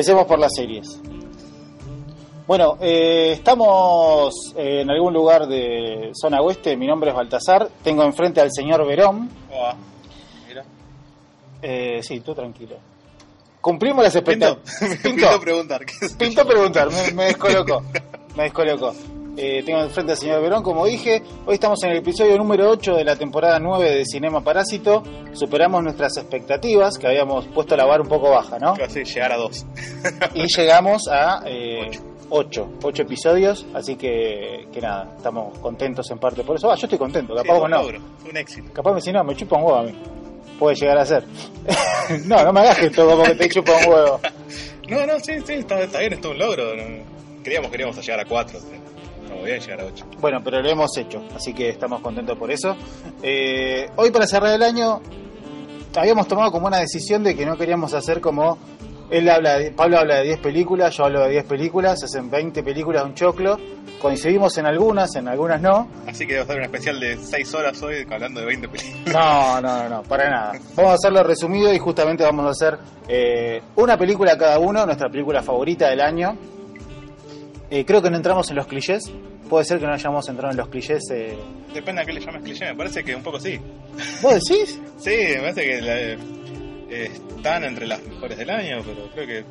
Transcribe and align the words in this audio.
Empecemos 0.00 0.24
por 0.24 0.38
las 0.38 0.54
series. 0.54 0.98
Bueno, 2.46 2.78
eh, 2.80 3.32
estamos 3.32 4.32
en 4.56 4.90
algún 4.90 5.12
lugar 5.12 5.46
de 5.46 6.12
zona 6.14 6.40
oeste. 6.40 6.74
Mi 6.74 6.86
nombre 6.86 7.10
es 7.10 7.16
Baltasar. 7.16 7.68
Tengo 7.84 8.02
enfrente 8.04 8.40
al 8.40 8.50
señor 8.50 8.86
Verón. 8.86 9.28
Oh, 9.52 9.72
mira. 10.48 10.64
Eh, 11.60 12.00
sí, 12.02 12.20
tú 12.20 12.34
tranquilo. 12.34 12.76
Cumplimos 13.60 14.02
las 14.02 14.14
Pinto, 14.22 14.46
expectativas. 14.46 14.98
pinto 15.02 15.38
preguntar. 15.38 15.84
¿qué 15.84 16.06
es? 16.06 16.14
Pintó 16.14 16.46
preguntar, 16.46 16.88
me, 16.90 17.12
me 17.12 17.24
descolocó. 17.26 17.82
Me 18.36 18.44
descolocó. 18.44 18.94
Eh, 19.36 19.62
tengo 19.64 19.80
enfrente 19.80 20.12
al 20.12 20.18
señor 20.18 20.42
Verón, 20.42 20.62
como 20.62 20.84
dije. 20.86 21.22
Hoy 21.46 21.54
estamos 21.54 21.82
en 21.84 21.90
el 21.92 21.98
episodio 21.98 22.36
número 22.36 22.68
8 22.70 22.94
de 22.96 23.04
la 23.04 23.16
temporada 23.16 23.58
9 23.58 23.90
de 23.96 24.04
Cinema 24.04 24.42
Parásito. 24.42 25.02
Superamos 25.32 25.82
nuestras 25.82 26.16
expectativas, 26.18 26.98
que 26.98 27.06
habíamos 27.06 27.46
puesto 27.46 27.76
la 27.76 27.86
vara 27.86 28.02
un 28.02 28.08
poco 28.08 28.30
baja, 28.30 28.58
¿no? 28.58 28.74
Casi 28.74 29.04
llegar 29.04 29.32
a 29.32 29.36
dos. 29.36 29.64
Y 30.34 30.46
llegamos 30.46 31.08
a 31.08 31.42
8, 32.28 32.68
8 32.82 33.02
episodios, 33.02 33.66
así 33.72 33.96
que, 33.96 34.66
que 34.72 34.80
nada, 34.80 35.14
estamos 35.16 35.58
contentos 35.58 36.10
en 36.10 36.18
parte 36.18 36.42
por 36.44 36.56
eso. 36.56 36.70
Ah, 36.70 36.74
yo 36.74 36.86
estoy 36.86 36.98
contento, 36.98 37.34
Sí, 37.34 37.42
capaz 37.42 37.54
vos 37.54 37.64
un 37.64 37.70
no. 37.70 37.82
logro, 37.82 37.98
un 38.28 38.36
éxito. 38.36 38.72
Capaz 38.72 38.92
me 38.94 39.00
si 39.00 39.12
no, 39.12 39.24
me 39.24 39.34
chupa 39.36 39.56
un 39.56 39.62
huevo 39.64 39.76
a 39.78 39.82
mí. 39.84 39.94
Puede 40.58 40.76
llegar 40.76 40.98
a 40.98 41.06
ser. 41.06 41.24
no, 42.26 42.44
no 42.44 42.52
me 42.52 42.60
hagas 42.60 42.78
esto 42.80 43.08
como 43.08 43.22
que 43.22 43.34
te 43.36 43.48
chupa 43.48 43.72
un 43.86 43.92
huevo. 43.92 44.20
No, 44.90 45.06
no, 45.06 45.20
sí, 45.20 45.34
sí, 45.46 45.52
está, 45.52 45.80
está 45.82 46.00
bien, 46.00 46.14
es 46.14 46.20
todo 46.20 46.32
un 46.32 46.38
logro. 46.38 46.74
no- 46.74 47.20
Queríamos, 47.44 47.70
queríamos 47.70 47.96
llegar 48.04 48.18
a 48.20 48.24
cuatro. 49.30 49.44
Estamos 49.44 49.44
bien 49.44 49.60
llegar 49.60 49.80
a 49.80 49.84
ocho. 49.86 50.04
Bueno, 50.20 50.40
pero 50.44 50.60
lo 50.62 50.68
hemos 50.68 50.96
hecho, 50.96 51.22
así 51.34 51.52
que 51.54 51.68
estamos 51.68 52.00
contentos 52.00 52.36
por 52.38 52.50
eso. 52.50 52.76
Eh, 53.22 53.88
hoy 53.96 54.10
para 54.10 54.26
cerrar 54.26 54.54
el 54.54 54.62
año 54.62 55.00
habíamos 55.96 56.28
tomado 56.28 56.50
como 56.52 56.66
una 56.66 56.78
decisión 56.78 57.22
de 57.24 57.34
que 57.34 57.44
no 57.46 57.56
queríamos 57.56 57.94
hacer 57.94 58.20
como 58.20 58.58
él 59.10 59.28
habla, 59.28 59.58
de- 59.58 59.72
Pablo 59.72 59.98
habla 59.98 60.18
de 60.18 60.24
10 60.24 60.38
películas, 60.38 60.96
yo 60.96 61.04
hablo 61.04 61.22
de 61.24 61.30
10 61.30 61.44
películas, 61.44 61.98
se 61.98 62.04
hacen 62.06 62.30
20 62.30 62.62
películas, 62.62 63.04
un 63.04 63.14
choclo. 63.14 63.58
Coincidimos 64.00 64.56
en 64.56 64.66
algunas, 64.66 65.14
en 65.16 65.26
algunas 65.28 65.60
no. 65.60 65.88
Así 66.06 66.26
que 66.26 66.38
a 66.38 66.42
hacer 66.42 66.56
un 66.58 66.62
especial 66.62 67.00
de 67.00 67.18
6 67.18 67.54
horas 67.54 67.82
hoy 67.82 68.06
hablando 68.08 68.40
de 68.40 68.46
20 68.46 68.68
películas. 68.68 69.12
No, 69.12 69.60
no, 69.60 69.82
no, 69.82 69.88
no, 69.88 70.02
para 70.04 70.30
nada. 70.30 70.52
Vamos 70.76 70.92
a 70.92 70.94
hacerlo 70.94 71.22
resumido 71.24 71.72
y 71.74 71.78
justamente 71.78 72.22
vamos 72.22 72.46
a 72.46 72.50
hacer 72.50 72.78
eh, 73.08 73.60
una 73.76 73.98
película 73.98 74.38
cada 74.38 74.58
uno, 74.60 74.86
nuestra 74.86 75.08
película 75.10 75.42
favorita 75.42 75.88
del 75.90 76.00
año. 76.00 76.36
Eh, 77.70 77.84
creo 77.84 78.02
que 78.02 78.10
no 78.10 78.16
entramos 78.16 78.50
en 78.50 78.56
los 78.56 78.66
clichés. 78.66 79.10
Puede 79.48 79.64
ser 79.64 79.78
que 79.80 79.86
no 79.86 79.92
hayamos 79.92 80.28
entrado 80.28 80.50
en 80.52 80.56
los 80.56 80.68
clichés. 80.68 81.02
eh. 81.12 81.36
Depende 81.72 82.02
a 82.02 82.04
qué 82.04 82.12
le 82.12 82.20
llames 82.20 82.42
cliché, 82.42 82.64
me 82.66 82.74
parece 82.74 83.02
que 83.04 83.14
un 83.14 83.22
poco 83.22 83.38
sí. 83.40 83.58
¿Vos 84.22 84.34
decís? 84.34 84.80
Sí, 84.98 85.10
me 85.36 85.40
parece 85.40 85.64
que 85.64 85.80
la- 85.80 86.00
eh, 86.92 87.10
están 87.36 87.64
entre 87.64 87.86
las 87.86 88.02
mejores 88.02 88.36
del 88.36 88.50
año, 88.50 88.82
pero 88.84 89.08
creo 89.14 89.26
que 89.26 89.44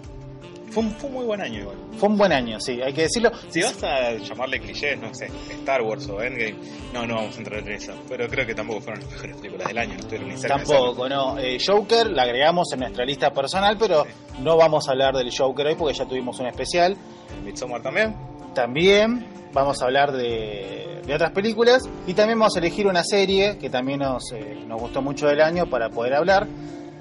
fue 0.72 0.84
un, 0.84 0.92
fue 0.92 1.09
un 1.09 1.16
muy 1.16 1.25
buen 1.25 1.42
año 1.42 1.59
igual. 1.62 1.78
Fue 1.98 2.09
un 2.09 2.17
buen 2.17 2.31
año, 2.31 2.59
sí, 2.59 2.81
hay 2.81 2.94
que 2.94 3.03
decirlo. 3.03 3.31
Si 3.50 3.62
vas 3.62 3.84
a 3.84 4.14
llamarle 4.14 4.59
clichés, 4.59 5.00
no 5.00 5.14
sé, 5.14 5.28
Star 5.52 5.81
Wars 5.81 6.08
o 6.09 6.22
Endgame, 6.22 6.56
no, 6.94 7.06
no 7.06 7.16
vamos 7.16 7.36
a 7.36 7.38
entrar 7.39 7.59
en 7.59 7.73
eso. 7.73 7.94
Pero 8.08 8.28
creo 8.28 8.45
que 8.45 8.56
tampoco 8.56 8.81
fueron 8.81 9.02
las 9.03 9.11
mejores 9.11 9.38
películas 9.38 9.67
del 9.67 9.78
año, 9.78 9.95
no 9.98 10.08
de 10.08 10.48
Tampoco, 10.48 11.09
no. 11.09 11.38
Eh, 11.39 11.58
Joker 11.66 12.08
la 12.08 12.23
agregamos 12.23 12.72
en 12.73 12.80
nuestra 12.80 13.06
lista 13.06 13.31
personal, 13.31 13.78
pero 13.78 14.06
no 14.42 14.58
vamos 14.58 14.88
a 14.88 14.92
hablar 14.92 15.16
del 15.16 15.31
Joker 15.36 15.67
hoy 15.67 15.76
porque 15.76 15.98
ya 15.98 16.06
tuvimos 16.06 16.39
un 16.39 16.48
especial. 16.48 16.95
serlo. 16.95 17.44
Midsommar 17.44 17.81
también. 17.81 18.16
También 18.54 19.26
vamos 19.54 19.81
a 19.81 19.86
hablar 19.86 20.11
de, 20.11 21.02
de 21.06 21.16
otras 21.16 21.31
películas 21.31 21.89
y 22.08 22.14
también 22.14 22.39
vamos 22.39 22.55
a 22.55 22.60
elegir 22.60 22.88
una 22.88 23.04
serie 23.04 23.58
que 23.58 23.70
también 23.70 23.99
nos, 23.99 24.32
eh, 24.32 24.64
nos 24.67 24.80
gustó 24.80 25.02
mucho 25.02 25.27
del 25.27 25.42
año 25.42 25.67
para 25.67 25.89
poder 25.89 26.14
hablar. 26.14 26.48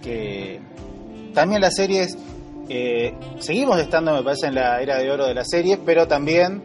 Que 0.02 0.60
también 1.34 1.60
las 1.60 1.74
series, 1.74 2.16
eh, 2.68 3.14
seguimos 3.38 3.78
estando, 3.80 4.12
me 4.14 4.22
parece, 4.22 4.46
en 4.48 4.54
la 4.54 4.80
era 4.82 4.98
de 4.98 5.10
oro 5.10 5.26
de 5.26 5.34
las 5.34 5.48
series, 5.48 5.78
pero 5.84 6.06
también 6.06 6.62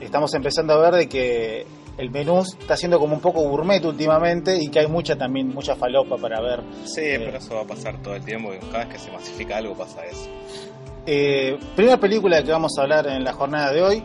estamos 0.00 0.32
empezando 0.34 0.74
a 0.74 0.78
ver 0.78 0.94
de 0.94 1.08
que 1.08 1.66
el 1.98 2.10
menú 2.10 2.40
está 2.40 2.76
siendo 2.76 2.98
como 2.98 3.14
un 3.14 3.20
poco 3.20 3.40
gourmet 3.42 3.84
últimamente 3.84 4.56
y 4.58 4.68
que 4.68 4.80
hay 4.80 4.86
mucha 4.88 5.16
también, 5.16 5.48
mucha 5.48 5.76
falopa 5.76 6.16
para 6.16 6.40
ver. 6.40 6.60
Sí, 6.84 7.02
pero 7.18 7.36
eso 7.38 7.54
va 7.54 7.60
a 7.62 7.66
pasar 7.66 8.00
todo 8.02 8.14
el 8.14 8.24
tiempo 8.24 8.52
y 8.54 8.58
cada 8.70 8.84
vez 8.86 8.94
que 8.94 8.98
se 8.98 9.12
masifica 9.12 9.58
algo 9.58 9.74
pasa 9.76 10.04
eso. 10.06 10.28
Eh, 11.06 11.58
primera 11.76 11.98
película 11.98 12.42
que 12.42 12.50
vamos 12.50 12.72
a 12.78 12.82
hablar 12.82 13.06
en 13.08 13.22
la 13.24 13.32
jornada 13.32 13.72
de 13.72 13.82
hoy. 13.82 14.02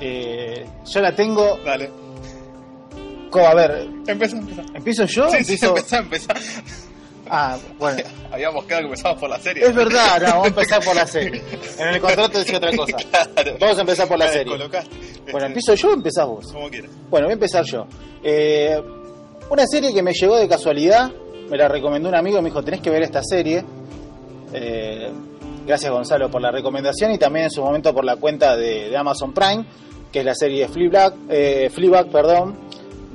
eh, 0.00 0.66
yo 0.84 1.00
la 1.00 1.14
tengo. 1.14 1.58
Dale, 1.64 1.90
co- 3.30 3.46
A 3.46 3.54
ver, 3.54 3.88
empezá, 4.06 4.36
empezá. 4.38 4.62
¿empiezo 4.74 5.04
yo? 5.04 5.30
Sí, 5.30 5.44
sí, 5.56 5.64
empezá, 5.64 5.98
empezá. 5.98 6.34
Ah, 7.34 7.56
bueno. 7.78 8.02
Habíamos 8.30 8.66
quedado 8.66 8.82
que 8.82 8.86
empezamos 8.88 9.18
por 9.18 9.30
la 9.30 9.38
serie. 9.40 9.64
Es 9.64 9.74
verdad, 9.74 10.20
no, 10.20 10.26
vamos 10.26 10.44
a 10.44 10.48
empezar 10.48 10.84
por 10.84 10.94
la 10.94 11.06
serie. 11.06 11.42
En 11.78 11.88
el 11.88 12.00
contrato 12.00 12.38
decía 12.38 12.58
otra 12.58 12.76
cosa. 12.76 12.96
Claro. 12.98 13.56
Vamos 13.58 13.78
a 13.78 13.80
empezar 13.80 14.06
por 14.06 14.18
la 14.18 14.28
serie. 14.28 14.54
Bueno, 15.32 15.46
¿empiezo 15.46 15.74
yo 15.74 15.90
o 15.90 15.94
empezás 15.94 16.26
vos? 16.26 16.52
Como 16.52 16.68
quieras. 16.68 16.90
Bueno, 17.08 17.26
voy 17.26 17.32
a 17.32 17.34
empezar 17.34 17.64
yo. 17.64 17.86
Eh, 18.22 18.78
una 19.48 19.66
serie 19.66 19.94
que 19.94 20.02
me 20.02 20.12
llegó 20.12 20.36
de 20.36 20.46
casualidad, 20.46 21.10
me 21.48 21.56
la 21.56 21.68
recomendó 21.68 22.10
un 22.10 22.14
amigo, 22.14 22.42
me 22.42 22.50
dijo, 22.50 22.62
tenés 22.62 22.82
que 22.82 22.90
ver 22.90 23.02
esta 23.02 23.22
serie. 23.22 23.64
Eh, 24.52 25.10
gracias 25.66 25.90
Gonzalo 25.90 26.30
por 26.30 26.42
la 26.42 26.50
recomendación 26.50 27.12
y 27.12 27.18
también 27.18 27.46
en 27.46 27.50
su 27.50 27.62
momento 27.62 27.94
por 27.94 28.04
la 28.04 28.16
cuenta 28.16 28.58
de, 28.58 28.90
de 28.90 28.96
Amazon 28.96 29.32
Prime, 29.32 29.64
que 30.12 30.18
es 30.18 30.24
la 30.24 30.34
serie 30.34 30.68
Fleabag, 30.68 31.14
eh, 31.30 31.70
Fleabag 31.72 32.10
perdón, 32.10 32.58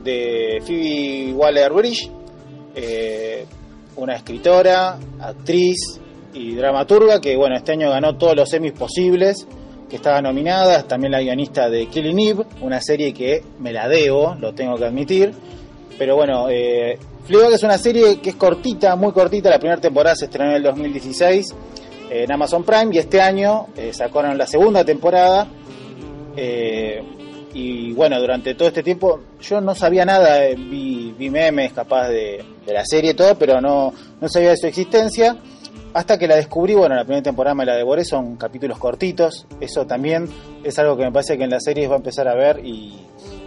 de 0.03 0.59
Phoebe 0.65 1.33
Waller-Bridge, 1.33 2.09
eh, 2.73 3.45
una 3.97 4.15
escritora, 4.15 4.97
actriz 5.19 5.99
y 6.33 6.55
dramaturga 6.55 7.19
que 7.19 7.35
bueno 7.35 7.55
este 7.55 7.73
año 7.73 7.89
ganó 7.89 8.15
todos 8.15 8.35
los 8.35 8.51
Emmys 8.53 8.73
posibles 8.73 9.47
que 9.89 9.95
estaba 9.95 10.21
nominada, 10.21 10.83
también 10.83 11.11
la 11.11 11.21
guionista 11.21 11.69
de 11.69 11.87
Killing 11.87 12.19
Eve, 12.19 12.45
una 12.61 12.81
serie 12.81 13.13
que 13.13 13.43
me 13.59 13.71
la 13.71 13.87
debo, 13.87 14.35
lo 14.35 14.53
tengo 14.53 14.75
que 14.75 14.83
admitir. 14.83 15.31
Pero 15.97 16.15
bueno, 16.17 16.47
eh, 16.49 16.99
Fleabag 17.25 17.53
es 17.53 17.63
una 17.63 17.77
serie 17.77 18.19
que 18.19 18.31
es 18.31 18.35
cortita, 18.35 18.95
muy 18.97 19.13
cortita, 19.13 19.49
la 19.49 19.59
primera 19.59 19.79
temporada 19.79 20.15
se 20.15 20.25
estrenó 20.25 20.51
en 20.51 20.57
el 20.57 20.63
2016 20.63 21.55
eh, 22.09 22.23
en 22.23 22.31
Amazon 22.31 22.63
Prime 22.63 22.93
y 22.93 22.97
este 22.97 23.21
año 23.21 23.67
eh, 23.75 23.93
sacaron 23.93 24.37
la 24.37 24.45
segunda 24.45 24.83
temporada. 24.83 25.47
eh, 26.35 27.01
y 27.59 27.91
bueno, 27.93 28.19
durante 28.19 28.53
todo 28.53 28.67
este 28.67 28.83
tiempo 28.83 29.19
yo 29.41 29.59
no 29.61 29.73
sabía 29.73 30.05
nada, 30.05 30.45
eh, 30.45 30.53
vi, 30.55 31.15
vi 31.17 31.31
memes 31.31 31.73
capaz 31.73 32.09
de, 32.09 32.45
la 32.67 32.85
serie 32.85 33.11
y 33.11 33.13
todo, 33.15 33.33
pero 33.33 33.59
no, 33.59 33.91
no 34.21 34.29
sabía 34.29 34.51
de 34.51 34.57
su 34.57 34.67
existencia. 34.67 35.35
Hasta 35.91 36.19
que 36.19 36.27
la 36.27 36.35
descubrí, 36.35 36.75
bueno, 36.75 36.93
la 36.93 37.03
primera 37.03 37.23
temporada 37.23 37.55
me 37.55 37.65
la 37.65 37.75
devoré, 37.75 38.05
son 38.05 38.35
capítulos 38.35 38.77
cortitos. 38.77 39.47
Eso 39.59 39.87
también 39.87 40.29
es 40.63 40.77
algo 40.77 40.95
que 40.95 41.05
me 41.05 41.11
parece 41.11 41.35
que 41.35 41.45
en 41.45 41.49
las 41.49 41.63
series 41.63 41.89
va 41.89 41.95
a 41.95 41.97
empezar 41.97 42.27
a 42.27 42.35
ver 42.35 42.63
y, 42.63 42.93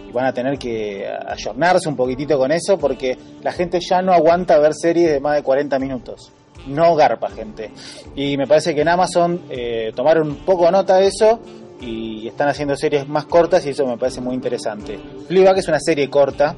y 0.09 0.11
van 0.11 0.25
a 0.25 0.33
tener 0.33 0.59
que 0.59 1.07
ayornarse 1.07 1.87
un 1.87 1.95
poquitito 1.95 2.37
con 2.37 2.51
eso 2.51 2.77
porque 2.77 3.17
la 3.41 3.53
gente 3.53 3.79
ya 3.79 4.01
no 4.01 4.11
aguanta 4.11 4.59
ver 4.59 4.73
series 4.73 5.09
de 5.09 5.19
más 5.21 5.37
de 5.37 5.43
40 5.43 5.79
minutos. 5.79 6.33
No 6.67 6.95
garpa, 6.95 7.29
gente. 7.29 7.71
Y 8.13 8.35
me 8.35 8.45
parece 8.45 8.75
que 8.75 8.81
en 8.81 8.89
Amazon 8.89 9.43
eh, 9.49 9.93
tomaron 9.95 10.31
un 10.31 10.35
poco 10.37 10.69
nota 10.69 10.97
de 10.97 11.07
eso 11.07 11.39
y 11.81 12.27
están 12.27 12.47
haciendo 12.47 12.75
series 12.75 13.07
más 13.07 13.25
cortas 13.25 13.65
y 13.65 13.69
eso 13.69 13.85
me 13.85 13.97
parece 13.97 14.21
muy 14.21 14.35
interesante. 14.35 14.99
Fleabag 15.27 15.57
es 15.57 15.67
una 15.67 15.79
serie 15.79 16.09
corta 16.09 16.55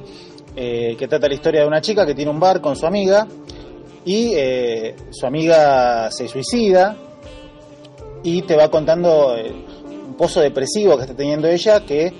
eh, 0.54 0.94
que 0.98 1.08
trata 1.08 1.26
la 1.26 1.34
historia 1.34 1.62
de 1.62 1.66
una 1.66 1.80
chica 1.80 2.06
que 2.06 2.14
tiene 2.14 2.30
un 2.30 2.38
bar 2.38 2.60
con 2.60 2.76
su 2.76 2.86
amiga 2.86 3.26
y 4.04 4.32
eh, 4.34 4.94
su 5.10 5.26
amiga 5.26 6.10
se 6.10 6.28
suicida 6.28 6.96
y 8.22 8.42
te 8.42 8.54
va 8.54 8.70
contando 8.70 9.34
eh, 9.36 9.50
un 10.06 10.14
pozo 10.14 10.40
depresivo 10.40 10.96
que 10.96 11.02
está 11.02 11.16
teniendo 11.16 11.48
ella 11.48 11.84
que 11.84 12.12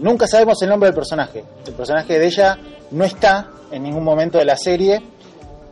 nunca 0.00 0.28
sabemos 0.28 0.62
el 0.62 0.68
nombre 0.68 0.88
del 0.88 0.94
personaje. 0.94 1.44
El 1.66 1.74
personaje 1.74 2.18
de 2.18 2.26
ella 2.26 2.58
no 2.92 3.04
está 3.04 3.50
en 3.72 3.82
ningún 3.82 4.04
momento 4.04 4.38
de 4.38 4.44
la 4.44 4.56
serie, 4.56 5.02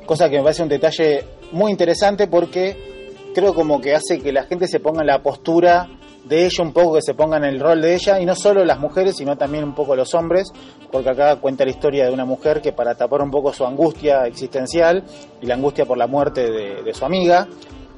cosa 0.04 0.28
que 0.28 0.38
me 0.38 0.42
parece 0.42 0.62
un 0.62 0.68
detalle 0.68 1.24
muy 1.52 1.70
interesante 1.70 2.26
porque 2.26 3.30
creo 3.32 3.54
como 3.54 3.80
que 3.80 3.94
hace 3.94 4.18
que 4.18 4.32
la 4.32 4.44
gente 4.44 4.66
se 4.66 4.80
ponga 4.80 5.02
en 5.02 5.06
la 5.06 5.22
postura 5.22 5.88
de 6.28 6.44
ella 6.44 6.62
un 6.64 6.72
poco, 6.72 6.94
que 6.94 7.02
se 7.02 7.14
ponga 7.14 7.36
en 7.36 7.44
el 7.44 7.60
rol 7.60 7.80
de 7.80 7.94
ella, 7.94 8.20
y 8.20 8.26
no 8.26 8.34
solo 8.34 8.64
las 8.64 8.78
mujeres, 8.80 9.16
sino 9.16 9.36
también 9.36 9.62
un 9.64 9.74
poco 9.74 9.94
los 9.94 10.12
hombres, 10.14 10.50
porque 10.90 11.10
acá 11.10 11.36
cuenta 11.36 11.64
la 11.64 11.70
historia 11.70 12.06
de 12.06 12.12
una 12.12 12.24
mujer 12.24 12.60
que 12.60 12.72
para 12.72 12.94
tapar 12.96 13.22
un 13.22 13.30
poco 13.30 13.52
su 13.52 13.64
angustia 13.64 14.26
existencial 14.26 15.04
y 15.40 15.46
la 15.46 15.54
angustia 15.54 15.84
por 15.86 15.96
la 15.96 16.06
muerte 16.08 16.50
de, 16.50 16.94
su 16.94 17.04
amiga, 17.04 17.46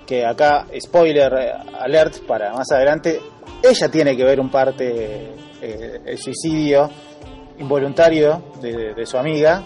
que 0.06 0.26
acá, 0.26 0.66
spoiler 0.78 1.32
alert 1.78 2.18
para 2.26 2.52
más 2.52 2.70
adelante, 2.70 3.18
ella 3.62 3.88
tiene 3.90 4.14
que 4.16 4.24
ver 4.24 4.40
un 4.40 4.50
parte 4.50 5.32
eh, 5.62 6.00
el 6.04 6.18
suicidio 6.18 6.88
involuntario 7.58 8.42
de, 8.60 9.04
su 9.06 9.16
amiga, 9.18 9.62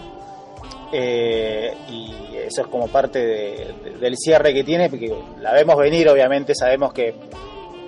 eh, 0.91 1.73
y 1.89 2.35
eso 2.37 2.61
es 2.61 2.67
como 2.67 2.87
parte 2.87 3.19
de- 3.19 3.73
de- 3.83 3.97
del 3.99 4.15
cierre 4.17 4.53
que 4.53 4.63
tiene, 4.63 4.89
porque 4.89 5.13
la 5.41 5.53
vemos 5.53 5.75
venir, 5.77 6.07
obviamente 6.09 6.53
sabemos 6.55 6.93
que 6.93 7.13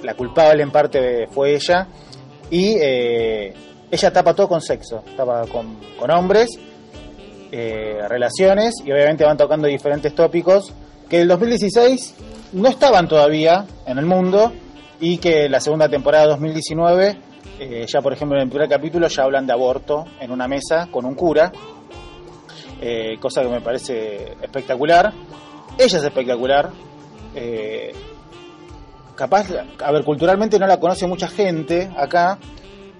la 0.05 0.13
culpable 0.13 0.63
en 0.63 0.71
parte 0.71 1.27
fue 1.27 1.55
ella, 1.55 1.87
y 2.49 2.77
eh, 2.79 3.53
ella 3.89 4.13
tapa 4.13 4.33
todo 4.33 4.47
con 4.47 4.61
sexo, 4.61 5.03
tapa 5.17 5.45
con, 5.47 5.77
hombres, 6.11 6.49
eh, 7.51 7.99
relaciones, 8.07 8.75
y 8.85 8.91
obviamente 8.91 9.23
van 9.23 9.37
tocando 9.37 9.67
diferentes 9.67 10.13
tópicos, 10.13 10.73
que 11.09 11.21
el 11.21 11.27
2016 11.27 12.15
no 12.53 12.69
estaban 12.69 13.07
todavía 13.07 13.65
en 13.85 13.97
el 13.97 14.05
mundo 14.05 14.53
y 14.99 15.17
que 15.17 15.49
la 15.49 15.59
segunda 15.59 15.89
temporada 15.89 16.27
2019, 16.27 17.17
eh, 17.59 17.85
ya 17.87 18.01
por 18.01 18.13
ejemplo 18.13 18.37
en 18.37 18.43
el 18.43 18.49
primer 18.49 18.69
capítulo 18.69 19.07
ya 19.07 19.23
hablan 19.23 19.45
de 19.45 19.53
aborto 19.53 20.05
en 20.19 20.31
una 20.31 20.47
mesa 20.47 20.87
con 20.91 21.05
un 21.05 21.15
cura, 21.15 21.51
cosa 23.19 23.41
que 23.41 23.49
me 23.49 23.61
parece 23.61 24.33
espectacular. 24.41 25.11
Ella 25.77 25.97
es 25.97 26.03
espectacular. 26.03 26.71
Eh, 29.15 29.17
capaz, 29.17 29.47
a 29.83 29.91
ver, 29.91 30.03
culturalmente 30.03 30.59
no 30.59 30.67
la 30.67 30.79
conoce 30.79 31.07
mucha 31.07 31.27
gente 31.27 31.89
acá. 31.97 32.37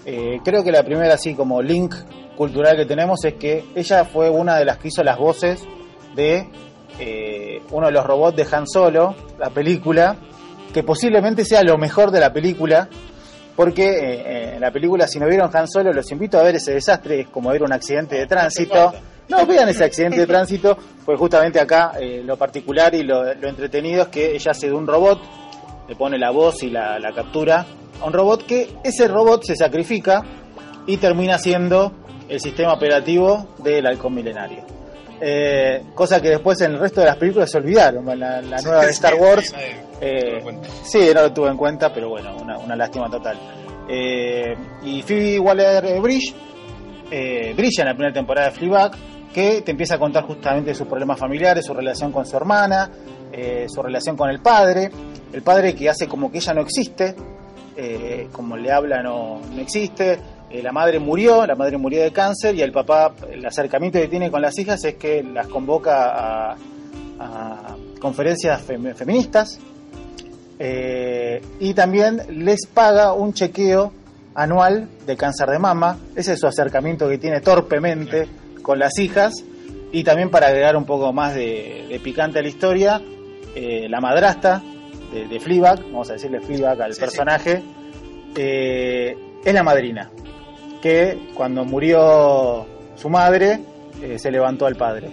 Eh, 0.05 0.39
creo 0.43 0.63
que 0.63 0.71
la 0.71 0.83
primera, 0.83 1.13
así 1.15 1.33
como 1.33 1.61
link 1.61 1.93
cultural 2.37 2.75
que 2.77 2.85
tenemos, 2.85 3.23
es 3.25 3.35
que 3.35 3.65
ella 3.75 4.05
fue 4.05 4.29
una 4.29 4.57
de 4.57 4.65
las 4.65 4.77
que 4.77 4.89
hizo 4.89 5.03
las 5.03 5.17
voces 5.17 5.63
de 6.15 6.49
eh, 6.99 7.61
uno 7.71 7.87
de 7.87 7.93
los 7.93 8.05
robots 8.05 8.37
de 8.37 8.47
Han 8.55 8.67
Solo, 8.67 9.15
la 9.37 9.49
película, 9.49 10.15
que 10.73 10.83
posiblemente 10.83 11.43
sea 11.43 11.63
lo 11.63 11.77
mejor 11.77 12.11
de 12.11 12.19
la 12.19 12.31
película, 12.31 12.87
porque 13.55 13.83
eh, 13.85 14.55
en 14.55 14.61
la 14.61 14.71
película, 14.71 15.07
si 15.07 15.19
no 15.19 15.27
vieron 15.27 15.49
Han 15.53 15.67
Solo, 15.67 15.91
los 15.91 16.09
invito 16.11 16.39
a 16.39 16.43
ver 16.43 16.55
ese 16.55 16.73
desastre, 16.73 17.21
es 17.21 17.27
como 17.29 17.49
ver 17.49 17.63
un 17.63 17.73
accidente 17.73 18.15
de 18.15 18.27
tránsito. 18.27 18.93
No 19.27 19.43
vean 19.47 19.67
ese 19.69 19.83
accidente 19.83 20.19
de 20.19 20.27
tránsito, 20.27 20.77
pues 21.03 21.17
justamente 21.17 21.59
acá 21.59 21.93
eh, 21.99 22.21
lo 22.23 22.37
particular 22.37 22.93
y 22.93 23.01
lo, 23.01 23.33
lo, 23.33 23.47
entretenido 23.47 24.03
es 24.03 24.07
que 24.09 24.35
ella 24.35 24.51
hace 24.51 24.67
de 24.67 24.73
un 24.73 24.85
robot, 24.85 25.19
le 25.87 25.95
pone 25.95 26.17
la 26.17 26.31
voz 26.31 26.63
y 26.63 26.69
la, 26.69 26.99
la 26.99 27.11
captura 27.11 27.65
a 28.01 28.05
un 28.05 28.13
robot 28.13 28.45
que 28.45 28.69
ese 28.83 29.07
robot 29.07 29.43
se 29.43 29.55
sacrifica 29.55 30.23
y 30.87 30.97
termina 30.97 31.37
siendo 31.37 31.91
el 32.27 32.39
sistema 32.39 32.73
operativo 32.73 33.47
del 33.59 33.85
halcón 33.85 34.13
milenario. 34.13 34.63
Eh, 35.21 35.83
cosa 35.93 36.21
que 36.21 36.29
después 36.29 36.59
en 36.61 36.73
el 36.73 36.79
resto 36.79 37.01
de 37.01 37.07
las 37.07 37.17
películas 37.17 37.49
se 37.49 37.57
olvidaron. 37.57 38.05
La, 38.19 38.41
la 38.41 38.61
nueva 38.61 38.85
de 38.85 38.91
Star 38.91 39.15
Wars. 39.15 39.53
Eh, 40.01 40.43
sí, 40.83 41.09
no 41.13 41.21
lo 41.21 41.33
tuve 41.33 41.49
en 41.49 41.57
cuenta, 41.57 41.93
pero 41.93 42.09
bueno, 42.09 42.35
una, 42.35 42.57
una 42.57 42.75
lástima 42.75 43.09
total. 43.09 43.37
Eh, 43.87 44.55
y 44.83 45.01
Phoebe 45.03 45.39
Waller 45.39 46.01
Bridge 46.01 46.33
eh, 47.11 47.53
brilla 47.55 47.83
en 47.83 47.87
la 47.87 47.93
primera 47.93 48.13
temporada 48.13 48.49
de 48.49 48.55
Fleabag, 48.55 48.91
que 49.33 49.61
te 49.61 49.71
empieza 49.71 49.95
a 49.95 49.99
contar 49.99 50.23
justamente 50.23 50.73
sus 50.73 50.87
problemas 50.87 51.19
familiares, 51.19 51.65
su 51.65 51.73
relación 51.73 52.11
con 52.11 52.25
su 52.25 52.35
hermana, 52.35 52.89
eh, 53.37 53.65
su 53.67 53.81
relación 53.83 54.15
con 54.15 54.29
el 54.29 54.39
padre, 54.39 54.89
el 55.33 55.41
padre 55.41 55.75
que 55.75 55.89
hace 55.89 56.07
como 56.07 56.31
que 56.31 56.37
ella 56.37 56.53
no 56.53 56.61
existe, 56.61 57.13
eh, 57.75 58.29
como 58.31 58.55
le 58.55 58.71
habla 58.71 59.03
no, 59.03 59.41
no 59.53 59.61
existe, 59.61 60.17
eh, 60.49 60.63
la 60.63 60.71
madre 60.71 60.99
murió, 60.99 61.45
la 61.45 61.55
madre 61.55 61.77
murió 61.77 62.01
de 62.01 62.13
cáncer 62.13 62.55
y 62.55 62.61
el 62.61 62.71
papá, 62.71 63.13
el 63.29 63.45
acercamiento 63.45 63.99
que 63.99 64.07
tiene 64.07 64.31
con 64.31 64.41
las 64.41 64.57
hijas 64.57 64.85
es 64.85 64.95
que 64.95 65.21
las 65.21 65.47
convoca 65.47 66.51
a, 66.51 66.55
a 67.19 67.75
conferencias 67.99 68.61
fem 68.61 68.95
feministas 68.95 69.59
y 71.59 71.73
también 71.73 72.21
les 72.29 72.65
paga 72.67 73.11
un 73.11 73.33
chequeo 73.33 73.91
anual 74.33 74.87
de 75.05 75.17
cáncer 75.17 75.49
de 75.49 75.59
mama, 75.59 75.97
ese 76.15 76.33
es 76.33 76.39
su 76.39 76.47
acercamiento 76.47 77.09
que 77.09 77.17
tiene 77.17 77.41
torpemente 77.41 78.29
con 78.61 78.79
las 78.79 78.97
hijas. 78.97 79.33
Y 79.91 80.03
también 80.03 80.29
para 80.29 80.47
agregar 80.47 80.75
un 80.75 80.83
poco 80.83 81.13
más 81.13 81.35
de, 81.35 81.85
de 81.87 81.99
picante 82.01 82.39
a 82.39 82.41
la 82.41 82.49
historia, 82.49 83.01
eh, 83.55 83.87
la 83.89 84.01
madrasta 84.01 84.61
de, 85.11 85.27
de 85.27 85.39
Fleabag, 85.39 85.83
vamos 85.83 86.09
a 86.09 86.13
decirle 86.13 86.41
Fleabag 86.41 86.81
al 86.81 86.93
sí, 86.93 86.99
personaje, 86.99 87.57
sí. 87.57 88.33
Eh, 88.35 89.17
es 89.43 89.53
la 89.53 89.63
madrina, 89.63 90.11
que 90.81 91.29
cuando 91.33 91.63
murió 91.63 92.65
su 92.95 93.09
madre 93.09 93.61
eh, 94.01 94.19
se 94.19 94.29
levantó 94.29 94.65
al 94.65 94.75
padre. 94.75 95.09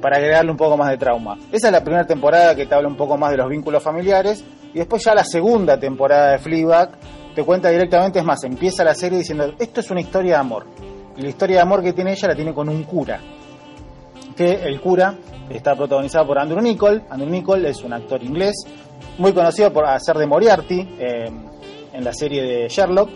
Para 0.00 0.18
agregarle 0.18 0.52
un 0.52 0.56
poco 0.56 0.76
más 0.76 0.88
de 0.90 0.98
trauma. 0.98 1.36
Esa 1.50 1.66
es 1.66 1.72
la 1.72 1.82
primera 1.82 2.06
temporada 2.06 2.54
que 2.54 2.64
te 2.64 2.76
habla 2.76 2.86
un 2.86 2.96
poco 2.96 3.16
más 3.16 3.32
de 3.32 3.38
los 3.38 3.48
vínculos 3.48 3.82
familiares 3.82 4.44
y 4.72 4.78
después 4.78 5.02
ya 5.04 5.16
la 5.16 5.24
segunda 5.24 5.80
temporada 5.80 6.30
de 6.30 6.38
Fleabag 6.38 6.90
te 7.34 7.42
cuenta 7.42 7.70
directamente, 7.70 8.20
es 8.20 8.24
más, 8.24 8.44
empieza 8.44 8.84
la 8.84 8.94
serie 8.94 9.18
diciendo, 9.18 9.52
esto 9.58 9.80
es 9.80 9.90
una 9.90 10.00
historia 10.00 10.34
de 10.34 10.38
amor. 10.38 10.66
Y 11.16 11.22
la 11.22 11.28
historia 11.28 11.56
de 11.56 11.62
amor 11.62 11.82
que 11.82 11.92
tiene 11.92 12.12
ella 12.12 12.28
la 12.28 12.36
tiene 12.36 12.54
con 12.54 12.68
un 12.68 12.84
cura. 12.84 13.18
Que 14.36 14.62
el 14.62 14.80
cura 14.80 15.14
está 15.50 15.74
protagonizado 15.74 16.26
por 16.26 16.38
Andrew 16.38 16.60
Nichol. 16.60 17.02
Andrew 17.10 17.30
Nichol 17.30 17.64
es 17.66 17.82
un 17.82 17.92
actor 17.92 18.22
inglés, 18.22 18.54
muy 19.18 19.32
conocido 19.32 19.72
por 19.72 19.86
hacer 19.86 20.16
de 20.16 20.26
Moriarty 20.26 20.96
eh, 20.98 21.30
en 21.92 22.04
la 22.04 22.12
serie 22.12 22.42
de 22.42 22.68
Sherlock. 22.68 23.10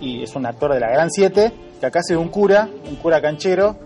Y 0.00 0.22
es 0.22 0.34
un 0.36 0.46
actor 0.46 0.72
de 0.72 0.80
la 0.80 0.90
Gran 0.90 1.10
7, 1.10 1.52
que 1.80 1.86
acá 1.86 2.00
hace 2.00 2.16
un 2.16 2.28
cura, 2.28 2.68
un 2.88 2.96
cura 2.96 3.20
canchero, 3.20 3.76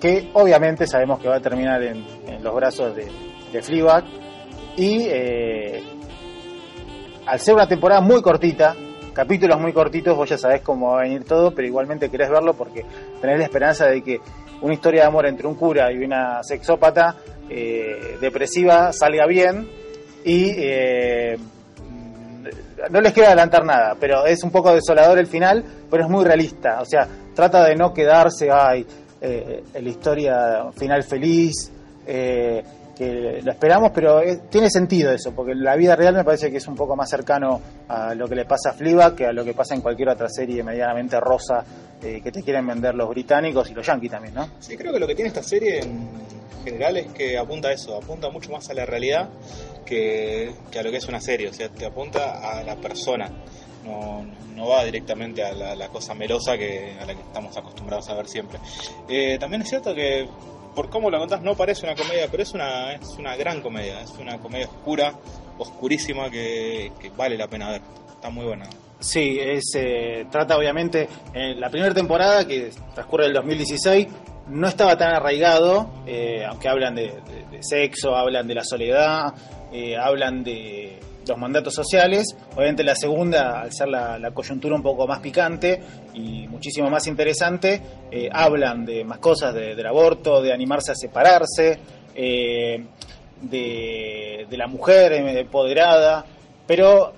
que 0.00 0.30
obviamente 0.34 0.86
sabemos 0.86 1.20
que 1.20 1.28
va 1.28 1.36
a 1.36 1.40
terminar 1.40 1.82
en, 1.82 2.04
en 2.26 2.42
los 2.44 2.54
brazos 2.54 2.94
de, 2.94 3.08
de 3.52 3.62
Fleabag. 3.62 4.04
Y 4.76 5.06
eh, 5.08 5.82
al 7.26 7.40
ser 7.40 7.54
una 7.54 7.66
temporada 7.66 8.00
muy 8.00 8.20
cortita, 8.20 8.74
capítulos 9.14 9.58
muy 9.60 9.72
cortitos, 9.72 10.16
vos 10.16 10.28
ya 10.28 10.36
sabés 10.36 10.60
cómo 10.60 10.92
va 10.92 11.00
a 11.00 11.02
venir 11.04 11.24
todo, 11.24 11.54
pero 11.54 11.66
igualmente 11.66 12.10
querés 12.10 12.28
verlo 12.28 12.54
porque 12.54 12.84
tenés 13.20 13.38
la 13.38 13.44
esperanza 13.44 13.86
de 13.86 14.02
que 14.02 14.20
una 14.60 14.74
historia 14.74 15.02
de 15.02 15.08
amor 15.08 15.26
entre 15.26 15.46
un 15.46 15.54
cura 15.54 15.92
y 15.92 15.98
una 15.98 16.42
sexópata 16.42 17.16
eh, 17.48 18.16
depresiva 18.20 18.92
salga 18.92 19.26
bien 19.26 19.68
y 20.24 20.52
eh, 20.56 21.36
no 22.90 23.00
les 23.00 23.12
quiero 23.12 23.28
adelantar 23.28 23.64
nada, 23.64 23.96
pero 23.98 24.26
es 24.26 24.42
un 24.42 24.50
poco 24.50 24.74
desolador 24.74 25.18
el 25.18 25.26
final, 25.26 25.64
pero 25.90 26.04
es 26.04 26.10
muy 26.10 26.24
realista, 26.24 26.80
o 26.80 26.84
sea, 26.84 27.06
trata 27.34 27.64
de 27.64 27.74
no 27.76 27.92
quedarse, 27.92 28.50
ay, 28.50 28.86
eh, 29.20 29.62
la 29.74 29.88
historia 29.88 30.70
final 30.76 31.02
feliz, 31.02 31.70
eh, 32.06 32.62
que 32.94 33.40
lo 33.42 33.50
esperamos, 33.50 33.90
pero 33.92 34.20
tiene 34.48 34.70
sentido 34.70 35.12
eso, 35.12 35.32
porque 35.32 35.54
la 35.54 35.76
vida 35.76 35.96
real 35.96 36.14
me 36.14 36.24
parece 36.24 36.50
que 36.50 36.58
es 36.58 36.66
un 36.68 36.74
poco 36.74 36.96
más 36.96 37.10
cercano 37.10 37.60
a 37.88 38.14
lo 38.14 38.28
que 38.28 38.34
le 38.34 38.44
pasa 38.44 38.70
a 38.70 38.72
Fleabag 38.72 39.14
que 39.14 39.26
a 39.26 39.32
lo 39.32 39.44
que 39.44 39.54
pasa 39.54 39.74
en 39.74 39.80
cualquier 39.80 40.10
otra 40.10 40.28
serie 40.28 40.62
medianamente 40.62 41.18
rosa 41.20 41.64
eh, 42.02 42.20
que 42.22 42.30
te 42.30 42.42
quieren 42.42 42.66
vender 42.66 42.94
los 42.94 43.08
británicos 43.08 43.70
y 43.70 43.74
los 43.74 43.86
yankees 43.86 44.10
también, 44.10 44.34
¿no? 44.34 44.48
Sí, 44.60 44.76
creo 44.76 44.92
que 44.92 45.00
lo 45.00 45.06
que 45.06 45.14
tiene 45.14 45.28
esta 45.28 45.42
serie 45.42 45.80
en 45.80 46.08
general 46.64 46.96
es 46.96 47.06
que 47.12 47.38
apunta 47.38 47.68
a 47.68 47.72
eso, 47.72 47.96
apunta 47.96 48.30
mucho 48.30 48.50
más 48.50 48.68
a 48.70 48.74
la 48.74 48.86
realidad 48.86 49.28
que, 49.84 50.52
a 50.78 50.82
lo 50.82 50.90
que 50.90 50.96
es 50.96 51.08
una 51.08 51.20
serie, 51.20 51.48
o 51.48 51.52
sea, 51.52 51.68
te 51.68 51.86
apunta 51.86 52.58
a 52.58 52.62
la 52.62 52.76
persona. 52.76 53.30
No, 53.84 54.68
va 54.68 54.84
directamente 54.84 55.42
a 55.42 55.52
la, 55.52 55.74
la, 55.74 55.88
cosa 55.88 56.14
melosa 56.14 56.56
que, 56.56 56.96
a 56.98 57.04
la 57.04 57.14
que 57.14 57.20
estamos 57.20 57.54
acostumbrados 57.56 58.08
a 58.08 58.14
ver 58.14 58.26
siempre. 58.28 58.58
Eh, 59.08 59.36
también 59.38 59.60
es 59.62 59.68
cierto 59.68 59.94
que 59.94 60.26
por 60.74 60.90
cómo 60.90 61.10
lo 61.10 61.18
contás 61.18 61.42
no 61.42 61.54
parece 61.54 61.86
una 61.86 61.94
comedia, 61.94 62.28
pero 62.30 62.42
es 62.42 62.52
una, 62.52 62.92
es 62.94 63.16
una 63.18 63.36
gran 63.36 63.60
comedia, 63.60 64.00
es 64.00 64.10
una 64.18 64.38
comedia 64.38 64.66
oscura, 64.66 65.14
oscurísima 65.58 66.30
que, 66.30 66.92
que 67.00 67.10
vale 67.10 67.36
la 67.36 67.48
pena 67.48 67.70
ver. 67.70 67.82
Está 68.14 68.30
muy 68.30 68.44
buena. 68.44 68.66
Sí, 69.04 69.38
es, 69.38 69.64
eh, 69.74 70.24
trata 70.30 70.56
obviamente, 70.56 71.08
en 71.34 71.60
la 71.60 71.68
primera 71.68 71.92
temporada 71.92 72.46
que 72.46 72.70
transcurre 72.94 73.26
el 73.26 73.34
2016, 73.34 74.08
no 74.48 74.66
estaba 74.66 74.96
tan 74.96 75.14
arraigado, 75.14 75.90
eh, 76.06 76.42
aunque 76.48 76.68
hablan 76.68 76.94
de, 76.94 77.12
sexo, 77.60 78.16
hablan 78.16 78.46
de 78.46 78.54
la 78.54 78.64
soledad, 78.64 79.34
eh, 79.72 79.96
hablan 79.98 80.42
de 80.42 81.00
los 81.26 81.38
mandatos 81.38 81.74
sociales. 81.74 82.36
Obviamente 82.54 82.84
la 82.84 82.94
segunda, 82.94 83.60
al 83.60 83.72
ser 83.72 83.88
la, 83.88 84.30
coyuntura 84.32 84.74
un 84.74 84.82
poco 84.82 85.06
más 85.06 85.20
picante 85.20 85.80
y 86.14 86.46
muchísimo 86.48 86.90
más 86.90 87.06
interesante, 87.06 87.80
eh, 88.10 88.28
hablan 88.32 88.84
de 88.84 89.04
más 89.04 89.18
cosas, 89.18 89.54
de, 89.54 89.74
del 89.74 89.86
aborto, 89.86 90.42
de 90.42 90.52
animarse 90.52 90.92
a 90.92 90.94
separarse, 90.94 91.78
eh, 92.14 92.84
de, 93.40 94.46
la 94.50 94.66
mujer 94.68 95.12
empoderada, 95.12 96.24
pero 96.66 97.12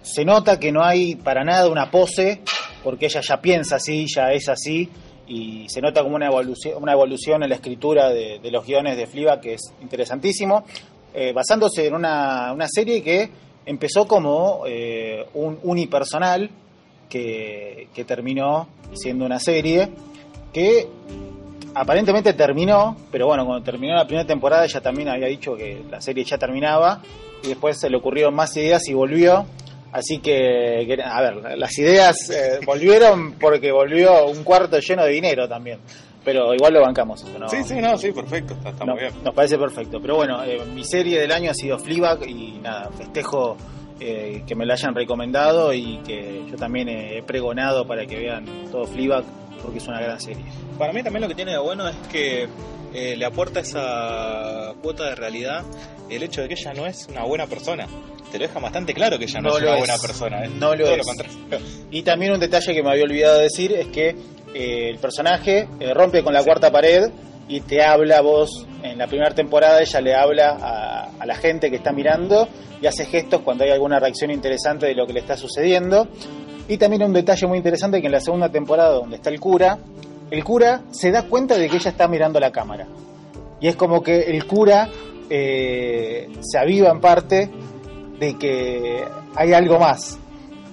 se 0.00 0.24
nota 0.24 0.58
que 0.58 0.72
no 0.72 0.82
hay 0.82 1.16
para 1.16 1.44
nada 1.44 1.68
una 1.68 1.90
pose, 1.90 2.40
porque 2.82 3.06
ella 3.06 3.20
ya 3.20 3.42
piensa 3.42 3.76
así, 3.76 4.06
ya 4.08 4.32
es 4.32 4.48
así, 4.48 4.88
y 5.26 5.68
se 5.68 5.82
nota 5.82 6.02
como 6.02 6.16
una 6.16 6.26
evolución, 6.26 6.82
una 6.82 6.92
evolución 6.92 7.42
en 7.42 7.50
la 7.50 7.56
escritura 7.56 8.08
de, 8.08 8.38
de 8.42 8.50
los 8.50 8.66
guiones 8.66 8.96
de 8.96 9.06
Fliba 9.06 9.40
que 9.40 9.54
es 9.54 9.72
interesantísimo 9.82 10.64
eh, 11.14 11.32
basándose 11.32 11.86
en 11.86 11.94
una, 11.94 12.52
una, 12.52 12.66
serie 12.68 13.02
que 13.02 13.30
empezó 13.66 14.06
como 14.06 14.62
eh, 14.66 15.26
un 15.34 15.58
unipersonal 15.62 16.50
que, 17.08 17.88
que, 17.94 18.04
terminó 18.04 18.68
siendo 18.94 19.26
una 19.26 19.38
serie 19.38 19.90
que 20.52 20.88
aparentemente 21.74 22.32
terminó, 22.32 22.96
pero 23.10 23.26
bueno, 23.26 23.44
cuando 23.44 23.64
terminó 23.64 23.94
la 23.94 24.06
primera 24.06 24.26
temporada 24.26 24.64
ella 24.64 24.80
también 24.80 25.08
había 25.08 25.28
dicho 25.28 25.54
que 25.54 25.82
la 25.90 26.00
serie 26.00 26.24
ya 26.24 26.38
terminaba 26.38 27.02
y 27.42 27.48
después 27.48 27.78
se 27.78 27.90
le 27.90 27.96
ocurrieron 27.96 28.34
más 28.34 28.56
ideas 28.56 28.88
y 28.88 28.94
volvió. 28.94 29.46
Así 29.92 30.20
que, 30.20 30.98
a 31.04 31.20
ver, 31.20 31.58
las 31.58 31.78
ideas 31.78 32.30
eh, 32.30 32.60
volvieron 32.64 33.32
porque 33.32 33.70
volvió 33.70 34.26
un 34.26 34.42
cuarto 34.42 34.78
lleno 34.78 35.04
de 35.04 35.10
dinero 35.10 35.46
también 35.46 35.80
pero 36.24 36.54
igual 36.54 36.72
lo 36.74 36.80
bancamos. 36.82 37.24
¿no? 37.38 37.48
Sí, 37.48 37.58
sí, 37.64 37.74
no, 37.80 37.96
sí, 37.98 38.12
perfecto, 38.12 38.54
está, 38.54 38.70
está 38.70 38.84
no, 38.84 38.92
muy 38.92 39.02
bien. 39.02 39.14
Nos 39.24 39.34
parece 39.34 39.58
perfecto. 39.58 40.00
Pero 40.00 40.16
bueno, 40.16 40.42
eh, 40.44 40.60
mi 40.74 40.84
serie 40.84 41.20
del 41.20 41.32
año 41.32 41.50
ha 41.50 41.54
sido 41.54 41.78
Fleabag 41.78 42.28
y 42.28 42.58
nada, 42.62 42.90
festejo 42.96 43.56
eh, 44.00 44.42
que 44.46 44.54
me 44.54 44.66
la 44.66 44.74
hayan 44.74 44.94
recomendado 44.94 45.72
y 45.72 45.98
que 46.06 46.44
yo 46.50 46.56
también 46.56 46.88
he 46.88 47.22
pregonado 47.22 47.86
para 47.86 48.06
que 48.06 48.16
vean 48.18 48.44
todo 48.70 48.84
Fleabag 48.84 49.24
porque 49.62 49.78
es 49.78 49.86
una 49.86 50.00
gran 50.00 50.20
serie. 50.20 50.44
Para 50.78 50.92
mí 50.92 51.02
también 51.02 51.22
lo 51.22 51.28
que 51.28 51.34
tiene 51.34 51.52
de 51.52 51.58
bueno 51.58 51.88
es 51.88 51.96
que 52.10 52.48
eh, 52.94 53.16
le 53.16 53.24
aporta 53.24 53.60
esa 53.60 54.74
cuota 54.82 55.04
de 55.04 55.14
realidad 55.14 55.64
el 56.10 56.22
hecho 56.22 56.42
de 56.42 56.48
que 56.48 56.54
ella 56.54 56.72
no 56.74 56.86
es 56.86 57.06
una 57.08 57.22
buena 57.24 57.46
persona. 57.46 57.86
Te 58.30 58.38
lo 58.38 58.46
deja 58.46 58.58
bastante 58.60 58.92
claro 58.94 59.18
que 59.18 59.24
ella 59.26 59.40
no, 59.40 59.50
No 59.50 59.56
es 59.58 59.62
una 59.62 59.72
es. 59.74 59.78
buena 59.78 59.98
persona. 59.98 60.40
No 60.58 60.74
lo 60.74 60.84
todo 60.84 60.96
es. 60.96 61.06
contrario. 61.06 61.34
Y 61.90 62.02
también 62.02 62.32
un 62.32 62.40
detalle 62.40 62.74
que 62.74 62.82
me 62.82 62.90
había 62.90 63.04
olvidado 63.04 63.38
decir 63.38 63.72
es 63.72 63.86
que 63.88 64.16
eh, 64.54 64.88
el 64.90 64.98
personaje 64.98 65.68
eh, 65.80 65.94
rompe 65.94 66.22
con 66.22 66.32
la 66.34 66.42
cuarta 66.42 66.70
pared 66.70 67.10
y 67.48 67.60
te 67.60 67.82
habla 67.82 68.20
vos. 68.20 68.66
En 68.82 68.98
la 68.98 69.06
primera 69.06 69.34
temporada 69.34 69.80
ella 69.80 70.00
le 70.00 70.14
habla 70.14 70.56
a, 70.60 71.10
a 71.18 71.26
la 71.26 71.34
gente 71.34 71.70
que 71.70 71.76
está 71.76 71.92
mirando 71.92 72.48
y 72.80 72.86
hace 72.86 73.04
gestos 73.06 73.42
cuando 73.42 73.64
hay 73.64 73.70
alguna 73.70 74.00
reacción 74.00 74.30
interesante 74.30 74.86
de 74.86 74.94
lo 74.94 75.06
que 75.06 75.12
le 75.12 75.20
está 75.20 75.36
sucediendo. 75.36 76.08
Y 76.68 76.78
también 76.78 77.02
un 77.04 77.12
detalle 77.12 77.46
muy 77.46 77.58
interesante 77.58 78.00
que 78.00 78.06
en 78.06 78.12
la 78.12 78.20
segunda 78.20 78.48
temporada 78.48 78.94
donde 78.94 79.16
está 79.16 79.30
el 79.30 79.40
cura, 79.40 79.78
el 80.30 80.44
cura 80.44 80.82
se 80.90 81.10
da 81.10 81.24
cuenta 81.24 81.58
de 81.58 81.68
que 81.68 81.76
ella 81.76 81.90
está 81.90 82.08
mirando 82.08 82.40
la 82.40 82.50
cámara. 82.50 82.86
Y 83.60 83.68
es 83.68 83.76
como 83.76 84.02
que 84.02 84.22
el 84.22 84.46
cura 84.46 84.88
eh, 85.28 86.28
se 86.40 86.58
aviva 86.58 86.90
en 86.90 87.00
parte 87.00 87.50
de 88.18 88.38
que 88.38 89.04
hay 89.36 89.52
algo 89.52 89.78
más. 89.78 90.18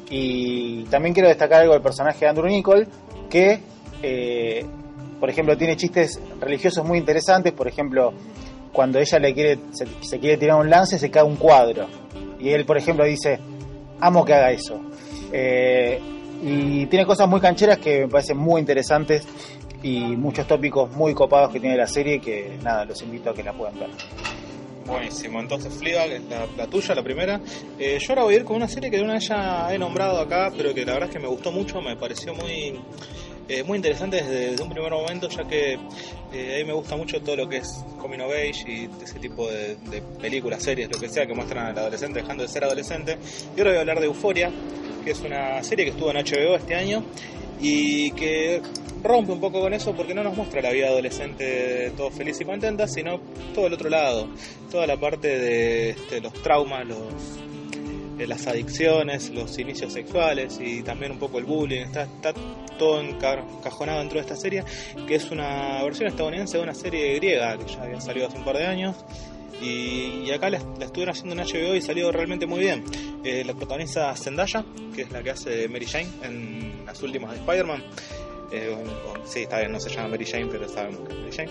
Y 0.10 0.86
también 0.86 1.14
quiero 1.14 1.30
destacar 1.30 1.62
algo 1.62 1.74
del 1.74 1.82
personaje 1.82 2.20
de 2.22 2.30
Andrew 2.30 2.48
Nichol, 2.48 2.88
que, 3.30 3.60
eh, 4.02 4.66
por 5.20 5.30
ejemplo, 5.30 5.58
tiene 5.58 5.78
chistes 5.78 6.20
religiosos 6.40 6.86
muy 6.86 6.98
interesantes. 6.98 7.54
Por 7.54 7.68
ejemplo, 7.68 8.14
cuando 8.74 9.00
ella 9.00 9.20
le 9.20 9.34
quiere, 9.34 9.60
se, 9.72 10.20
quiere 10.20 10.38
tirar 10.38 10.60
un 10.60 10.70
lance, 10.70 10.98
se 10.98 11.10
cae 11.10 11.24
un 11.24 11.36
cuadro. 11.36 11.88
Y 12.40 12.50
él, 12.50 12.66
por 12.66 12.78
ejemplo, 12.78 13.06
dice, 13.06 13.40
amo 14.00 14.26
que 14.26 14.34
haga 14.34 14.52
eso. 14.52 14.80
Eh, 15.32 16.00
y 16.42 16.86
tiene 16.88 17.06
cosas 17.06 17.28
muy 17.28 17.42
cancheras 17.42 17.78
que 17.80 18.02
me 18.02 18.08
parecen 18.08 18.38
muy 18.38 18.60
interesantes 18.62 19.28
y 19.84 20.00
muchos 20.00 20.48
tópicos 20.48 20.92
muy 20.92 21.14
copados 21.14 21.52
que 21.52 21.60
tiene 21.60 21.78
la 21.78 21.88
serie 21.88 22.20
que, 22.20 22.58
nada, 22.64 22.86
los 22.86 23.02
invito 23.02 23.30
a 23.30 23.34
que 23.34 23.44
la 23.44 23.54
puedan 23.54 23.78
ver. 23.80 23.90
Buenísimo, 24.86 25.40
entonces 25.40 25.72
Fleabag 25.76 26.22
la, 26.58 26.68
tuya, 26.68 26.96
la 26.96 27.04
primera. 27.04 27.40
Eh, 27.78 28.00
yo 28.00 28.08
ahora 28.10 28.24
voy 28.24 28.34
a 28.34 28.38
ir 28.38 28.44
con 28.44 28.56
una 28.56 28.68
serie 28.68 28.90
que 28.90 28.98
de 28.98 29.04
una 29.04 29.20
ya 29.20 29.72
he 29.72 29.78
nombrado 29.78 30.20
acá, 30.20 30.52
pero 30.56 30.74
que 30.74 30.84
la 30.84 30.94
verdad 30.94 31.10
es 31.10 31.16
que 31.16 31.22
me 31.22 31.28
gustó 31.28 31.52
mucho, 31.52 31.80
me 31.80 31.96
pareció 31.96 32.34
muy 32.34 32.80
eh, 33.50 33.64
muy 33.64 33.78
interesante 33.78 34.24
desde, 34.24 34.62
un 34.64 34.70
primer 34.70 34.92
momento, 34.92 35.28
ya 35.28 35.48
que 35.48 35.74
eh, 35.74 36.56
a 36.56 36.58
mí 36.60 36.64
me 36.66 36.74
gusta 36.74 36.96
mucho 36.96 37.20
todo 37.22 37.36
lo 37.36 37.50
que 37.50 37.58
es 37.58 37.84
coming 38.00 38.20
of 38.20 38.32
age 38.32 38.64
y 38.68 38.90
ese 39.04 39.18
tipo 39.20 39.50
de, 39.50 39.76
de 39.90 40.02
películas, 40.22 40.62
series, 40.62 40.88
lo 40.92 41.00
que 41.00 41.10
sea, 41.10 41.26
que 41.26 41.34
muestran 41.34 41.66
al 41.66 41.78
adolescente 41.78 42.22
dejando 42.22 42.44
de 42.44 42.50
ser 42.50 42.64
adolescente. 42.64 43.18
Y 43.58 43.60
ahora 43.60 43.72
voy 43.72 43.78
a 43.78 43.82
hablar 43.82 44.00
de 44.00 44.06
Euforia, 44.06 44.52
que 45.04 45.12
es 45.12 45.22
una 45.22 45.64
serie 45.64 45.86
que 45.86 45.92
estuvo 45.92 46.12
en 46.12 46.18
HBO 46.18 46.56
este 46.56 46.76
año 46.76 47.04
y 47.60 48.12
que 48.12 48.62
rompe 49.04 49.32
un 49.32 49.40
poco 49.40 49.62
con 49.62 49.74
eso 49.74 49.94
porque 49.94 50.14
no 50.14 50.24
nos 50.24 50.36
muestra 50.36 50.62
la 50.62 50.72
vida 50.72 50.88
adolescente 50.88 51.92
todo 51.98 52.12
feliz 52.12 52.40
y 52.42 52.46
contenta, 52.46 52.88
sino 52.88 53.20
todo 53.56 53.68
el 53.68 53.74
otro 53.74 53.90
lado, 53.90 54.28
toda 54.70 54.86
la 54.88 54.98
parte 54.98 55.28
de 55.28 55.90
este, 55.92 56.22
los 56.22 56.34
traumas, 56.34 56.86
los, 56.86 57.40
eh, 58.20 58.28
las 58.28 58.46
adicciones, 58.48 59.30
los 59.32 59.58
inicios 59.58 59.94
sexuales 59.94 60.60
y 60.62 60.84
también 60.84 61.14
un 61.14 61.20
poco 61.20 61.40
el 61.40 61.46
bullying, 61.46 61.82
está, 61.82 62.04
está 62.04 62.34
todo 62.78 63.02
enca- 63.02 63.44
encajonado 63.58 64.00
dentro 64.00 64.16
de 64.20 64.22
esta 64.22 64.36
serie, 64.36 64.64
que 65.08 65.16
es 65.16 65.32
una 65.32 65.82
versión 65.84 66.08
estadounidense 66.08 66.58
de 66.58 66.64
una 66.64 66.74
serie 66.76 67.16
griega 67.16 67.58
que 67.58 67.66
ya 67.72 67.82
había 67.84 68.00
salido 68.02 68.28
hace 68.28 68.38
un 68.38 68.46
par 68.46 68.58
de 68.58 68.66
años. 68.68 68.96
Y, 69.62 70.24
y 70.26 70.32
acá 70.32 70.50
la, 70.50 70.60
la 70.80 70.86
estuvieron 70.86 71.14
haciendo 71.14 71.36
en 71.36 71.46
HBO 71.46 71.76
y 71.76 71.82
salió 71.82 72.12
realmente 72.14 72.46
muy 72.46 72.60
bien. 72.60 72.86
Eh, 73.26 73.44
la 73.46 73.54
protagoniza 73.54 74.16
Zendaya, 74.16 74.64
que 74.96 75.02
es 75.02 75.12
la 75.12 75.22
que 75.22 75.32
hace 75.32 75.68
Mary 75.68 75.86
Jane 75.86 76.08
en 76.24 76.86
las 76.86 77.02
últimas 77.04 77.32
de 77.32 77.38
Spider-Man. 77.40 77.84
Eh, 78.54 78.70
o- 78.74 79.10
o- 79.20 79.28
sí, 79.28 79.42
está 79.42 79.60
bien, 79.60 79.74
no 79.74 79.80
se 79.82 79.90
llama 79.90 80.08
Mary 80.10 80.26
Jane, 80.26 80.46
pero 80.50 80.70
sabemos 80.70 81.02
que 81.08 81.14
es 81.14 81.20
Mary 81.20 81.32
Jane. 81.36 81.50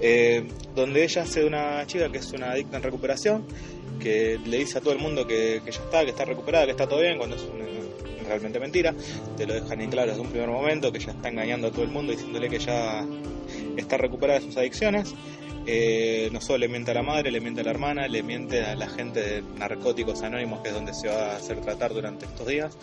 Eh, 0.00 0.46
donde 0.74 1.02
ella 1.04 1.22
hace 1.22 1.44
una 1.44 1.86
chica 1.86 2.10
que 2.10 2.18
es 2.18 2.32
una 2.32 2.52
adicta 2.52 2.76
en 2.76 2.82
recuperación, 2.82 3.44
que 4.00 4.38
le 4.46 4.58
dice 4.58 4.78
a 4.78 4.80
todo 4.80 4.92
el 4.92 5.00
mundo 5.00 5.26
que, 5.26 5.60
ya 5.64 5.70
está, 5.70 6.04
que 6.04 6.10
está 6.10 6.24
recuperada, 6.24 6.64
que 6.66 6.70
está 6.72 6.86
todo 6.88 7.00
bien, 7.00 7.18
cuando 7.18 7.36
es 7.36 7.42
una- 7.42 7.66
realmente 8.28 8.60
mentira. 8.60 8.94
Te 9.36 9.46
lo 9.46 9.54
dejan 9.54 9.80
en 9.80 9.90
claro 9.90 10.10
desde 10.10 10.20
un 10.22 10.28
primer 10.28 10.48
momento, 10.50 10.92
que 10.92 10.98
ya 10.98 11.12
está 11.12 11.28
engañando 11.30 11.68
a 11.68 11.70
todo 11.70 11.82
el 11.82 11.88
mundo 11.90 12.12
diciéndole 12.12 12.48
que 12.50 12.58
ya 12.58 13.04
está 13.76 13.96
recuperada 13.96 14.38
de 14.40 14.46
sus 14.46 14.56
adicciones. 14.56 15.14
Eh, 15.66 16.28
no 16.32 16.40
solo 16.40 16.58
le 16.58 16.68
miente 16.68 16.90
a 16.92 16.94
la 16.94 17.02
madre, 17.02 17.30
le 17.30 17.40
miente 17.40 17.62
a 17.62 17.64
la 17.64 17.70
hermana, 17.70 18.06
le 18.06 18.22
miente 18.22 18.62
a 18.62 18.74
la 18.74 18.88
gente 18.88 19.20
de 19.20 19.42
Narcóticos 19.58 20.22
Anónimos, 20.22 20.60
que 20.60 20.68
es 20.68 20.74
donde 20.74 20.94
se 20.94 21.08
va 21.08 21.32
a 21.32 21.36
hacer 21.36 21.60
tratar 21.60 21.92
durante 21.92 22.26
estos 22.26 22.46
días. 22.46 22.76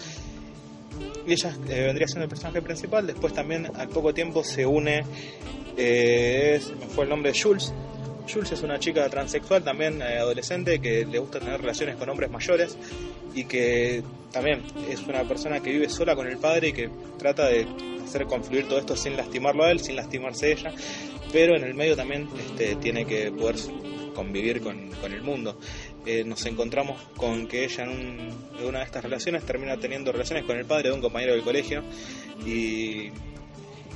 Y 1.25 1.33
ella 1.33 1.55
eh, 1.69 1.83
vendría 1.83 2.07
siendo 2.07 2.23
el 2.23 2.29
personaje 2.29 2.61
principal. 2.61 3.07
Después 3.07 3.33
también 3.33 3.69
al 3.75 3.89
poco 3.89 4.13
tiempo 4.13 4.43
se 4.43 4.65
une, 4.65 5.03
eh, 5.77 6.61
fue 6.89 7.05
el 7.05 7.09
nombre 7.09 7.31
de 7.31 7.39
Jules. 7.39 7.73
Jules 8.31 8.51
es 8.51 8.63
una 8.63 8.79
chica 8.79 9.07
transexual, 9.09 9.63
también 9.63 10.01
eh, 10.01 10.17
adolescente, 10.17 10.79
que 10.79 11.05
le 11.05 11.19
gusta 11.19 11.39
tener 11.39 11.61
relaciones 11.61 11.95
con 11.95 12.09
hombres 12.09 12.31
mayores 12.31 12.77
y 13.35 13.45
que 13.45 14.03
también 14.31 14.61
es 14.89 15.01
una 15.03 15.23
persona 15.23 15.61
que 15.61 15.71
vive 15.71 15.89
sola 15.89 16.15
con 16.15 16.27
el 16.27 16.37
padre 16.37 16.69
y 16.69 16.73
que 16.73 16.89
trata 17.17 17.47
de 17.47 17.67
hacer 18.03 18.25
confluir 18.25 18.67
todo 18.67 18.79
esto 18.79 18.95
sin 18.95 19.15
lastimarlo 19.15 19.63
a 19.63 19.71
él, 19.71 19.79
sin 19.79 19.95
lastimarse 19.95 20.51
ella, 20.51 20.73
pero 21.31 21.55
en 21.55 21.63
el 21.63 21.73
medio 21.73 21.95
también 21.95 22.27
este, 22.37 22.75
tiene 22.75 23.05
que 23.05 23.31
poder 23.31 23.55
convivir 24.15 24.61
con, 24.61 24.89
con 25.01 25.11
el 25.11 25.21
mundo. 25.21 25.57
Eh, 26.05 26.23
nos 26.23 26.45
encontramos 26.45 27.01
con 27.17 27.47
que 27.47 27.63
ella 27.65 27.83
en, 27.85 27.89
un- 27.89 28.47
en 28.59 28.65
una 28.67 28.79
de 28.79 28.85
estas 28.85 29.03
relaciones 29.03 29.43
termina 29.43 29.77
teniendo 29.77 30.11
relaciones 30.11 30.45
con 30.45 30.55
el 30.57 30.65
padre 30.65 30.89
de 30.89 30.95
un 30.95 31.01
compañero 31.01 31.33
del 31.33 31.41
colegio 31.43 31.83
y, 32.45 33.09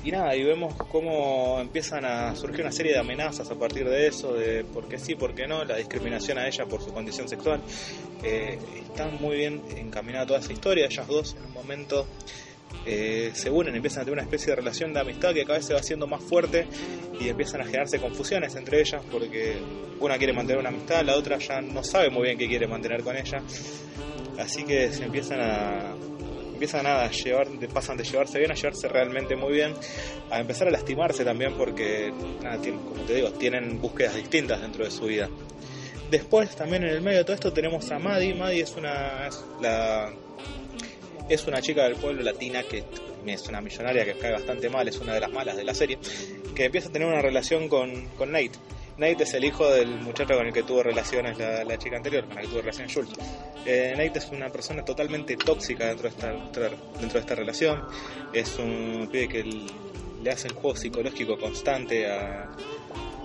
y 0.03 0.11
nada, 0.11 0.35
y 0.35 0.43
vemos 0.43 0.73
cómo 0.75 1.59
empiezan 1.59 2.05
a 2.05 2.35
surgir 2.35 2.61
una 2.61 2.71
serie 2.71 2.93
de 2.93 2.99
amenazas 2.99 3.51
a 3.51 3.55
partir 3.55 3.87
de 3.87 4.07
eso, 4.07 4.33
de 4.33 4.63
por 4.63 4.87
qué 4.87 4.97
sí, 4.97 5.15
por 5.15 5.35
qué 5.35 5.47
no, 5.47 5.63
la 5.65 5.75
discriminación 5.75 6.37
a 6.39 6.47
ella 6.47 6.65
por 6.65 6.81
su 6.81 6.91
condición 6.93 7.27
sexual. 7.29 7.61
Eh, 8.23 8.57
está 8.81 9.07
muy 9.07 9.37
bien 9.37 9.61
encaminada 9.77 10.25
toda 10.25 10.39
esa 10.39 10.51
historia, 10.53 10.85
ellas 10.87 11.07
dos 11.07 11.35
en 11.37 11.45
un 11.45 11.53
momento 11.53 12.07
eh, 12.85 13.31
se 13.33 13.49
unen, 13.49 13.75
empiezan 13.75 14.01
a 14.01 14.05
tener 14.05 14.13
una 14.13 14.23
especie 14.23 14.47
de 14.47 14.55
relación 14.57 14.93
de 14.93 14.99
amistad 14.99 15.33
que 15.33 15.43
cada 15.43 15.57
vez 15.57 15.65
se 15.67 15.73
va 15.73 15.79
haciendo 15.79 16.07
más 16.07 16.23
fuerte 16.23 16.67
y 17.19 17.27
empiezan 17.29 17.61
a 17.61 17.65
generarse 17.65 17.99
confusiones 17.99 18.55
entre 18.55 18.79
ellas 18.79 19.03
porque 19.11 19.57
una 19.99 20.17
quiere 20.17 20.33
mantener 20.33 20.59
una 20.59 20.69
amistad, 20.69 21.03
la 21.03 21.15
otra 21.15 21.37
ya 21.39 21.61
no 21.61 21.83
sabe 21.83 22.09
muy 22.09 22.23
bien 22.23 22.37
qué 22.37 22.47
quiere 22.47 22.67
mantener 22.67 23.03
con 23.03 23.15
ella. 23.17 23.41
Así 24.39 24.63
que 24.63 24.91
se 24.91 25.03
empiezan 25.03 25.41
a 25.41 25.95
empiezan 26.53 26.85
a 26.87 27.09
llevar, 27.09 27.47
pasan 27.73 27.95
de 27.95 28.03
llevarse 28.03 28.37
bien 28.37 28.51
a 28.51 28.53
llevarse 28.53 28.89
realmente 28.89 29.33
muy 29.37 29.53
bien, 29.53 29.73
a 30.29 30.41
empezar 30.41 30.67
a 30.67 30.71
lastimarse 30.71 31.23
también 31.23 31.53
porque, 31.53 32.11
tienen- 32.61 32.81
como 32.81 33.01
te 33.03 33.13
digo, 33.15 33.31
tienen 33.31 33.79
búsquedas 33.79 34.15
distintas 34.15 34.61
dentro 34.61 34.83
de 34.83 34.91
su 34.91 35.05
vida. 35.05 35.29
Después, 36.11 36.53
también 36.57 36.83
en 36.83 36.89
el 36.89 37.01
medio 37.01 37.19
de 37.19 37.23
todo 37.23 37.33
esto, 37.35 37.53
tenemos 37.53 37.89
a 37.91 37.99
Maddie. 37.99 38.33
Maddie 38.33 38.61
es 38.63 38.75
una, 38.75 39.27
es 39.27 39.41
la, 39.61 40.11
es 41.29 41.45
una 41.47 41.61
chica 41.61 41.83
del 41.83 41.95
pueblo 41.95 42.23
latina 42.23 42.63
que 42.63 42.83
es 43.25 43.47
una 43.47 43.61
millonaria 43.61 44.05
que 44.05 44.13
cae 44.13 44.31
bastante 44.31 44.69
mal, 44.69 44.87
es 44.87 44.97
una 44.99 45.13
de 45.13 45.19
las 45.19 45.31
malas 45.31 45.55
de 45.55 45.63
la 45.63 45.73
serie, 45.73 45.99
que 46.55 46.65
empieza 46.65 46.89
a 46.89 46.91
tener 46.91 47.07
una 47.07 47.21
relación 47.21 47.69
con, 47.69 48.07
con 48.17 48.31
Nate. 48.31 48.51
Nate 48.97 49.23
es 49.23 49.33
el 49.33 49.45
hijo 49.45 49.69
del 49.69 49.87
muchacho 50.01 50.35
con 50.35 50.47
el 50.47 50.53
que 50.53 50.63
tuvo 50.63 50.83
relaciones 50.83 51.37
la, 51.37 51.77
chica 51.77 51.97
anterior, 51.97 52.25
con 52.25 52.35
la 52.35 52.41
que 52.41 52.47
tuvo 52.47 52.61
relaciones 52.61 52.93
Jules. 52.93 53.11
Eh, 53.65 53.93
Nate 53.95 54.19
es 54.19 54.29
una 54.31 54.49
persona 54.49 54.83
totalmente 54.83 55.37
tóxica 55.37 55.87
dentro 55.87 56.09
de 56.09 56.15
esta, 56.15 56.31
dentro 56.31 57.13
de 57.13 57.19
esta 57.19 57.35
relación. 57.35 57.83
Es 58.33 58.57
un 58.57 59.07
pibe 59.11 59.29
que 59.29 59.43
le 60.21 60.31
hace 60.31 60.47
el 60.47 60.53
juego 60.53 60.75
psicológico 60.75 61.37
constante 61.37 62.11
a, 62.11 62.49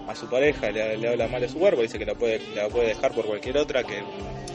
a 0.06 0.14
su 0.14 0.28
pareja, 0.28 0.70
le, 0.70 0.96
le 0.96 1.08
habla 1.08 1.28
mal 1.28 1.40
de 1.40 1.48
su 1.48 1.58
cuerpo, 1.58 1.82
dice 1.82 1.98
que 1.98 2.06
la 2.06 2.14
puede, 2.14 2.40
la 2.54 2.68
puede 2.68 2.88
dejar 2.88 3.12
por 3.12 3.26
cualquier 3.26 3.56
otra, 3.56 3.84
que 3.84 4.02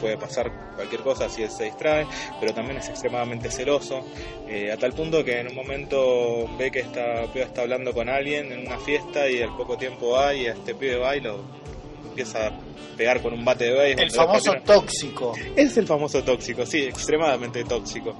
puede 0.00 0.16
pasar 0.16 0.50
cualquier 0.74 1.02
cosa 1.02 1.28
si 1.28 1.42
él 1.42 1.50
se 1.50 1.64
distrae, 1.64 2.06
pero 2.40 2.54
también 2.54 2.78
es 2.78 2.88
extremadamente 2.88 3.50
celoso, 3.50 4.04
eh, 4.48 4.72
a 4.72 4.76
tal 4.76 4.92
punto 4.92 5.24
que 5.24 5.40
en 5.40 5.48
un 5.48 5.54
momento 5.54 6.48
ve 6.58 6.70
que 6.70 6.80
esta 6.80 7.24
piba 7.32 7.44
está 7.44 7.62
hablando 7.62 7.92
con 7.92 8.08
alguien 8.08 8.50
en 8.52 8.66
una 8.66 8.78
fiesta 8.78 9.28
y 9.28 9.42
al 9.42 9.56
poco 9.56 9.76
tiempo 9.76 10.10
va 10.12 10.34
y 10.34 10.46
a 10.46 10.52
este 10.52 10.74
pibe 10.74 10.96
va 10.96 11.16
y 11.16 11.20
lo 11.20 11.40
empieza 12.08 12.48
a 12.48 12.52
pegar 12.96 13.22
con 13.22 13.32
un 13.32 13.44
bate 13.44 13.64
de 13.64 13.72
béisbol. 13.72 14.04
El 14.04 14.10
famoso 14.10 14.52
tóxico. 14.64 15.32
Es 15.56 15.76
el 15.76 15.86
famoso 15.86 16.22
tóxico, 16.22 16.66
sí, 16.66 16.82
extremadamente 16.82 17.64
tóxico. 17.64 18.16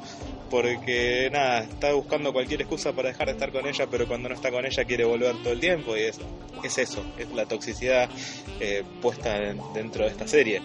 Porque 0.50 1.28
nada, 1.32 1.60
está 1.60 1.92
buscando 1.92 2.32
cualquier 2.32 2.60
excusa 2.62 2.92
para 2.92 3.08
dejar 3.10 3.28
de 3.28 3.32
estar 3.34 3.52
con 3.52 3.66
ella, 3.66 3.86
pero 3.90 4.08
cuando 4.08 4.28
no 4.28 4.34
está 4.34 4.50
con 4.50 4.66
ella 4.66 4.84
quiere 4.84 5.04
volver 5.04 5.36
todo 5.42 5.52
el 5.52 5.60
tiempo. 5.60 5.96
Y 5.96 6.00
es, 6.02 6.18
es 6.64 6.78
eso, 6.78 7.04
es 7.18 7.32
la 7.32 7.46
toxicidad 7.46 8.10
eh, 8.58 8.82
puesta 9.00 9.36
en- 9.36 9.60
dentro 9.72 10.04
de 10.04 10.10
esta 10.10 10.26
serie. 10.26 10.60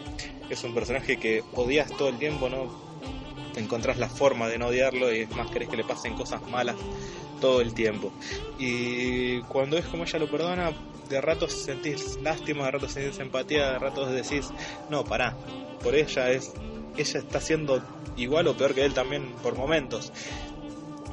Es 0.49 0.63
un 0.63 0.73
personaje 0.73 1.17
que 1.17 1.43
odias 1.53 1.89
todo 1.97 2.09
el 2.09 2.17
tiempo, 2.17 2.49
no 2.49 2.67
encontrás 3.55 3.97
la 3.97 4.09
forma 4.09 4.49
de 4.49 4.57
no 4.57 4.67
odiarlo 4.67 5.13
y 5.13 5.21
es 5.21 5.29
más 5.31 5.49
querés 5.49 5.69
que 5.69 5.77
le 5.77 5.83
pasen 5.85 6.13
cosas 6.15 6.41
malas 6.49 6.75
todo 7.39 7.61
el 7.61 7.73
tiempo. 7.73 8.11
Y 8.57 9.41
cuando 9.43 9.77
es 9.77 9.85
como 9.85 10.03
ella 10.03 10.19
lo 10.19 10.29
perdona, 10.29 10.71
de 11.09 11.21
ratos 11.21 11.53
sentís 11.53 12.17
lástima, 12.21 12.65
de 12.65 12.71
ratos 12.71 12.91
sentís 12.91 13.19
empatía, 13.19 13.71
de 13.73 13.79
ratos 13.79 14.11
decís, 14.11 14.51
no, 14.89 15.03
pará, 15.03 15.37
por 15.83 15.95
ella 15.95 16.31
es, 16.31 16.51
ella 16.97 17.19
está 17.19 17.39
siendo 17.39 17.81
igual 18.17 18.47
o 18.47 18.55
peor 18.55 18.73
que 18.73 18.85
él 18.85 18.93
también 18.93 19.33
por 19.43 19.55
momentos. 19.55 20.11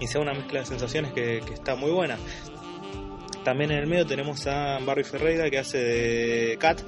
y 0.00 0.06
sea 0.06 0.20
una 0.20 0.34
mezcla 0.34 0.60
de 0.60 0.66
sensaciones 0.66 1.12
que, 1.12 1.38
está 1.38 1.76
muy 1.76 1.90
buena. 1.90 2.18
También 3.44 3.72
en 3.72 3.78
el 3.78 3.86
medio 3.88 4.06
tenemos 4.06 4.46
a 4.46 4.78
Barry 4.78 5.02
Ferreira 5.04 5.50
que 5.50 5.58
hace 5.58 5.78
de 5.78 6.56
Kat. 6.58 6.80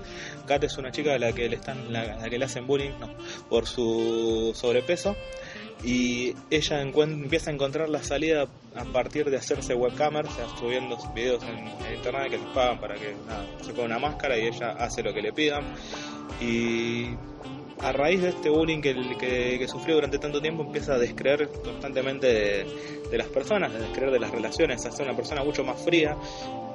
Kat 0.47 0.63
es 0.65 0.79
una 0.79 0.93
chica 0.93 1.15
a 1.15 1.19
la 1.19 1.33
que 1.33 1.49
le 1.49 1.57
están, 1.57 1.93
la, 1.93 2.17
la 2.17 2.31
que 2.31 2.39
le 2.39 2.45
hacen 2.45 2.67
bullying 2.67 2.93
por 3.49 3.67
su 3.67 4.53
sobrepeso 4.55 5.17
y 5.85 6.35
ella 6.51 6.81
empieza 6.81 7.51
a 7.51 7.53
encontrar 7.53 7.89
la 7.89 8.03
salida 8.03 8.47
a 8.75 8.85
partir 8.85 9.29
de 9.31 9.37
hacerse 9.37 9.75
webcamer, 9.75 10.27
o 10.27 10.31
sea, 10.31 10.49
subiendo 10.59 10.97
videos 11.15 11.43
en, 11.45 11.59
en 11.59 11.95
internet 11.97 12.31
que 12.31 12.39
les 12.39 12.47
pagan 12.49 12.81
para 12.81 12.95
que 12.95 13.15
se 13.63 13.73
ponga 13.73 13.85
una 13.85 13.99
máscara 13.99 14.39
y 14.39 14.47
ella 14.47 14.71
hace 14.71 15.03
lo 15.03 15.13
que 15.13 15.21
le 15.21 15.33
pidan. 15.33 15.65
Y 16.41 17.11
a 17.81 17.93
raíz 17.93 18.23
de 18.23 18.31
este 18.31 18.49
bullying 18.49 18.81
que, 18.81 18.95
que, 19.59 19.69
sufrió 19.69 19.97
durante 19.97 20.19
tanto 20.19 20.41
tiempo 20.41 20.63
empieza 20.63 20.95
a 20.95 20.99
descreer 20.99 21.49
constantemente 21.49 22.27
de, 22.27 22.67
de 23.11 23.19
las 23.19 23.29
personas, 23.29 23.73
a 23.75 23.79
descreer 23.79 24.11
de 24.11 24.21
las 24.21 24.31
relaciones, 24.31 24.85
a 24.87 24.91
ser 24.91 25.07
una 25.07 25.17
persona 25.17 25.43
mucho 25.45 25.65
más 25.65 25.83
fría, 25.83 26.17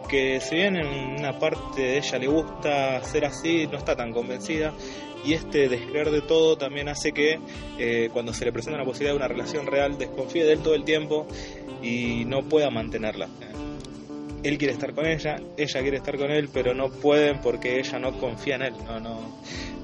que 0.10 0.39
si 0.41 0.56
bien 0.56 0.75
en 0.75 1.20
una 1.20 1.38
parte 1.38 1.82
de 1.82 1.98
ella 1.98 2.18
le 2.18 2.27
gusta 2.27 3.03
ser 3.03 3.25
así, 3.25 3.68
no 3.68 3.77
está 3.77 3.96
tan 3.96 4.12
convencida 4.12 4.74
y 5.24 5.34
este 5.34 5.70
descreer 5.70 6.12
de 6.12 6.22
todo 6.22 6.58
también 6.58 6.89
hace 6.89 7.12
que 7.12 7.39
eh, 7.77 8.10
cuando 8.13 8.34
se 8.34 8.46
le 8.46 8.51
presenta 8.51 8.77
una 8.77 8.86
posibilidad 8.86 9.13
de 9.13 9.18
una 9.18 9.27
relación 9.27 9.68
real 9.68 9.98
desconfíe 9.98 10.46
de 10.46 10.53
él 10.53 10.60
todo 10.60 10.75
el 10.75 10.84
tiempo 10.84 11.27
y 11.82 12.25
no 12.25 12.44
pueda 12.44 12.70
mantenerla. 12.70 13.27
Él 14.43 14.58
quiere 14.58 14.74
estar 14.74 14.93
con 14.93 15.05
ella, 15.05 15.38
ella 15.58 15.81
quiere 15.81 15.98
estar 15.98 16.17
con 16.17 16.31
él, 16.31 16.50
pero 16.53 16.74
no 16.74 16.89
pueden 16.89 17.39
porque 17.41 17.79
ella 17.79 18.00
no 18.00 18.17
confía 18.19 18.55
en 18.55 18.62
él, 18.63 18.74
no, 18.86 19.00
no, 19.00 19.41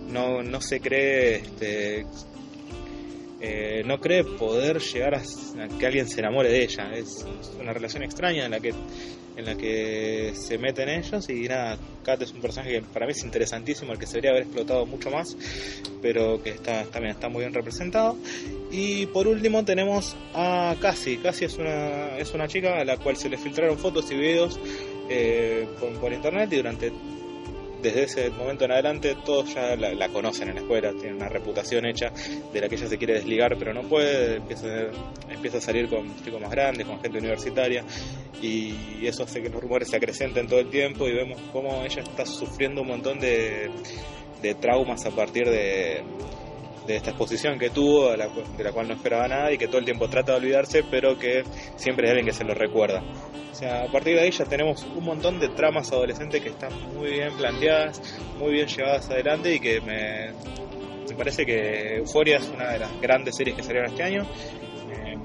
no, 0.07 0.43
no 0.43 0.61
se 0.61 0.79
cree 0.79 1.35
este, 1.35 2.05
eh, 3.41 3.83
no 3.85 3.99
cree 3.99 4.23
poder 4.23 4.79
llegar 4.79 5.15
a, 5.15 5.19
a, 5.19 5.67
que 5.77 5.85
alguien 5.85 6.07
se 6.07 6.19
enamore 6.19 6.49
de 6.49 6.63
ella. 6.63 6.91
Es 6.95 7.25
una 7.59 7.73
relación 7.73 8.03
extraña 8.03 8.45
en 8.45 8.51
la 8.51 8.59
que 8.59 8.73
en 9.35 9.45
la 9.45 9.55
que 9.55 10.33
se 10.35 10.57
meten 10.57 10.89
ellos 10.89 11.29
y 11.29 11.47
nada, 11.47 11.77
Kat 12.03 12.21
es 12.21 12.31
un 12.31 12.41
personaje 12.41 12.71
que 12.73 12.81
para 12.81 13.05
mí 13.05 13.11
es 13.11 13.23
interesantísimo, 13.23 13.91
el 13.91 13.99
que 13.99 14.05
se 14.05 14.13
debería 14.13 14.31
haber 14.31 14.43
explotado 14.43 14.85
mucho 14.85 15.09
más, 15.11 15.35
pero 16.01 16.41
que 16.41 16.51
está 16.51 16.83
también 16.85 17.15
está 17.15 17.29
muy 17.29 17.41
bien 17.41 17.53
representado. 17.53 18.17
Y 18.71 19.05
por 19.07 19.27
último 19.27 19.63
tenemos 19.65 20.15
a 20.33 20.75
Cassie. 20.79 21.19
Cassie 21.21 21.47
es 21.47 21.57
una, 21.57 22.17
es 22.17 22.33
una 22.33 22.47
chica 22.47 22.79
a 22.79 22.85
la 22.85 22.97
cual 22.97 23.17
se 23.17 23.29
le 23.29 23.37
filtraron 23.37 23.77
fotos 23.77 24.09
y 24.11 24.15
videos 24.15 24.59
eh, 25.09 25.67
por, 25.79 25.91
por 25.99 26.13
internet 26.13 26.51
y 26.53 26.57
durante 26.57 26.91
desde 27.85 28.03
ese 28.03 28.29
momento 28.31 28.65
en 28.65 28.71
adelante 28.71 29.15
todos 29.23 29.53
ya 29.53 29.75
la, 29.75 30.09
conocen 30.09 30.49
en 30.49 30.55
la 30.55 30.61
escuela, 30.61 30.91
tienen 30.91 31.15
una 31.15 31.29
reputación 31.29 31.85
hecha 31.85 32.11
de 32.51 32.61
la 32.61 32.67
que 32.67 32.75
ella 32.75 32.87
se 32.87 32.97
quiere 32.97 33.13
desligar 33.13 33.55
pero 33.57 33.73
no 33.73 33.83
puede, 33.83 34.37
empieza, 34.37 35.57
a 35.57 35.61
salir 35.61 35.87
con 35.87 36.15
chicos 36.23 36.41
más 36.41 36.49
grandes, 36.49 36.87
con 36.87 36.99
gente 36.99 37.19
universitaria 37.19 37.83
y 38.41 39.05
eso 39.05 39.23
hace 39.23 39.41
que 39.41 39.49
los 39.49 39.61
rumores 39.61 39.89
se 39.89 39.97
acrecenten 39.97 40.47
todo 40.47 40.59
el 40.59 40.69
tiempo 40.69 41.07
y 41.07 41.13
vemos 41.13 41.39
cómo 41.53 41.83
ella 41.83 42.01
está 42.01 42.25
sufriendo 42.25 42.81
un 42.81 42.87
montón 42.87 43.19
de 43.19 43.69
traumas 44.59 45.05
a 45.05 45.11
partir 45.11 45.49
de, 45.49 46.03
de 46.85 46.95
esta 46.95 47.11
exposición 47.11 47.57
que 47.57 47.69
tuvo, 47.69 48.11
de 48.11 48.17
la, 48.17 48.27
de 48.27 48.63
la, 48.63 48.71
cual 48.71 48.87
no 48.87 48.93
esperaba 48.93 49.27
nada 49.27 49.51
y 49.51 49.57
que 49.57 49.67
todo 49.67 49.79
el 49.79 49.85
tiempo 49.85 50.07
trata 50.07 50.33
de 50.33 50.37
olvidarse, 50.39 50.83
pero 50.89 51.17
que 51.17 51.43
siempre 51.75 52.07
hay 52.07 52.11
alguien 52.11 52.27
que 52.27 52.33
se 52.33 52.43
lo 52.43 52.53
recuerda. 52.53 53.03
O 53.51 53.55
sea, 53.55 53.83
a 53.83 53.87
partir 53.87 54.15
de 54.15 54.21
ahí 54.21 54.31
ya 54.31 54.45
tenemos 54.45 54.83
un 54.83 55.05
montón 55.05 55.39
de 55.39 55.47
tramas 55.49 55.91
adolescentes 55.91 56.41
que 56.41 56.49
están 56.49 56.73
muy 56.93 57.11
bien 57.11 57.35
planteadas, 57.37 58.01
muy 58.37 58.51
bien 58.51 58.67
llevadas 58.67 59.09
adelante 59.09 59.55
y 59.55 59.59
que 59.59 59.79
me, 59.79 60.31
me 61.09 61.15
parece 61.15 61.45
que 61.45 61.95
Euphoria 61.97 62.37
es 62.37 62.49
una 62.49 62.71
de 62.71 62.79
las 62.79 62.99
grandes 62.99 63.35
series 63.35 63.55
que 63.55 63.63
salieron 63.63 63.89
este 63.89 64.03
año. 64.03 64.23
Eh, 64.91 65.15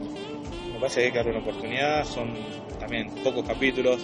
me 0.73 0.79
parece 0.79 1.01
que 1.01 1.07
hay 1.07 1.13
que 1.13 1.19
darle 1.19 1.33
una 1.33 1.41
oportunidad, 1.41 2.05
son 2.05 2.33
también 2.79 3.11
pocos 3.25 3.45
capítulos, 3.47 4.01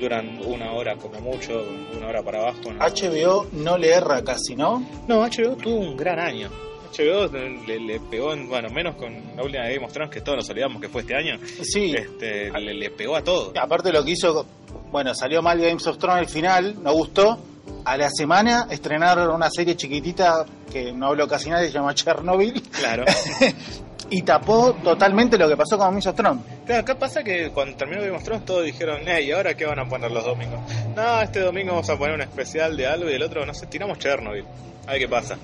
duran 0.00 0.40
una 0.44 0.72
hora 0.72 0.96
como 0.96 1.20
mucho, 1.20 1.64
una 1.96 2.08
hora 2.08 2.22
para 2.22 2.40
abajo. 2.40 2.72
¿no? 2.72 2.84
HBO 2.84 3.46
no 3.52 3.78
le 3.78 3.90
erra 3.90 4.22
casi, 4.22 4.56
¿no? 4.56 4.84
No, 5.06 5.20
HBO 5.20 5.56
tuvo 5.56 5.78
un 5.78 5.96
gran 5.96 6.18
año. 6.18 6.50
HBO 6.92 7.26
le, 7.66 7.80
le, 7.80 8.00
pegó, 8.00 8.32
en, 8.32 8.48
bueno, 8.48 8.68
menos 8.70 8.96
con 8.96 9.12
la 9.36 9.42
última 9.42 9.64
de 9.64 9.74
Game 9.74 9.86
of 9.86 9.92
Thrones, 9.92 10.12
que 10.12 10.20
todos 10.20 10.38
nos 10.38 10.50
olvidamos 10.50 10.80
que 10.80 10.88
fue 10.88 11.02
este 11.02 11.14
año. 11.14 11.38
Sí. 11.62 11.94
Este, 11.94 12.50
le, 12.50 12.74
le, 12.74 12.90
pegó 12.90 13.16
a 13.16 13.22
todo. 13.22 13.52
Aparte 13.60 13.92
lo 13.92 14.04
que 14.04 14.12
hizo, 14.12 14.46
bueno, 14.90 15.14
salió 15.14 15.42
mal 15.42 15.60
Game 15.60 15.74
of 15.74 15.98
Thrones 15.98 16.18
al 16.20 16.28
final, 16.28 16.82
no 16.82 16.92
gustó. 16.92 17.38
A 17.84 17.96
la 17.96 18.10
semana 18.10 18.66
estrenaron 18.70 19.30
una 19.34 19.50
serie 19.50 19.76
chiquitita 19.76 20.44
que 20.70 20.92
no 20.92 21.06
habló 21.06 21.26
casi 21.26 21.50
nadie, 21.50 21.68
se 21.68 21.74
llama 21.74 21.94
Chernobyl. 21.94 22.62
Claro. 22.62 23.04
y 24.10 24.22
tapó 24.22 24.74
totalmente 24.74 25.36
lo 25.38 25.48
que 25.48 25.56
pasó 25.56 25.76
con 25.76 25.88
Game 25.88 25.98
of 25.98 26.14
Thrones. 26.14 26.42
Claro, 26.66 26.80
acá 26.82 26.98
pasa 26.98 27.22
que 27.22 27.50
cuando 27.50 27.76
terminó 27.76 28.02
Game 28.02 28.16
of 28.16 28.22
Thrones 28.22 28.44
todos 28.44 28.64
dijeron, 28.64 29.00
¿y 29.06 29.30
ahora 29.32 29.54
qué 29.54 29.66
van 29.66 29.78
a 29.78 29.88
poner 29.88 30.10
los 30.10 30.24
domingos? 30.24 30.60
No, 30.94 31.20
este 31.20 31.40
domingo 31.40 31.72
vamos 31.72 31.90
a 31.90 31.96
poner 31.96 32.14
un 32.14 32.22
especial 32.22 32.76
de 32.76 32.86
algo 32.86 33.10
y 33.10 33.14
el 33.14 33.22
otro, 33.22 33.44
no 33.44 33.54
sé, 33.54 33.66
tiramos 33.66 33.98
Chernobyl. 33.98 34.44
A 34.86 34.92
ver 34.92 35.00
qué 35.00 35.08
pasa. 35.08 35.36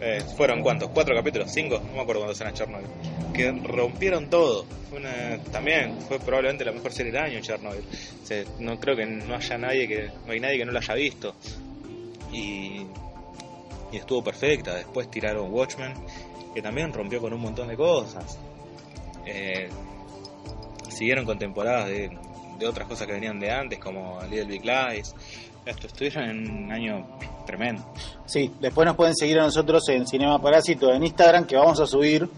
Eh, 0.00 0.22
fueron 0.36 0.62
cuántos, 0.62 0.90
cuatro 0.90 1.14
capítulos, 1.14 1.50
cinco, 1.50 1.80
no 1.80 1.94
me 1.94 2.00
acuerdo 2.00 2.20
cuántos 2.22 2.40
eran 2.40 2.52
Chernobyl, 2.52 2.86
que 3.32 3.50
rompieron 3.50 4.28
todo. 4.28 4.66
Fue 4.90 4.98
una, 4.98 5.38
también 5.50 5.98
fue 6.02 6.18
probablemente 6.18 6.64
la 6.64 6.72
mejor 6.72 6.92
serie 6.92 7.12
del 7.12 7.22
año 7.22 7.40
Chernobyl. 7.40 7.82
No 8.58 8.78
creo 8.78 8.94
que 8.94 9.06
no 9.06 9.34
haya 9.34 9.58
nadie 9.58 9.88
que, 9.88 10.10
no 10.26 10.32
hay 10.32 10.40
nadie 10.40 10.58
que 10.58 10.64
no 10.66 10.72
la 10.72 10.80
haya 10.80 10.94
visto. 10.94 11.34
Y, 12.30 12.86
y 13.90 13.96
estuvo 13.96 14.22
perfecta. 14.22 14.74
Después 14.74 15.10
tiraron 15.10 15.52
Watchmen, 15.52 15.94
que 16.54 16.60
también 16.60 16.92
rompió 16.92 17.20
con 17.20 17.32
un 17.32 17.40
montón 17.40 17.68
de 17.68 17.76
cosas. 17.76 18.38
Eh, 19.24 19.68
siguieron 20.90 21.24
con 21.24 21.38
temporadas 21.38 21.88
de, 21.88 22.10
de, 22.58 22.66
otras 22.66 22.86
cosas 22.86 23.06
que 23.06 23.14
venían 23.14 23.40
de 23.40 23.50
antes, 23.50 23.78
como 23.78 24.20
Little 24.30 24.44
Big 24.44 24.64
Lies. 24.64 25.14
Esto 25.66 25.88
estuvieron 25.88 26.30
en 26.30 26.64
un 26.64 26.72
año 26.72 27.06
tremendo. 27.44 27.82
Sí, 28.24 28.52
después 28.60 28.86
nos 28.86 28.96
pueden 28.96 29.16
seguir 29.16 29.40
a 29.40 29.42
nosotros 29.42 29.88
en 29.88 30.06
Cinema 30.06 30.40
Parásito 30.40 30.92
en 30.92 31.02
Instagram, 31.02 31.44
que 31.44 31.56
vamos 31.56 31.80
a 31.80 31.86
subir 31.86 32.28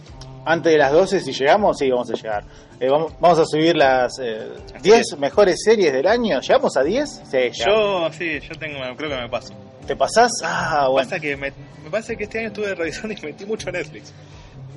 antes 0.47 0.73
de 0.73 0.79
las 0.79 0.93
12, 0.93 1.21
si 1.21 1.33
llegamos, 1.33 1.77
sí, 1.77 1.91
vamos 1.91 2.11
a 2.11 2.15
llegar. 2.15 2.45
Eh, 2.81 2.89
vamos, 2.89 3.13
vamos, 3.21 3.39
a 3.39 3.45
subir 3.45 3.77
las 3.77 4.19
eh, 4.19 4.49
10 4.81 5.19
mejores 5.19 5.61
series 5.63 5.93
del 5.93 6.07
año. 6.07 6.41
¿Llegamos 6.41 6.75
a 6.77 6.83
10? 6.83 7.23
Sí, 7.31 7.39
yo 7.67 8.11
sí, 8.13 8.41
yo 8.41 8.55
tengo, 8.59 8.79
creo 8.97 9.11
que 9.11 9.17
me 9.17 9.29
paso. 9.29 9.53
¿Te 9.87 9.95
pasás? 9.95 10.31
Ah, 10.43 10.89
bueno. 10.91 11.07
Pasa 11.09 11.21
que 11.21 11.37
me, 11.37 11.53
me 11.85 11.91
parece 11.91 12.17
que 12.17 12.25
este 12.25 12.39
año 12.39 12.49
estuve 12.49 12.75
revisando 12.75 13.15
y 13.15 13.27
metí 13.27 13.45
mucho 13.45 13.71
Netflix. 13.71 14.15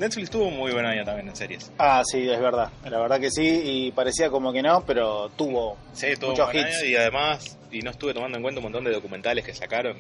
Netflix 0.02 0.32
tuvo 0.32 0.48
un 0.48 0.58
muy 0.58 0.72
buen 0.72 0.84
año 0.84 1.06
también 1.06 1.30
en 1.30 1.36
series. 1.36 1.72
Ah, 1.78 2.02
sí, 2.04 2.28
es 2.28 2.40
verdad. 2.40 2.72
La 2.86 3.00
verdad 3.00 3.20
que 3.20 3.30
sí, 3.30 3.62
y 3.64 3.92
parecía 3.92 4.32
como 4.32 4.52
que 4.52 4.64
no, 4.64 4.84
pero 4.84 5.30
tuvo, 5.30 5.78
sí, 5.94 6.08
tuvo 6.20 6.32
muchos 6.32 6.56
hits. 6.56 6.84
y 6.86 6.96
además, 6.96 7.60
y 7.72 7.82
no 7.82 7.92
estuve 7.92 8.12
tomando 8.12 8.36
en 8.36 8.42
cuenta 8.42 8.60
un 8.60 8.64
montón 8.64 8.84
de 8.84 8.92
documentales 8.92 9.46
que 9.46 9.54
sacaron. 9.54 9.98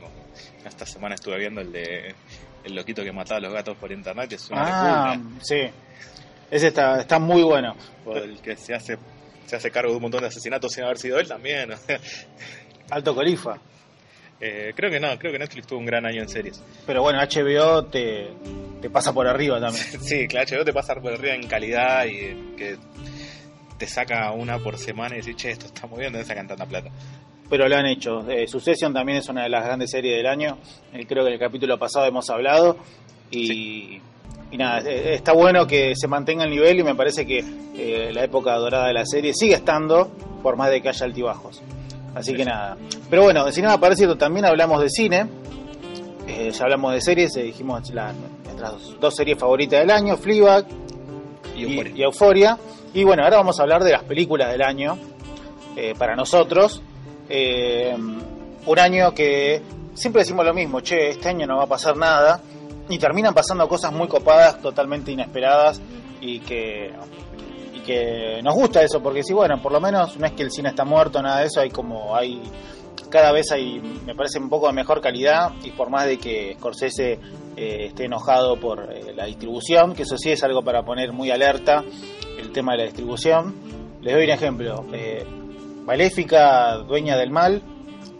Esta 0.65 0.87
semana 0.87 1.13
estuve 1.13 1.37
viendo 1.37 1.61
el 1.61 1.71
de 1.71 2.15
El 2.63 2.73
loquito 2.73 3.03
que 3.03 3.11
mataba 3.11 3.37
a 3.37 3.41
los 3.41 3.53
gatos 3.53 3.77
por 3.77 3.91
internet, 3.91 4.27
que 4.27 4.35
es 4.35 4.49
una 4.49 4.63
ah, 4.63 5.15
locura. 5.15 5.39
sí. 5.43 5.61
Ese 6.49 6.67
está, 6.67 6.99
está 6.99 7.19
muy 7.19 7.43
bueno. 7.43 7.75
O 8.03 8.17
el 8.17 8.41
que 8.41 8.57
se 8.57 8.73
hace, 8.73 8.97
se 9.45 9.55
hace 9.55 9.69
cargo 9.69 9.91
de 9.91 9.97
un 9.97 10.01
montón 10.01 10.21
de 10.21 10.27
asesinatos 10.27 10.73
sin 10.73 10.83
haber 10.83 10.97
sido 10.97 11.19
él 11.19 11.27
también. 11.27 11.69
Alto 12.89 13.13
Colifa. 13.13 13.59
Eh, 14.41 14.73
creo 14.75 14.89
que 14.89 14.99
no, 14.99 15.17
creo 15.19 15.31
que 15.31 15.39
Netflix 15.39 15.67
tuvo 15.67 15.79
un 15.79 15.85
gran 15.85 16.05
año 16.05 16.21
en 16.21 16.29
series. 16.29 16.61
Pero 16.87 17.03
bueno, 17.03 17.19
HBO 17.19 17.85
te, 17.85 18.29
te 18.81 18.89
pasa 18.89 19.13
por 19.13 19.27
arriba 19.27 19.59
también. 19.59 19.85
sí, 20.01 20.27
claro, 20.27 20.47
HBO 20.49 20.65
te 20.65 20.73
pasa 20.73 20.95
por 20.95 21.13
arriba 21.13 21.35
en 21.35 21.47
calidad 21.47 22.05
y 22.05 22.55
que 22.57 22.77
te 23.77 23.87
saca 23.87 24.31
una 24.31 24.59
por 24.59 24.77
semana 24.77 25.15
y 25.15 25.19
decís, 25.19 25.35
che, 25.35 25.51
esto 25.51 25.67
está 25.67 25.87
muy 25.87 25.99
bien, 25.99 26.11
¿dónde 26.11 26.27
sacan 26.27 26.47
tanta 26.47 26.65
plata? 26.65 26.89
Pero 27.49 27.67
lo 27.67 27.75
han 27.75 27.85
hecho. 27.85 28.29
Eh, 28.29 28.47
Succession 28.47 28.93
también 28.93 29.17
es 29.17 29.27
una 29.27 29.43
de 29.43 29.49
las 29.49 29.65
grandes 29.65 29.91
series 29.91 30.17
del 30.17 30.25
año. 30.25 30.57
Eh, 30.93 31.05
creo 31.05 31.23
que 31.23 31.29
en 31.29 31.33
el 31.33 31.39
capítulo 31.39 31.77
pasado 31.77 32.05
hemos 32.05 32.29
hablado. 32.29 32.77
Y, 33.29 33.47
sí. 33.47 34.01
y 34.51 34.57
nada, 34.57 34.79
eh, 34.89 35.15
está 35.15 35.33
bueno 35.33 35.67
que 35.67 35.93
se 35.95 36.07
mantenga 36.07 36.45
el 36.45 36.49
nivel 36.49 36.79
y 36.79 36.83
me 36.83 36.95
parece 36.95 37.25
que 37.25 37.43
eh, 37.75 38.11
la 38.13 38.23
época 38.23 38.55
dorada 38.55 38.87
de 38.87 38.93
la 38.93 39.05
serie 39.05 39.33
sigue 39.33 39.55
estando, 39.55 40.11
por 40.41 40.55
más 40.55 40.69
de 40.69 40.81
que 40.81 40.89
haya 40.89 41.05
altibajos. 41.05 41.61
Así 42.15 42.33
que 42.35 42.45
nada. 42.45 42.77
Pero 43.09 43.23
bueno, 43.23 43.45
de 43.45 43.51
Cinema 43.51 43.79
Parásito 43.79 44.17
también 44.17 44.45
hablamos 44.45 44.81
de 44.81 44.89
cine. 44.89 45.27
Eh, 46.27 46.51
ya 46.51 46.63
hablamos 46.63 46.93
de 46.93 47.01
series, 47.01 47.35
eh, 47.37 47.43
dijimos 47.43 47.89
la, 47.93 48.13
nuestras 48.45 48.99
dos 48.99 49.15
series 49.15 49.37
favoritas 49.37 49.79
del 49.79 49.91
año, 49.91 50.17
Fleabag 50.17 50.65
y 51.55 51.63
Euphoria. 51.63 51.91
y, 51.95 51.99
y 51.99 52.03
Euphoria. 52.03 52.57
Y 52.93 53.03
bueno, 53.03 53.23
ahora 53.23 53.37
vamos 53.37 53.59
a 53.59 53.63
hablar 53.63 53.83
de 53.83 53.91
las 53.91 54.03
películas 54.03 54.51
del 54.51 54.61
año 54.61 54.97
eh, 55.75 55.93
para 55.97 56.15
nosotros. 56.15 56.81
Eh, 57.29 57.95
un 58.65 58.79
año 58.79 59.13
que 59.13 59.61
siempre 59.93 60.21
decimos 60.21 60.45
lo 60.45 60.53
mismo, 60.53 60.81
che, 60.81 61.09
este 61.09 61.29
año 61.29 61.47
no 61.47 61.57
va 61.57 61.63
a 61.63 61.67
pasar 61.67 61.95
nada. 61.95 62.41
Y 62.89 62.99
terminan 62.99 63.33
pasando 63.33 63.67
cosas 63.69 63.93
muy 63.93 64.07
copadas, 64.07 64.61
totalmente 64.61 65.11
inesperadas 65.11 65.81
y 66.19 66.39
que 66.39 66.91
que 67.81 68.41
nos 68.43 68.55
gusta 68.55 68.81
eso, 68.81 69.01
porque 69.01 69.23
si 69.23 69.33
bueno, 69.33 69.61
por 69.61 69.71
lo 69.71 69.79
menos 69.79 70.17
no 70.17 70.25
es 70.25 70.33
que 70.33 70.43
el 70.43 70.51
cine 70.51 70.69
está 70.69 70.85
muerto, 70.85 71.21
nada 71.21 71.39
de 71.39 71.47
eso, 71.47 71.61
hay 71.61 71.69
como, 71.69 72.15
hay 72.15 72.41
cada 73.09 73.31
vez 73.31 73.51
hay, 73.51 73.79
me 74.05 74.15
parece, 74.15 74.39
un 74.39 74.49
poco 74.49 74.67
de 74.67 74.73
mejor 74.73 75.01
calidad 75.01 75.51
y 75.63 75.71
por 75.71 75.89
más 75.89 76.05
de 76.05 76.17
que 76.17 76.55
Scorsese 76.57 77.19
eh, 77.55 77.85
esté 77.87 78.05
enojado 78.05 78.59
por 78.59 78.91
eh, 78.91 79.13
la 79.13 79.25
distribución, 79.25 79.93
que 79.93 80.03
eso 80.03 80.17
sí 80.17 80.31
es 80.31 80.43
algo 80.43 80.63
para 80.63 80.83
poner 80.83 81.11
muy 81.11 81.29
alerta, 81.29 81.83
el 82.39 82.51
tema 82.51 82.71
de 82.71 82.79
la 82.79 82.83
distribución. 82.85 83.53
Les 84.01 84.15
doy 84.15 84.23
un 84.23 84.29
ejemplo. 84.31 84.85
Eh, 84.93 85.25
Maléfica, 85.85 86.77
Dueña 86.77 87.17
del 87.17 87.29
Mal, 87.29 87.61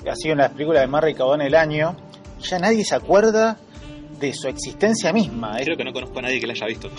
ha 0.08 0.15
sido 0.15 0.36
una 0.36 0.50
de 0.50 0.65
de 0.65 0.88
más 0.88 1.04
recaudada 1.04 1.41
en 1.41 1.47
el 1.47 1.56
año. 1.56 1.95
Ya 2.41 2.60
nadie 2.60 2.84
se 2.84 2.95
acuerda 2.95 3.58
de 4.21 4.34
su 4.34 4.47
existencia 4.47 5.12
misma. 5.12 5.57
Creo 5.63 5.75
que 5.75 5.84
no 5.84 5.91
conozco 5.91 6.19
a 6.19 6.21
nadie 6.21 6.39
que 6.39 6.47
la 6.47 6.53
haya 6.53 6.67
visto. 6.67 6.89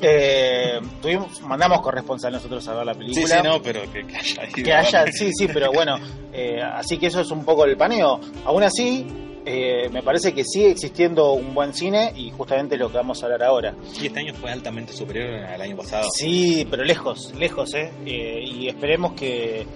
Eh, 0.00 0.80
tuvimos, 1.00 1.40
mandamos 1.42 1.82
corresponsal 1.82 2.32
nosotros 2.32 2.66
a 2.66 2.74
ver 2.74 2.86
la 2.86 2.94
película. 2.94 3.26
Sí, 3.26 3.32
sí, 3.32 3.38
no, 3.44 3.60
pero 3.62 3.82
que, 3.92 4.06
que 4.06 4.16
haya 4.16 4.44
ido. 4.44 4.64
Que 4.64 4.72
haya, 4.72 5.06
sí, 5.12 5.30
sí, 5.32 5.46
pero 5.52 5.70
bueno, 5.72 5.98
eh, 6.32 6.60
así 6.62 6.96
que 6.98 7.06
eso 7.08 7.20
es 7.20 7.30
un 7.30 7.44
poco 7.44 7.66
el 7.66 7.76
paneo. 7.76 8.18
Aún 8.46 8.62
así, 8.62 9.06
eh, 9.44 9.88
me 9.90 10.02
parece 10.02 10.32
que 10.32 10.44
sigue 10.44 10.70
existiendo 10.70 11.32
un 11.32 11.54
buen 11.54 11.74
cine 11.74 12.12
y 12.16 12.30
justamente 12.30 12.76
lo 12.76 12.90
que 12.90 12.96
vamos 12.96 13.22
a 13.22 13.26
hablar 13.26 13.42
ahora. 13.42 13.74
Y 14.00 14.06
este 14.06 14.20
año 14.20 14.34
fue 14.34 14.50
altamente 14.50 14.92
superior 14.92 15.44
al 15.44 15.60
año 15.60 15.76
pasado. 15.76 16.08
Sí, 16.14 16.66
pero 16.70 16.84
lejos, 16.84 17.32
lejos, 17.38 17.74
¿eh? 17.74 17.90
Eh, 18.06 18.42
y 18.44 18.68
esperemos 18.68 19.12
que, 19.12 19.66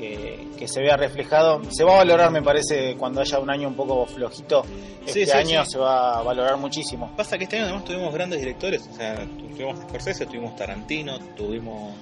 que, 0.00 0.48
que 0.58 0.66
se 0.66 0.80
vea 0.80 0.96
reflejado. 0.96 1.60
Se 1.70 1.84
va 1.84 1.92
a 1.92 1.96
valorar, 1.98 2.30
me 2.30 2.42
parece, 2.42 2.96
cuando 2.96 3.20
haya 3.20 3.38
un 3.38 3.50
año 3.50 3.68
un 3.68 3.74
poco 3.74 4.06
flojito. 4.06 4.64
Este 5.06 5.26
sí, 5.26 5.30
año 5.32 5.64
sí. 5.64 5.72
se 5.72 5.78
va 5.78 6.18
a 6.18 6.22
valorar 6.22 6.56
muchísimo. 6.56 7.12
Pasa 7.16 7.36
que 7.38 7.44
este 7.44 7.56
año 7.56 7.66
además 7.66 7.84
tuvimos 7.84 8.12
grandes 8.14 8.40
directores, 8.40 8.88
o 8.90 8.96
sea, 8.96 9.14
tu- 9.26 9.46
tuvimos 9.48 9.78
Scorsese, 9.80 10.26
tuvimos 10.26 10.56
Tarantino, 10.56 11.18
tuvimos, 11.36 11.94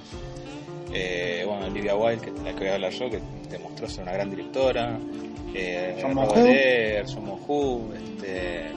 eh, 0.92 1.44
bueno, 1.46 1.66
Olivia 1.66 1.96
Wilde, 1.96 2.24
que 2.24 2.30
es 2.30 2.42
la 2.42 2.52
que 2.52 2.58
voy 2.60 2.68
a 2.68 2.74
hablar 2.74 2.92
yo, 2.92 3.10
que 3.10 3.20
demostró 3.50 3.88
ser 3.88 4.02
una 4.04 4.12
gran 4.12 4.30
directora, 4.30 4.98
eh, 5.54 5.98
John 6.00 6.14
Robert 6.14 6.36
Mohu. 6.36 6.46
Eggers, 6.46 7.14
John 7.14 7.24
Mohu, 7.24 7.92
este, 7.94 8.70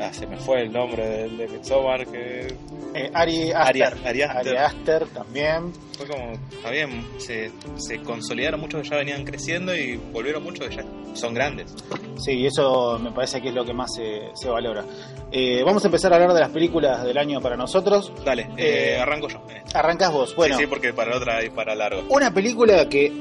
ah, 0.00 0.12
se 0.12 0.26
me 0.26 0.36
fue 0.36 0.62
el 0.62 0.72
nombre 0.72 1.06
del 1.06 1.36
de 1.36 1.48
Midsommar, 1.48 2.06
que 2.06 2.54
Eh, 2.94 3.10
Ari 3.12 3.52
Aster. 3.52 3.94
Ari 4.04 4.22
Aster. 4.22 4.28
Ari 4.36 4.56
Aster 4.56 5.06
también. 5.08 5.72
fue 5.96 6.06
como, 6.06 6.32
está 6.32 6.70
bien, 6.70 7.06
se, 7.18 7.50
se 7.76 7.98
consolidaron 8.02 8.60
muchos 8.60 8.82
que 8.82 8.88
ya 8.88 8.96
venían 8.96 9.24
creciendo 9.24 9.74
y 9.76 9.96
volvieron 9.96 10.42
muchos 10.42 10.68
que 10.68 10.76
ya 10.76 10.84
son 11.14 11.34
grandes. 11.34 11.74
Sí, 12.18 12.32
y 12.32 12.46
eso 12.46 12.98
me 12.98 13.10
parece 13.12 13.40
que 13.42 13.48
es 13.48 13.54
lo 13.54 13.64
que 13.64 13.72
más 13.74 13.92
se, 13.94 14.30
se 14.34 14.48
valora. 14.48 14.84
Eh, 15.32 15.62
vamos 15.64 15.84
a 15.84 15.88
empezar 15.88 16.12
a 16.12 16.16
hablar 16.16 16.32
de 16.32 16.40
las 16.40 16.50
películas 16.50 17.04
del 17.04 17.18
año 17.18 17.40
para 17.40 17.56
nosotros. 17.56 18.12
Dale, 18.24 18.42
eh, 18.56 18.94
Eh, 18.94 18.98
arranco 19.00 19.28
yo. 19.28 19.42
Arrancás 19.74 20.12
vos. 20.12 20.34
Bueno, 20.34 20.56
sí, 20.56 20.62
sí, 20.62 20.66
porque 20.68 20.92
para 20.94 21.16
otra 21.16 21.38
hay 21.38 21.50
para 21.50 21.74
largo. 21.74 22.02
una 22.08 22.32
película 22.32 22.88
que 22.88 23.12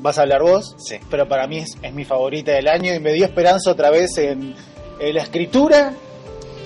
vas 0.00 0.18
a 0.18 0.22
hablar 0.22 0.42
vos, 0.42 0.74
Sí. 0.78 0.96
pero 1.10 1.28
para 1.28 1.46
mí 1.46 1.58
es, 1.58 1.76
es 1.82 1.92
mi 1.92 2.04
favorita 2.04 2.52
del 2.52 2.68
año 2.68 2.94
y 2.94 3.00
me 3.00 3.12
dio 3.12 3.24
esperanza 3.24 3.70
otra 3.70 3.90
vez 3.90 4.16
en, 4.18 4.54
en 5.00 5.14
la 5.14 5.22
escritura 5.22 5.94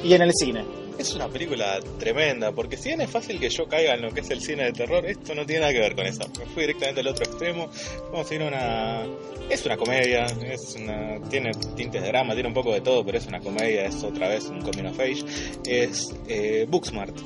y 0.03 0.15
en 0.15 0.23
el 0.23 0.33
cine. 0.33 0.65
Es 0.99 1.15
una 1.15 1.29
película 1.29 1.81
tremenda, 1.99 2.53
porque 2.53 2.77
si 2.77 2.91
bien 2.91 3.01
es 3.01 3.11
fácil 3.11 3.41
que 3.41 3.49
yo 3.49 3.67
caiga 3.67 3.95
en 3.95 4.03
lo 4.03 4.11
que 4.11 4.21
es 4.21 4.31
el 4.31 4.41
cine 4.41 4.65
de 4.65 4.73
terror, 4.73 5.05
esto 5.07 5.35
no 5.35 5.45
tiene 5.47 5.63
nada 5.63 5.73
que 5.73 5.81
ver 5.81 5.95
con 5.95 6.07
eso. 6.07 6.21
Me 6.39 6.47
fui 6.47 6.63
directamente 6.63 7.01
al 7.01 7.09
otro 7.09 7.25
extremo. 7.25 7.69
Vamos 8.13 8.31
a 8.31 8.35
ir 8.35 8.43
a 8.43 8.47
una... 8.47 9.03
Es 9.49 9.67
una 9.67 9.77
comedia, 9.77 10.27
es 10.45 10.77
una... 10.79 11.19
tiene 11.29 11.51
tintes 11.75 12.03
de 12.03 12.09
drama, 12.09 12.35
tiene 12.35 12.49
un 12.49 12.55
poco 12.55 12.73
de 12.73 12.83
todo, 12.83 13.05
pero 13.05 13.19
es 13.19 13.27
una 13.27 13.41
comedia, 13.41 13.87
es 13.87 14.03
otra 14.05 14.29
vez 14.29 14.45
un 14.47 14.61
coming 14.61 14.85
of 14.85 15.01
age. 15.01 15.25
Es 15.67 16.15
eh, 16.29 16.67
Booksmart. 16.69 17.19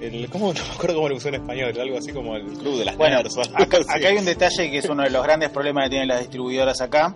El, 0.00 0.28
¿cómo? 0.28 0.52
No 0.54 0.62
me 0.62 0.74
acuerdo 0.74 0.94
cómo 0.96 1.08
lo 1.08 1.16
usó 1.16 1.28
en 1.28 1.36
español, 1.36 1.72
algo 1.80 1.98
así 1.98 2.12
como 2.12 2.36
el 2.36 2.44
club 2.44 2.78
de 2.78 2.84
las 2.84 2.96
Bueno, 2.96 3.16
nerds 3.16 3.38
acá, 3.38 3.78
acá 3.88 4.08
hay 4.08 4.18
un 4.18 4.24
detalle 4.26 4.70
que 4.70 4.78
es 4.78 4.88
uno 4.88 5.02
de 5.02 5.10
los 5.10 5.22
grandes 5.22 5.50
problemas 5.50 5.84
que 5.84 5.90
tienen 5.90 6.08
las 6.08 6.20
distribuidoras 6.20 6.80
acá. 6.80 7.14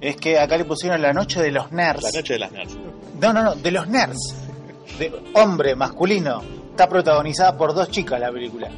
Es 0.00 0.16
que 0.16 0.38
acá 0.38 0.56
le 0.56 0.64
pusieron 0.64 1.00
la 1.00 1.12
noche 1.12 1.40
de 1.40 1.50
los 1.50 1.72
nerds. 1.72 2.02
La 2.02 2.10
noche 2.12 2.34
de 2.34 2.38
las 2.38 2.52
nerds. 2.52 2.76
No, 3.20 3.32
no, 3.32 3.42
no, 3.42 3.54
de 3.54 3.70
los 3.70 3.88
nerds. 3.88 4.34
De 4.98 5.12
hombre, 5.34 5.74
masculino. 5.74 6.42
Está 6.70 6.88
protagonizada 6.88 7.56
por 7.56 7.74
dos 7.74 7.90
chicas 7.90 8.20
la 8.20 8.30
película. 8.30 8.70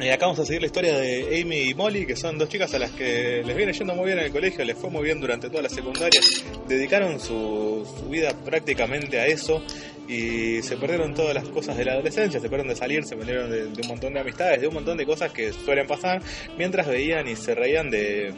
Y 0.00 0.10
acá 0.10 0.26
vamos 0.26 0.38
a 0.38 0.44
seguir 0.44 0.60
la 0.60 0.66
historia 0.66 0.96
de 0.96 1.40
Amy 1.42 1.70
y 1.70 1.74
Molly, 1.74 2.06
que 2.06 2.14
son 2.14 2.38
dos 2.38 2.48
chicas 2.48 2.72
a 2.72 2.78
las 2.78 2.92
que 2.92 3.42
les 3.44 3.56
viene 3.56 3.72
yendo 3.72 3.96
muy 3.96 4.06
bien 4.06 4.20
en 4.20 4.26
el 4.26 4.30
colegio, 4.30 4.64
les 4.64 4.76
fue 4.76 4.90
muy 4.90 5.02
bien 5.02 5.20
durante 5.20 5.50
toda 5.50 5.62
la 5.62 5.68
secundaria, 5.68 6.20
dedicaron 6.68 7.18
su, 7.18 7.84
su 7.98 8.08
vida 8.08 8.30
prácticamente 8.44 9.18
a 9.18 9.26
eso 9.26 9.60
y 10.06 10.62
se 10.62 10.76
perdieron 10.76 11.14
todas 11.14 11.34
las 11.34 11.48
cosas 11.48 11.76
de 11.76 11.84
la 11.84 11.94
adolescencia, 11.94 12.38
se 12.38 12.48
perdieron 12.48 12.68
de 12.68 12.76
salir, 12.76 13.04
se 13.04 13.16
perdieron 13.16 13.50
de, 13.50 13.66
de 13.66 13.82
un 13.82 13.88
montón 13.88 14.14
de 14.14 14.20
amistades, 14.20 14.60
de 14.60 14.68
un 14.68 14.74
montón 14.74 14.96
de 14.98 15.04
cosas 15.04 15.32
que 15.32 15.52
suelen 15.52 15.88
pasar 15.88 16.22
mientras 16.56 16.86
veían 16.86 17.26
y 17.26 17.34
se 17.34 17.56
reían 17.56 17.90
de, 17.90 18.32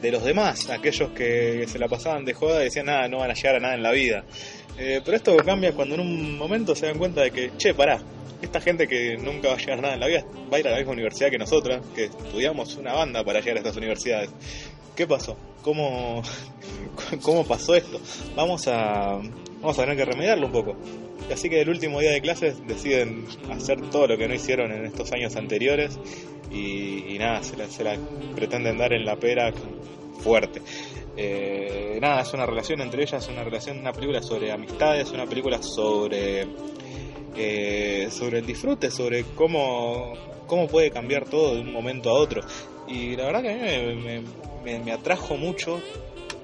de 0.00 0.10
los 0.10 0.24
demás, 0.24 0.70
aquellos 0.70 1.10
que 1.10 1.66
se 1.68 1.78
la 1.78 1.88
pasaban 1.88 2.24
de 2.24 2.34
joda 2.34 2.60
y 2.60 2.64
decían 2.64 2.86
nada, 2.86 3.08
no 3.08 3.18
van 3.18 3.30
a 3.30 3.34
llegar 3.34 3.56
a 3.56 3.60
nada 3.60 3.74
en 3.74 3.82
la 3.82 3.92
vida. 3.92 4.24
Eh, 4.78 5.00
pero 5.04 5.16
esto 5.16 5.36
cambia 5.38 5.72
cuando 5.72 5.94
en 5.94 6.02
un 6.02 6.36
momento 6.36 6.74
se 6.74 6.86
dan 6.86 6.98
cuenta 6.98 7.22
de 7.22 7.30
que, 7.30 7.52
che, 7.56 7.72
pará, 7.72 8.00
esta 8.42 8.60
gente 8.60 8.86
que 8.86 9.16
nunca 9.16 9.48
va 9.48 9.54
a 9.54 9.58
llegar 9.58 9.78
a 9.78 9.82
nada 9.82 9.94
en 9.94 10.00
la 10.00 10.06
vida 10.06 10.24
va 10.52 10.56
a 10.58 10.60
ir 10.60 10.68
a 10.68 10.70
la 10.72 10.76
misma 10.76 10.92
universidad 10.92 11.30
que 11.30 11.38
nosotras, 11.38 11.82
que 11.94 12.04
estudiamos 12.04 12.76
una 12.76 12.92
banda 12.92 13.24
para 13.24 13.40
llegar 13.40 13.56
a 13.56 13.60
estas 13.60 13.76
universidades. 13.76 14.30
¿Qué 14.94 15.06
pasó? 15.06 15.36
¿Cómo, 15.62 16.22
cómo 17.22 17.46
pasó 17.46 17.74
esto? 17.74 18.00
Vamos 18.34 18.68
a, 18.68 19.18
vamos 19.60 19.78
a 19.78 19.82
tener 19.82 19.96
que 19.96 20.04
remediarlo 20.04 20.46
un 20.46 20.52
poco. 20.52 20.76
Así 21.32 21.50
que 21.50 21.60
el 21.60 21.68
último 21.68 22.00
día 22.00 22.12
de 22.12 22.20
clases 22.20 22.64
deciden 22.66 23.26
hacer 23.50 23.80
todo 23.90 24.06
lo 24.06 24.16
que 24.16 24.28
no 24.28 24.34
hicieron 24.34 24.70
en 24.72 24.84
estos 24.84 25.10
años 25.12 25.34
anteriores 25.34 25.98
y, 26.50 27.14
y 27.14 27.18
nada, 27.18 27.42
se 27.42 27.56
la, 27.56 27.66
se 27.68 27.84
la 27.84 27.96
pretenden 28.34 28.78
dar 28.78 28.92
en 28.92 29.04
la 29.04 29.16
pera 29.16 29.52
fuerte. 30.20 30.62
Eh, 31.16 31.98
nada, 32.00 32.22
es 32.22 32.32
una 32.34 32.44
relación 32.46 32.80
entre 32.82 33.02
ellas, 33.02 33.26
una 33.28 33.42
relación, 33.44 33.78
una 33.78 33.92
película 33.92 34.22
sobre 34.22 34.52
amistades, 34.52 35.10
una 35.12 35.26
película 35.26 35.62
sobre 35.62 36.46
eh, 37.36 38.08
sobre 38.10 38.38
el 38.38 38.46
disfrute, 38.46 38.90
sobre 38.90 39.24
cómo, 39.34 40.12
cómo 40.46 40.66
puede 40.68 40.90
cambiar 40.90 41.24
todo 41.28 41.54
de 41.54 41.60
un 41.60 41.72
momento 41.72 42.10
a 42.10 42.14
otro. 42.14 42.42
Y 42.88 43.16
la 43.16 43.26
verdad 43.26 43.42
que 43.42 43.50
a 43.50 43.54
mí 43.54 43.94
me, 44.02 44.22
me- 44.64 44.78
me- 44.84 44.92
atrajo 44.92 45.36
mucho 45.36 45.80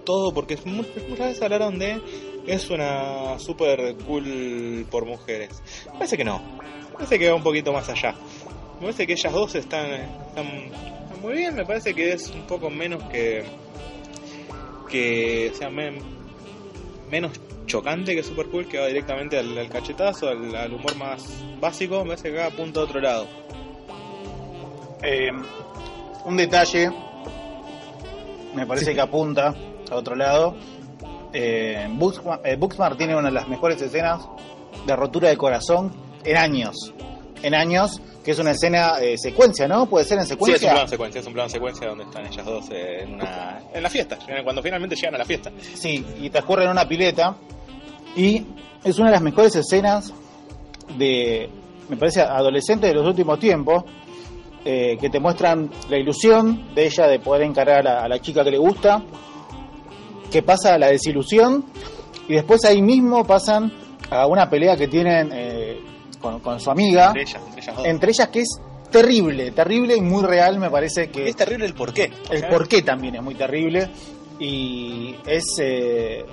todo 0.05 0.33
porque 0.35 0.57
mu- 0.65 0.85
muchas 1.09 1.29
veces 1.29 1.43
hablaron 1.43 1.79
de 1.79 2.01
es 2.47 2.69
una 2.71 3.39
super 3.39 3.95
cool 4.07 4.87
por 4.91 5.07
mujeres. 5.07 5.63
Parece 5.93 6.17
que 6.17 6.25
no, 6.25 6.43
parece 6.95 7.19
que 7.19 7.29
va 7.31 7.37
un 7.37 7.43
poquito 7.43 7.73
más 7.73 7.89
allá. 7.89 8.15
Me 8.83 8.89
parece 8.89 9.07
que 9.07 9.13
ellas 9.13 9.33
dos 9.33 9.55
están, 9.55 9.87
están, 9.93 10.45
están 10.47 11.21
muy 11.23 11.35
bien, 11.35 11.55
me 11.55 11.65
parece 11.65 11.95
que 11.95 12.13
es 12.15 12.31
un 12.31 12.43
poco 12.49 12.69
menos 12.69 13.01
que 13.05 13.45
que 14.91 15.53
o 15.55 15.57
sea, 15.57 15.71
me- 15.71 16.01
menos 17.09 17.31
chocante 17.67 18.15
que 18.17 18.25
Super 18.25 18.47
Cool, 18.49 18.67
que 18.67 18.79
va 18.81 18.87
directamente 18.89 19.39
al, 19.39 19.57
al 19.57 19.69
cachetazo, 19.69 20.29
al, 20.29 20.53
al 20.57 20.75
humor 20.75 20.97
más 20.97 21.25
básico, 21.61 22.03
me 22.03 22.09
parece 22.17 22.33
que 22.33 22.41
acá 22.43 22.53
apunta 22.55 22.81
a 22.81 22.83
otro 22.83 23.01
lado. 23.01 23.29
Eh, 25.03 25.31
un 26.25 26.37
detalle, 26.37 26.91
me 28.55 28.67
parece 28.67 28.95
que 28.95 29.01
apunta 29.01 29.55
a 29.91 29.95
otro 29.95 30.17
lado. 30.17 30.57
Eh, 31.33 31.87
Booksmart, 31.93 32.45
eh, 32.45 32.57
Booksmart 32.57 32.99
tiene 32.99 33.15
una 33.17 33.29
de 33.29 33.35
las 33.35 33.49
mejores 33.49 33.81
escenas 33.81 34.27
de 34.87 34.97
rotura 34.97 35.29
de 35.29 35.37
corazón 35.37 35.93
en 36.25 36.37
años. 36.37 36.93
En 37.43 37.55
años, 37.55 38.01
que 38.25 38.31
es 38.31 38.39
una 38.39 38.53
escena 38.53 38.99
eh, 39.01 39.17
secuencia, 39.19 39.67
¿no? 39.67 39.87
Puede 39.87 40.05
ser 40.05 40.19
en 40.19 40.27
Sí, 40.27 40.33
es 40.35 40.41
un 40.41 40.47
secuencia. 40.47 40.73
plan 40.73 40.89
secuencia, 40.89 41.21
es 41.21 41.27
un 41.27 41.33
plan 41.33 41.51
secuencia 41.51 41.89
donde 41.89 42.05
están 42.05 42.27
ellas 42.27 42.47
dos 42.47 42.65
eh, 42.71 43.03
en, 43.03 43.15
una, 43.15 43.61
en 43.75 43.83
la 43.83 43.91
fiesta, 43.91 44.19
cuando 44.45 44.63
finalmente 44.63 44.95
llegan 44.95 45.17
a 45.17 45.19
la 45.19 45.25
fiesta. 45.25 45.51
Sí, 45.75 46.05
y 46.21 46.31
transcurre 46.31 46.65
en 46.65 46.71
una 46.71 46.87
pileta. 46.87 47.37
Y 48.15 48.45
es 48.85 48.99
una 48.99 49.09
de 49.09 49.13
las 49.15 49.23
mejores 49.23 49.57
escenas 49.57 50.13
de, 50.97 51.49
me 51.89 51.97
parece, 51.97 52.21
adolescentes 52.21 52.91
de 52.91 52.95
los 52.95 53.07
últimos 53.07 53.39
tiempos, 53.39 53.85
eh, 54.65 54.97
que 55.01 55.11
te 55.11 55.19
muestran 55.19 55.71
la 55.91 55.99
ilusión 55.99 56.73
de 56.75 56.87
ella 56.87 57.09
de 57.09 57.19
poder 57.19 57.43
encarar 57.43 57.81
a 57.81 57.83
la, 57.83 58.05
a 58.05 58.09
la 58.09 58.21
chica 58.21 58.45
que 58.45 58.53
le 58.53 58.59
gusta, 58.59 59.03
que 60.31 60.43
pasa 60.43 60.75
a 60.75 60.79
la 60.79 60.87
desilusión, 60.89 61.65
y 62.29 62.35
después 62.35 62.65
ahí 62.65 62.81
mismo 62.81 63.25
pasan 63.25 63.73
a 64.11 64.27
una 64.27 64.49
pelea 64.49 64.77
que 64.77 64.87
tienen 64.89 65.33
eh, 65.33 65.42
con, 66.23 66.41
con 66.41 66.59
su 66.61 66.71
amiga, 66.71 67.09
Entre 67.09 67.23
ellas, 67.23 67.43
entre 67.47 67.61
ellas 67.63 67.77
dos. 67.77 67.87
entre 67.87 68.11
ellas 68.11 68.29
que 68.29 68.41
es 68.41 68.49
terrible, 68.91 69.51
terrible 69.51 69.97
y 69.97 70.01
muy 70.01 70.23
real, 70.23 70.59
me 70.59 70.71
parece 70.71 71.11
que 71.11 71.29
Es 71.29 71.37
terrible 71.37 71.67
el 71.67 71.75
porqué. 71.75 72.11
el 72.31 72.47
porqué 72.47 72.81
también 72.83 73.17
es 73.17 73.23
muy 73.23 73.35
terrible 73.35 73.89
y 74.39 75.15
es 75.27 75.45
eh, 75.61 76.25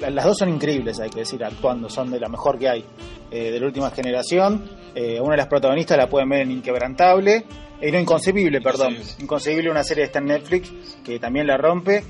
la- 0.00 0.10
las 0.10 0.24
dos 0.24 0.38
son 0.38 0.48
increíbles 0.48 1.00
hay 1.00 1.10
que 1.10 1.20
decir 1.20 1.42
actuando 1.44 1.88
son 1.88 2.10
de 2.10 2.20
la 2.20 2.28
mejor 2.28 2.58
que 2.58 2.68
hay 2.68 2.84
eh, 3.30 3.50
de 3.50 3.60
la 3.60 3.66
última 3.66 3.90
generación 3.90 4.78
Eh, 4.94 5.20
una 5.20 5.32
de 5.32 5.36
las 5.36 5.46
protagonistas 5.48 5.96
la 5.96 6.08
pueden 6.08 6.28
ver 6.30 6.40
en 6.42 6.50
Inquebrantable 6.50 7.44
eh, 7.80 7.92
no 7.92 7.98
Inconcebible 8.00 8.60
perdón 8.60 8.92
Inconcebible. 8.94 9.22
Inconcebible 9.24 9.70
una 9.70 9.84
serie 9.84 10.02
que 10.04 10.06
está 10.06 10.18
en 10.18 10.24
Netflix 10.26 10.72
que 11.04 11.18
también 11.20 11.46
la 11.46 11.56
rompe 11.56 12.02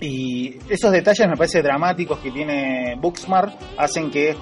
y 0.00 0.56
esos 0.68 0.92
detalles 0.92 1.26
me 1.28 1.36
parece 1.36 1.60
dramáticos 1.60 2.18
que 2.20 2.30
tiene 2.30 2.94
Booksmart 3.00 3.52
hacen 3.76 4.10
que 4.10 4.36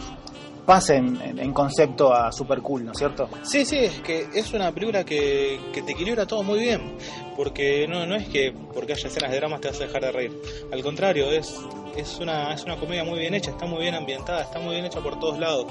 traspase 0.66 0.96
en, 0.96 1.52
concepto 1.52 2.12
a 2.12 2.32
Super 2.32 2.60
Cool, 2.60 2.84
¿no 2.84 2.92
es 2.92 2.98
cierto? 2.98 3.28
Sí, 3.42 3.64
sí, 3.64 3.78
es 3.78 4.00
que 4.00 4.26
es 4.34 4.52
una 4.52 4.72
película 4.72 5.04
que, 5.04 5.60
que 5.72 5.82
te 5.82 5.92
equilibra 5.92 6.26
todo 6.26 6.42
muy 6.42 6.58
bien. 6.58 6.96
Porque 7.36 7.86
no, 7.86 8.06
no 8.06 8.14
es 8.16 8.28
que 8.28 8.52
porque 8.74 8.94
haya 8.94 9.08
escenas 9.08 9.30
de 9.30 9.36
dramas 9.36 9.60
te 9.60 9.68
vas 9.68 9.80
a 9.80 9.84
dejar 9.84 10.02
de 10.02 10.12
reír. 10.12 10.32
Al 10.72 10.82
contrario, 10.82 11.30
es, 11.30 11.54
es, 11.96 12.18
una, 12.18 12.52
es 12.54 12.64
una 12.64 12.76
comedia 12.76 13.04
muy 13.04 13.18
bien 13.18 13.34
hecha, 13.34 13.50
está 13.50 13.66
muy 13.66 13.82
bien 13.82 13.94
ambientada, 13.94 14.42
está 14.42 14.58
muy 14.58 14.72
bien 14.74 14.86
hecha 14.86 15.00
por 15.00 15.20
todos 15.20 15.38
lados. 15.38 15.66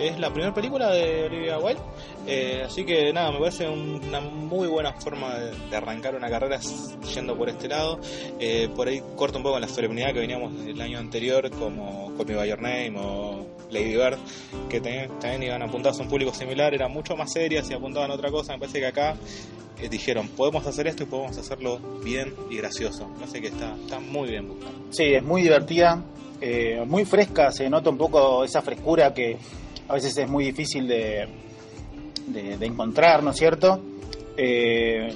Es 0.00 0.18
la 0.18 0.30
primera 0.32 0.52
película 0.54 0.90
de 0.90 1.24
Olivia 1.24 1.58
Wilde. 1.58 1.80
eh, 2.26 2.62
así 2.64 2.84
que 2.84 3.12
nada, 3.12 3.32
me 3.32 3.38
parece 3.38 3.68
un- 3.68 4.00
una 4.08 4.20
muy 4.20 4.66
buena 4.66 4.94
forma 4.94 5.34
de, 5.38 5.76
arrancar 5.76 6.14
una 6.16 6.28
carrera 6.30 6.58
yendo 7.14 7.36
por 7.36 7.50
este 7.50 7.68
lado. 7.68 8.00
Eh, 8.40 8.68
por 8.74 8.88
ahí 8.88 9.02
corta 9.14 9.36
un 9.36 9.42
poco 9.44 9.58
la 9.60 9.68
solemnidad 9.68 10.12
que 10.14 10.20
veníamos 10.20 10.52
el 10.66 10.80
año 10.80 10.98
anterior, 10.98 11.50
como 11.50 12.08
Me 12.26 12.34
By 12.34 12.48
Your 12.48 12.62
Name 12.62 12.94
o 12.98 13.46
Lady 13.70 13.94
Bird, 13.96 14.18
que 14.68 14.80
también, 14.80 15.08
también 15.20 15.42
iban 15.44 15.62
apuntados 15.62 15.98
a 16.00 16.02
un 16.02 16.08
público 16.08 16.32
similar, 16.34 16.74
eran 16.74 16.92
mucho 16.92 17.16
más 17.16 17.32
serias 17.32 17.70
y 17.70 17.74
apuntaban 17.74 18.10
a 18.10 18.14
otra 18.14 18.30
cosa. 18.30 18.52
Me 18.54 18.58
parece 18.60 18.80
que 18.80 18.86
acá 18.86 19.16
eh, 19.80 19.88
dijeron, 19.88 20.28
podemos 20.28 20.66
hacer 20.66 20.86
esto 20.86 21.02
y 21.04 21.06
podemos 21.06 21.36
hacerlo 21.38 21.78
bien 22.04 22.34
y 22.50 22.56
gracioso. 22.56 23.08
Me 23.08 23.20
parece 23.20 23.40
que 23.40 23.48
está, 23.48 23.74
está 23.76 23.98
muy 24.00 24.28
bien 24.30 24.48
buscado. 24.48 24.72
Sí, 24.90 25.04
es 25.14 25.22
muy 25.22 25.42
divertida, 25.42 26.02
eh, 26.40 26.82
muy 26.86 27.04
fresca, 27.04 27.50
se 27.52 27.68
nota 27.70 27.90
un 27.90 27.98
poco 27.98 28.44
esa 28.44 28.62
frescura 28.62 29.12
que 29.14 29.36
a 29.88 29.94
veces 29.94 30.16
es 30.16 30.28
muy 30.28 30.44
difícil 30.44 30.86
de, 30.86 31.26
de, 32.28 32.56
de 32.58 32.66
encontrar, 32.66 33.22
¿no 33.22 33.30
es 33.30 33.36
cierto? 33.36 33.80
Eh, 34.36 35.12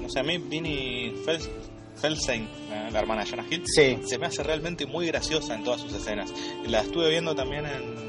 No 0.00 0.08
sé, 0.08 0.20
a 0.20 0.22
mí 0.22 0.38
Vinnie 0.38 1.12
Fels- 1.24 1.48
Felsen, 1.98 2.48
la, 2.70 2.90
la 2.90 2.98
hermana 3.00 3.24
de 3.24 3.30
Jonah 3.30 3.44
Hill, 3.50 3.62
sí, 3.66 3.98
se 4.04 4.18
me 4.18 4.26
hace 4.26 4.42
realmente 4.42 4.86
muy 4.86 5.06
graciosa 5.06 5.54
en 5.54 5.64
todas 5.64 5.80
sus 5.80 5.92
escenas. 5.92 6.32
La 6.66 6.80
estuve 6.80 7.10
viendo 7.10 7.34
también 7.34 7.64
en, 7.66 8.08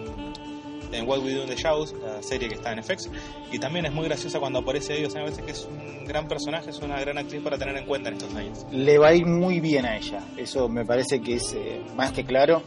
en 0.94 1.08
What 1.08 1.20
We 1.20 1.34
Do 1.34 1.44
in 1.44 1.50
the 1.50 1.56
Shadows, 1.56 1.94
la 2.02 2.22
serie 2.24 2.48
que 2.50 2.56
está 2.56 2.72
en 2.72 2.84
FX, 2.84 3.10
y 3.52 3.60
también 3.60 3.86
es 3.86 3.92
muy 3.92 4.06
graciosa 4.06 4.40
cuando 4.40 4.60
aparece 4.60 4.96
sea, 5.10 5.22
me 5.22 5.30
parece 5.30 5.44
que 5.44 5.52
es 5.52 5.66
un 5.70 6.06
gran 6.06 6.28
personaje, 6.28 6.70
es 6.70 6.80
una 6.80 7.00
gran 7.00 7.18
actriz 7.18 7.42
para 7.42 7.58
tener 7.58 7.76
en 7.78 7.86
cuenta 7.86 8.10
en 8.10 8.16
estos 8.16 8.34
años. 8.36 8.66
le 8.72 8.98
va 8.98 9.10
a 9.10 9.14
ir 9.14 9.26
muy 9.26 9.60
bien 9.60 9.86
a 9.86 9.98
ella, 9.98 10.22
eso 10.38 10.68
me 10.70 10.86
parece 10.86 11.22
que 11.22 11.36
es 11.36 11.54
eh, 11.54 11.82
más 11.96 12.12
que 12.12 12.24
claro. 12.24 12.64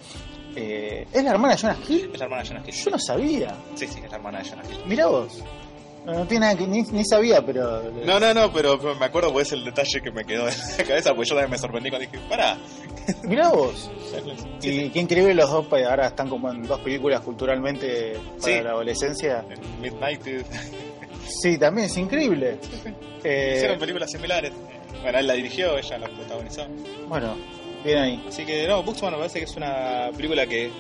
Eh, 0.55 1.07
¿Es 1.11 1.25
la 1.25 1.31
hermana 1.31 1.55
de 1.55 1.61
Jonah 1.63 1.79
Hill? 1.89 2.11
Es 2.13 2.19
la 2.19 2.25
hermana 2.27 2.43
de 2.43 2.49
Jonah 2.51 2.63
Hill. 2.67 2.75
Yo 2.75 2.91
no 2.91 2.99
sabía. 2.99 3.57
Sí, 3.75 3.87
sí, 3.87 4.01
es 4.05 4.11
la 4.11 4.17
hermana 4.19 4.41
de 4.43 4.51
Jonah 4.51 4.63
Hill. 4.65 4.81
Mirá 4.87 5.07
vos. 5.07 5.43
No, 6.05 6.13
no 6.15 6.27
tiene 6.27 6.47
nada 6.47 6.59
que. 6.59 6.67
Ni, 6.67 6.83
ni 6.83 7.05
sabía, 7.05 7.45
pero. 7.45 7.83
No, 8.05 8.19
no, 8.19 8.35
no, 8.35 8.53
pero, 8.53 8.79
pero 8.79 8.95
me 8.97 9.07
acuerdo 9.07 9.29
porque 9.33 9.43
es 9.45 9.53
el 9.53 9.65
detalle 9.65 10.01
que 10.03 10.11
me 10.11 10.25
quedó 10.25 10.49
en 10.49 10.55
la 10.79 10.85
cabeza, 10.85 11.15
pues 11.15 11.29
yo 11.29 11.35
también 11.37 11.51
me 11.51 11.59
sorprendí 11.59 11.91
cuando 11.91 12.09
dije, 12.11 12.25
pará. 12.29 12.57
Mirá 13.25 13.49
vos. 13.51 13.91
Sí, 14.59 14.69
y 14.69 14.81
sí. 14.85 14.91
qué 14.91 14.99
increíble 15.01 15.35
los 15.35 15.51
dos, 15.51 15.67
pues, 15.67 15.87
ahora 15.87 16.09
están 16.09 16.29
como 16.29 16.51
en 16.51 16.63
dos 16.65 16.81
películas 16.81 17.21
culturalmente 17.21 18.15
para 18.41 18.43
Sí. 18.57 18.63
la 18.63 18.71
adolescencia. 18.71 19.45
En 19.49 19.81
Midnight 19.81 20.23
Sí, 21.43 21.57
también 21.57 21.87
es 21.87 21.97
increíble. 21.97 22.59
Eh, 23.25 23.55
hicieron 23.57 23.79
películas 23.79 24.11
similares. 24.11 24.53
Bueno, 25.03 25.19
él 25.19 25.27
la 25.27 25.35
dirigió, 25.35 25.79
ella 25.79 25.99
la 25.99 26.09
protagonizó. 26.09 26.67
bueno, 27.09 27.37
bien 27.85 27.99
ahí. 27.99 28.25
Así 28.29 28.45
que 28.45 28.67
no, 28.67 28.83
Booksman 28.83 29.13
me 29.13 29.19
parece 29.19 29.39
que 29.39 29.45
es 29.45 29.57
una 29.57 30.11
película 30.17 30.47
que 30.47 30.71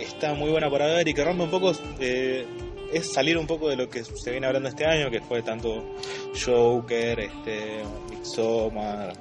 está 0.00 0.34
muy 0.34 0.50
buena 0.50 0.70
para 0.70 0.86
ver 0.86 1.06
y 1.08 1.14
que 1.14 1.22
rompe 1.24 1.42
un 1.44 1.50
poco, 1.50 1.72
eh, 2.00 2.46
es 2.92 3.12
salir 3.12 3.38
un 3.38 3.46
poco 3.46 3.68
de 3.68 3.76
lo 3.76 3.88
que 3.88 4.04
se 4.04 4.30
viene 4.30 4.46
hablando 4.46 4.68
este 4.68 4.84
año, 4.84 5.10
que 5.10 5.20
fue 5.20 5.42
tanto 5.42 5.96
Joker, 6.44 7.20
este, 7.20 7.82
Midsommar, 8.10 9.12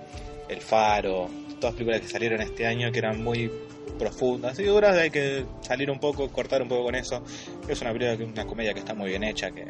El 0.49 0.61
Faro, 0.61 1.29
todas 1.59 1.75
películas 1.75 2.01
que 2.01 2.07
salieron 2.07 2.41
este 2.41 2.65
año 2.65 2.91
que 2.91 2.99
eran 2.99 3.23
muy 3.23 3.51
profundas 3.97 4.59
y 4.59 4.63
duras, 4.63 4.97
hay 4.97 5.11
que 5.11 5.45
salir 5.61 5.89
un 5.91 5.99
poco, 5.99 6.27
cortar 6.29 6.61
un 6.61 6.67
poco 6.67 6.85
con 6.85 6.95
eso. 6.95 7.23
Es 7.67 7.81
una 7.81 7.93
película, 7.93 8.17
una 8.25 8.45
comedia 8.45 8.73
que 8.73 8.79
está 8.79 8.93
muy 8.93 9.09
bien 9.09 9.23
hecha, 9.23 9.51
que 9.51 9.65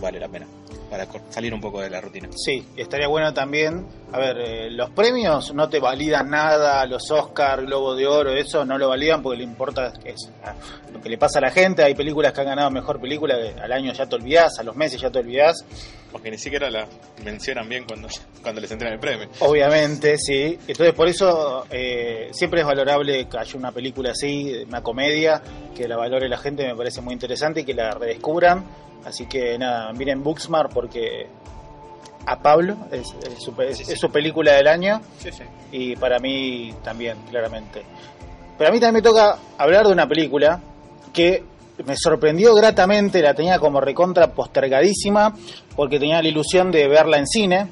vale 0.00 0.18
la 0.18 0.28
pena, 0.28 0.46
para 0.90 1.06
salir 1.30 1.52
un 1.52 1.60
poco 1.60 1.80
de 1.80 1.90
la 1.90 2.00
rutina. 2.00 2.28
Sí, 2.34 2.64
estaría 2.76 3.08
bueno 3.08 3.32
también. 3.32 3.86
A 4.12 4.18
ver, 4.18 4.38
eh, 4.38 4.70
los 4.70 4.90
premios 4.90 5.52
no 5.54 5.68
te 5.68 5.80
validan 5.80 6.30
nada, 6.30 6.86
los 6.86 7.10
Oscar, 7.10 7.64
Globo 7.64 7.94
de 7.94 8.06
Oro, 8.06 8.32
eso 8.32 8.64
no 8.64 8.78
lo 8.78 8.88
validan 8.88 9.22
porque 9.22 9.38
le 9.38 9.44
importa 9.44 9.92
lo 10.92 11.00
que 11.00 11.08
le 11.08 11.18
pasa 11.18 11.38
a 11.38 11.42
la 11.42 11.50
gente. 11.50 11.82
Hay 11.82 11.94
películas 11.94 12.32
que 12.32 12.40
han 12.40 12.46
ganado 12.46 12.70
mejor 12.70 13.00
película 13.00 13.36
que 13.36 13.60
al 13.60 13.72
año 13.72 13.92
ya 13.92 14.06
te 14.06 14.14
olvidás, 14.14 14.58
a 14.58 14.62
los 14.62 14.76
meses 14.76 15.00
ya 15.00 15.10
te 15.10 15.18
olvidás. 15.18 15.64
Porque 16.14 16.30
ni 16.30 16.38
siquiera 16.38 16.70
la 16.70 16.86
mencionan 17.24 17.68
bien 17.68 17.84
cuando, 17.88 18.06
cuando 18.42 18.60
les 18.60 18.70
entregan 18.70 18.94
el 18.94 19.00
premio. 19.00 19.28
Obviamente, 19.40 20.16
sí. 20.16 20.56
Entonces, 20.68 20.94
por 20.94 21.08
eso 21.08 21.66
eh, 21.70 22.28
siempre 22.30 22.60
es 22.60 22.66
valorable 22.66 23.26
que 23.28 23.36
haya 23.36 23.58
una 23.58 23.72
película 23.72 24.12
así, 24.12 24.62
una 24.68 24.80
comedia, 24.80 25.42
que 25.76 25.88
la 25.88 25.96
valore 25.96 26.28
la 26.28 26.38
gente, 26.38 26.64
me 26.66 26.76
parece 26.76 27.00
muy 27.00 27.12
interesante 27.14 27.60
y 27.62 27.64
que 27.64 27.74
la 27.74 27.90
redescubran. 27.90 28.64
Así 29.04 29.26
que 29.26 29.58
nada, 29.58 29.92
miren 29.92 30.22
Booksmart 30.22 30.72
porque 30.72 31.26
a 32.26 32.40
Pablo 32.40 32.76
es, 32.92 33.12
es 33.26 33.42
su, 33.42 33.52
es- 33.60 33.76
Sí, 33.76 33.84
sí. 33.84 33.92
es 33.92 33.98
su 33.98 34.10
película 34.10 34.52
del 34.52 34.68
año 34.68 35.00
Sí, 35.18 35.30
sí. 35.32 35.42
y 35.72 35.96
para 35.96 36.18
mí 36.20 36.72
también, 36.84 37.18
claramente. 37.28 37.82
Pero 38.56 38.70
a 38.70 38.72
mí 38.72 38.78
también 38.78 39.02
me 39.02 39.02
toca 39.02 39.36
hablar 39.58 39.84
de 39.86 39.92
una 39.92 40.08
película 40.08 40.60
que 41.12 41.42
me 41.84 41.96
sorprendió 41.96 42.54
gratamente, 42.54 43.20
la 43.22 43.34
tenía 43.34 43.58
como 43.58 43.80
recontra 43.80 44.28
postergadísima 44.32 45.34
porque 45.76 45.98
tenía 45.98 46.22
la 46.22 46.28
ilusión 46.28 46.70
de 46.70 46.86
verla 46.88 47.18
en 47.18 47.26
cine. 47.26 47.66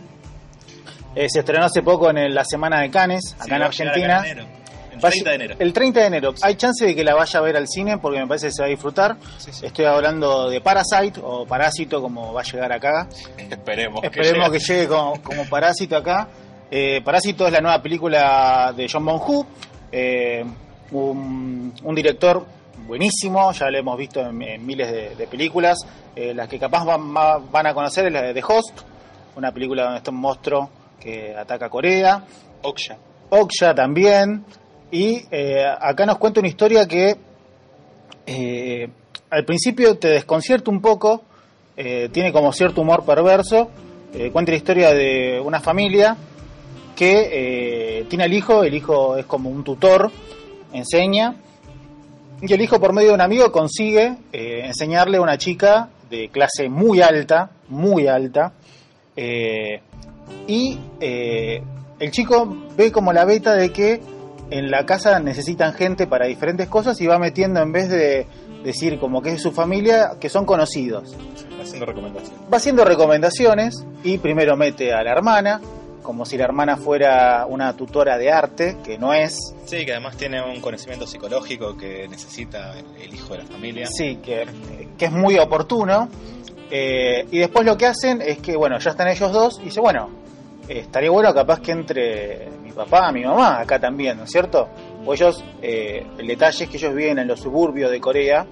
Eh, 1.14 1.28
se 1.28 1.40
estrenó 1.40 1.66
hace 1.66 1.82
poco 1.82 2.10
en 2.10 2.18
el- 2.18 2.34
la 2.34 2.44
semana 2.44 2.80
de 2.80 2.90
Cannes, 2.90 3.36
acá 3.38 3.56
en 3.56 3.62
Argentina. 3.62 4.22
El 4.26 5.02
Va 5.02 5.08
a 5.08 5.10
30 5.10 5.30
de 5.30 5.34
enero. 5.36 5.54
El 5.58 5.72
30 5.72 6.00
de 6.00 6.06
enero. 6.06 6.34
Hay 6.42 6.54
chance 6.54 6.84
de 6.86 6.94
que 6.94 7.02
la 7.02 7.14
vaya 7.14 7.38
a 7.40 7.42
ver 7.42 7.56
al 7.56 7.66
cine 7.66 7.98
porque 7.98 8.20
me 8.20 8.26
parece 8.26 8.46
que 8.48 8.52
se 8.52 8.62
va 8.62 8.66
a 8.66 8.70
disfrutar. 8.70 9.16
Sí, 9.38 9.50
sí. 9.52 9.66
Estoy 9.66 9.84
hablando 9.86 10.48
de 10.50 10.60
Parasite 10.60 11.18
o 11.22 11.44
Parásito 11.46 12.00
como 12.00 12.32
va 12.32 12.42
a 12.42 12.44
llegar 12.44 12.72
acá. 12.72 13.08
Esperemos. 13.36 14.04
Esperemos 14.04 14.50
que 14.50 14.58
llegue. 14.58 14.74
llegue 14.82 14.88
como, 14.88 15.22
como 15.22 15.44
Parásito 15.48 15.96
acá. 15.96 16.28
Eh, 16.70 17.00
Parásito 17.04 17.46
es 17.46 17.52
la 17.52 17.60
nueva 17.60 17.82
película 17.82 18.72
de 18.76 18.86
John 18.90 19.04
Bong-Hu, 19.04 19.46
eh, 19.90 20.44
un, 20.92 21.72
un 21.82 21.94
director 21.94 22.46
buenísimo, 22.86 23.52
ya 23.52 23.70
lo 23.70 23.78
hemos 23.78 23.96
visto 23.98 24.20
en, 24.20 24.42
en 24.42 24.64
miles 24.66 24.90
de, 24.90 25.14
de 25.16 25.26
películas. 25.26 25.78
Eh, 26.14 26.34
las 26.34 26.48
que 26.48 26.58
capaz 26.58 26.84
van, 26.84 27.14
va- 27.14 27.38
van 27.38 27.66
a 27.66 27.74
conocer 27.74 28.06
es 28.06 28.12
la 28.12 28.22
de 28.22 28.34
The 28.34 28.42
Host, 28.46 28.80
una 29.36 29.52
película 29.52 29.84
donde 29.84 29.98
está 29.98 30.10
un 30.10 30.18
monstruo 30.18 30.70
que 31.00 31.34
ataca 31.36 31.66
a 31.66 31.70
Corea. 31.70 32.24
Oksha. 32.62 32.96
Oksha 33.30 33.74
también. 33.74 34.44
Y 34.90 35.22
eh, 35.30 35.64
acá 35.80 36.04
nos 36.06 36.18
cuenta 36.18 36.40
una 36.40 36.48
historia 36.48 36.86
que 36.86 37.16
eh, 38.26 38.88
al 39.30 39.44
principio 39.44 39.96
te 39.98 40.08
desconcierta 40.08 40.70
un 40.70 40.80
poco, 40.80 41.24
tiene 41.74 42.32
como 42.32 42.52
cierto 42.52 42.82
humor 42.82 43.04
perverso. 43.04 43.70
cuenta 44.32 44.52
la 44.52 44.58
historia 44.58 44.90
de 44.92 45.40
una 45.40 45.58
familia 45.60 46.16
que 46.94 48.04
tiene 48.10 48.24
al 48.24 48.32
hijo, 48.34 48.62
el 48.62 48.74
hijo 48.74 49.16
es 49.16 49.24
como 49.24 49.48
un 49.48 49.64
tutor, 49.64 50.12
enseña, 50.72 51.34
y 52.42 52.52
el 52.52 52.60
hijo 52.60 52.80
por 52.80 52.92
medio 52.92 53.10
de 53.10 53.14
un 53.14 53.20
amigo 53.20 53.52
consigue 53.52 54.16
eh, 54.32 54.62
enseñarle 54.64 55.18
a 55.18 55.20
una 55.20 55.38
chica 55.38 55.90
de 56.10 56.28
clase 56.28 56.68
muy 56.68 57.00
alta, 57.00 57.50
muy 57.68 58.08
alta, 58.08 58.52
eh, 59.16 59.80
y 60.48 60.76
eh, 61.00 61.62
el 62.00 62.10
chico 62.10 62.54
ve 62.76 62.90
como 62.90 63.12
la 63.12 63.24
beta 63.24 63.54
de 63.54 63.70
que 63.70 64.00
en 64.50 64.70
la 64.72 64.84
casa 64.84 65.20
necesitan 65.20 65.72
gente 65.72 66.08
para 66.08 66.26
diferentes 66.26 66.68
cosas 66.68 67.00
y 67.00 67.06
va 67.06 67.18
metiendo 67.18 67.60
en 67.60 67.70
vez 67.70 67.88
de 67.88 68.26
decir 68.64 68.98
como 68.98 69.22
que 69.22 69.30
es 69.30 69.40
su 69.40 69.52
familia, 69.52 70.16
que 70.20 70.28
son 70.28 70.44
conocidos. 70.44 71.16
Haciendo 71.60 71.86
recomendaciones. 71.86 72.40
Va 72.52 72.56
haciendo 72.56 72.84
recomendaciones 72.84 73.86
y 74.02 74.18
primero 74.18 74.56
mete 74.56 74.92
a 74.92 75.02
la 75.04 75.12
hermana, 75.12 75.60
como 76.02 76.24
si 76.24 76.36
la 76.36 76.44
hermana 76.44 76.76
fuera 76.76 77.46
una 77.46 77.76
tutora 77.76 78.18
de 78.18 78.30
arte, 78.30 78.78
que 78.84 78.98
no 78.98 79.12
es. 79.12 79.54
Sí, 79.64 79.84
que 79.84 79.92
además 79.92 80.16
tiene 80.16 80.42
un 80.42 80.60
conocimiento 80.60 81.06
psicológico 81.06 81.76
que 81.76 82.08
necesita 82.08 82.74
el, 82.78 83.14
hijo 83.14 83.34
de 83.34 83.38
la 83.38 83.46
familia. 83.46 83.86
Sí, 83.86 84.16
que, 84.16 84.46
que 84.98 85.04
es 85.06 85.12
muy 85.12 85.38
oportuno. 85.38 86.08
Eh, 86.70 87.26
y 87.30 87.38
después 87.38 87.66
lo 87.66 87.76
que 87.76 87.86
hacen 87.86 88.22
es 88.22 88.38
que, 88.38 88.56
bueno, 88.56 88.78
ya 88.78 88.90
están 88.90 89.08
ellos 89.08 89.30
dos 89.30 89.58
y 89.60 89.64
dice, 89.64 89.80
bueno, 89.80 90.08
estaría 90.68 91.10
bueno 91.10 91.34
capaz 91.34 91.60
que 91.60 91.72
entre 91.72 92.48
mi 92.62 92.72
papá, 92.72 93.12
mi 93.12 93.24
mamá 93.24 93.60
acá 93.60 93.78
también, 93.78 94.16
¿no 94.16 94.24
es 94.24 94.30
cierto? 94.30 94.68
O 95.04 95.12
ellos, 95.12 95.44
eh, 95.60 96.06
el 96.18 96.26
detalle 96.26 96.64
es 96.64 96.70
que 96.70 96.76
ellos 96.78 96.94
viven 96.94 97.18
en 97.18 97.28
los 97.28 97.40
suburbios 97.40 97.90
de 97.90 98.00
Corea, 98.00 98.46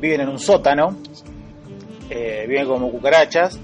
viven 0.00 0.22
en 0.22 0.28
un 0.28 0.38
sótano, 0.38 0.96
eh, 2.08 2.46
viven 2.48 2.66
como 2.66 2.90
cucarachas, 2.90 3.58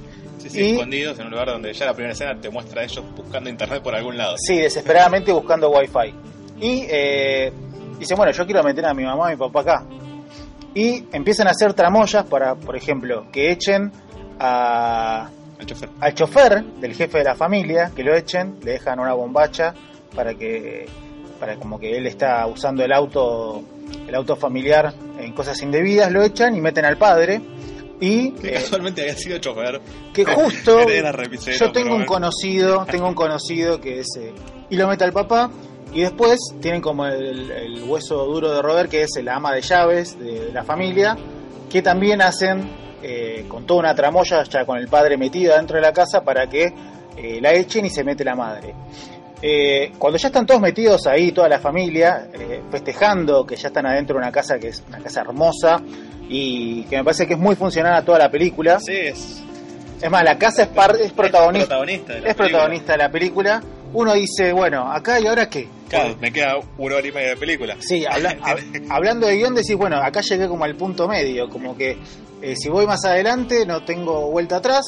Sí, 0.49 0.59
sí, 0.59 0.61
Y- 0.61 0.73
escondidos 0.75 1.19
en 1.19 1.27
un 1.27 1.31
lugar 1.33 1.49
donde 1.49 1.73
ya 1.73 1.87
la 1.87 1.95
primera 1.95 2.13
escena 2.13 2.39
te 2.41 2.51
muestra 2.51 2.81
a 2.83 2.85
ellos 2.85 3.05
buscando 3.17 3.51
internet 3.51 3.83
por 3.83 3.95
algún 3.95 4.17
lado. 4.17 4.37
Sí, 4.39 4.57
desesperadamente 4.59 5.33
buscando 5.33 5.71
wifi. 5.71 6.15
Y 6.61 6.87
eh, 6.89 7.53
dice, 7.99 8.15
bueno, 8.15 8.33
yo 8.33 8.45
quiero 8.47 8.63
meter 8.63 8.85
a 8.87 8.95
mi 8.95 9.05
mamá 9.05 9.31
y 9.33 9.37
mi 9.37 9.39
papá 9.39 9.61
acá. 9.61 9.85
Y 10.75 11.05
empiezan 11.13 11.47
a 11.49 11.51
hacer 11.51 11.73
tramoyas 11.75 12.25
para, 12.27 12.55
por 12.55 12.77
ejemplo, 12.77 13.27
que 13.33 13.51
echen 13.51 13.91
a, 14.39 15.31
El 15.59 15.67
chofer. 15.67 15.89
al 16.01 16.15
chofer 16.15 16.65
del 16.65 16.95
jefe 16.95 17.19
de 17.19 17.25
la 17.25 17.35
familia, 17.35 17.91
que 17.95 18.03
lo 18.03 18.15
echen, 18.15 18.57
le 18.63 18.73
dejan 18.73 18.99
una 19.01 19.15
bombacha 19.15 19.75
para 20.15 20.35
que 20.35 20.87
para 21.41 21.57
como 21.57 21.79
que 21.79 21.97
él 21.97 22.07
está 22.07 22.47
usando 22.47 22.83
el 22.83 22.93
auto, 22.93 23.63
el 24.09 24.15
auto 24.15 24.37
familiar 24.37 24.95
en 25.19 25.33
cosas 25.35 25.61
indebidas, 25.63 26.11
lo 26.11 26.23
echan 26.23 26.57
y 26.57 26.61
meten 26.63 26.87
al 26.87 26.97
padre. 26.97 27.41
Y 28.01 28.33
Que 28.33 28.49
eh, 28.49 28.53
casualmente 28.55 29.03
había 29.03 29.17
sido 29.17 29.39
chofer. 29.39 29.81
que 30.13 30.25
justo 30.35 30.81
Era 30.89 31.13
yo 31.59 31.73
tengo 31.73 31.91
un 31.91 32.05
bueno. 32.05 32.07
conocido, 32.07 32.87
tengo 32.91 33.09
un 33.09 33.15
conocido 33.15 33.81
que 33.81 34.01
es 34.01 34.07
eh, 34.19 34.33
y 34.71 34.77
lo 34.77 34.89
mete 34.89 35.05
al 35.05 35.13
papá 35.13 35.51
y 35.93 36.03
después 36.03 36.39
tienen 36.61 36.81
como 36.83 37.07
el, 37.07 37.51
el 37.51 37.83
hueso 37.85 38.25
duro 38.27 38.53
de 38.53 38.61
roer 38.61 38.89
que 38.89 39.03
es 39.03 39.17
el 39.17 39.29
ama 39.29 39.53
de 39.55 39.63
llaves 39.63 40.19
de, 40.19 40.47
de 40.47 40.53
la 40.53 40.65
familia 40.65 41.17
que 41.71 41.81
también 41.83 42.21
hacen 42.21 42.69
eh, 43.03 43.45
con 43.49 43.67
toda 43.67 43.81
una 43.81 43.95
tramoya 43.95 44.43
ya 44.45 44.65
con 44.67 44.79
el 44.79 44.89
padre 44.89 45.17
metido 45.17 45.55
dentro 45.57 45.77
de 45.77 45.83
la 45.83 45.93
casa 45.93 46.23
para 46.23 46.49
que 46.49 46.73
eh, 47.17 47.39
la 47.41 47.53
echen 47.55 47.87
y 47.87 47.91
se 47.91 48.05
mete 48.05 48.25
la 48.25 48.35
madre. 48.35 48.75
Eh, 49.49 49.93
cuando 49.97 50.19
ya 50.19 50.27
están 50.27 50.45
todos 50.45 50.61
metidos 50.61 51.07
ahí, 51.07 51.31
toda 51.31 51.49
la 51.49 51.61
familia, 51.61 52.29
eh, 52.33 52.63
festejando 52.69 53.47
que 53.47 53.55
ya 53.55 53.69
están 53.69 53.87
adentro 53.87 54.15
de 54.17 54.23
una 54.23 54.33
casa 54.33 54.59
que 54.59 54.69
es 54.69 54.83
una 54.89 54.99
casa 54.99 55.21
hermosa 55.21 55.81
y 56.29 56.83
que 56.85 56.97
me 56.97 57.05
parece 57.05 57.29
que 57.29 57.35
es 57.35 57.39
muy 57.39 57.55
funcional 57.55 57.95
a 57.95 58.05
toda 58.05 58.19
la 58.19 58.29
película. 58.29 58.81
Sí, 58.81 58.93
es, 58.93 59.41
Es 60.03 60.11
más, 60.11 60.25
la 60.25 60.37
casa 60.37 60.63
es, 60.65 60.69
par- 60.71 60.97
es 61.01 61.13
protagonista, 61.13 61.69
protagonista 61.69 62.15
de 62.15 62.21
la 62.23 62.29
es 62.29 62.35
película. 62.35 62.49
protagonista 62.59 62.93
de 62.93 62.99
la 62.99 63.11
película. 63.11 63.63
Uno 63.93 64.15
dice, 64.15 64.53
bueno, 64.53 64.91
acá 64.93 65.21
y 65.21 65.27
ahora 65.29 65.49
qué. 65.49 65.69
Claro, 65.89 66.17
me 66.21 66.33
queda 66.33 66.57
una 66.79 66.97
hora 66.97 67.07
y 67.07 67.13
media 67.13 67.29
de 67.29 67.37
película. 67.37 67.77
Sí, 67.79 68.05
habla- 68.05 68.37
hab- 68.43 68.87
hablando 68.91 69.29
de 69.29 69.37
guion 69.37 69.55
decís, 69.55 69.77
bueno, 69.77 69.99
acá 70.03 70.23
llegué 70.23 70.49
como 70.49 70.65
al 70.65 70.75
punto 70.75 71.07
medio, 71.07 71.49
como 71.49 71.77
que 71.77 71.97
eh, 72.43 72.57
si 72.57 72.69
voy 72.69 72.85
más 72.85 73.05
adelante 73.05 73.65
no 73.65 73.85
tengo 73.85 74.29
vuelta 74.33 74.57
atrás 74.57 74.87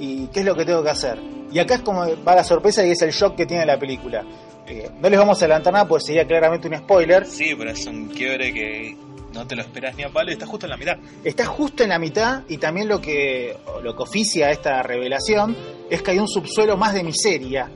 y 0.00 0.26
qué 0.26 0.40
es 0.40 0.46
lo 0.46 0.56
que 0.56 0.64
tengo 0.64 0.82
que 0.82 0.90
hacer. 0.90 1.18
Y 1.52 1.58
acá 1.58 1.76
es 1.76 1.82
como 1.82 2.04
va 2.24 2.34
la 2.34 2.44
sorpresa 2.44 2.84
y 2.84 2.90
es 2.90 3.02
el 3.02 3.10
shock 3.10 3.36
que 3.36 3.46
tiene 3.46 3.66
la 3.66 3.78
película. 3.78 4.24
Eh, 4.66 4.90
no 5.00 5.08
les 5.08 5.18
vamos 5.18 5.40
a 5.40 5.44
adelantar 5.44 5.72
nada 5.72 5.88
porque 5.88 6.06
sería 6.06 6.26
claramente 6.26 6.68
un 6.68 6.76
spoiler. 6.76 7.26
Sí, 7.26 7.54
pero 7.56 7.70
es 7.70 7.86
un 7.86 8.08
quiebre 8.08 8.52
que 8.52 8.96
no 9.32 9.46
te 9.46 9.56
lo 9.56 9.62
esperas 9.62 9.96
ni 9.96 10.02
a 10.02 10.08
palo 10.10 10.30
y 10.30 10.34
está 10.34 10.46
justo 10.46 10.66
en 10.66 10.70
la 10.70 10.76
mitad. 10.76 10.96
Está 11.24 11.46
justo 11.46 11.82
en 11.82 11.90
la 11.90 11.98
mitad 11.98 12.42
y 12.48 12.58
también 12.58 12.88
lo 12.88 13.00
que, 13.00 13.56
lo 13.82 13.96
que 13.96 14.02
oficia 14.02 14.50
esta 14.50 14.82
revelación 14.82 15.56
es 15.90 16.02
que 16.02 16.12
hay 16.12 16.18
un 16.18 16.28
subsuelo 16.28 16.76
más 16.76 16.94
de 16.94 17.02
miseria 17.02 17.70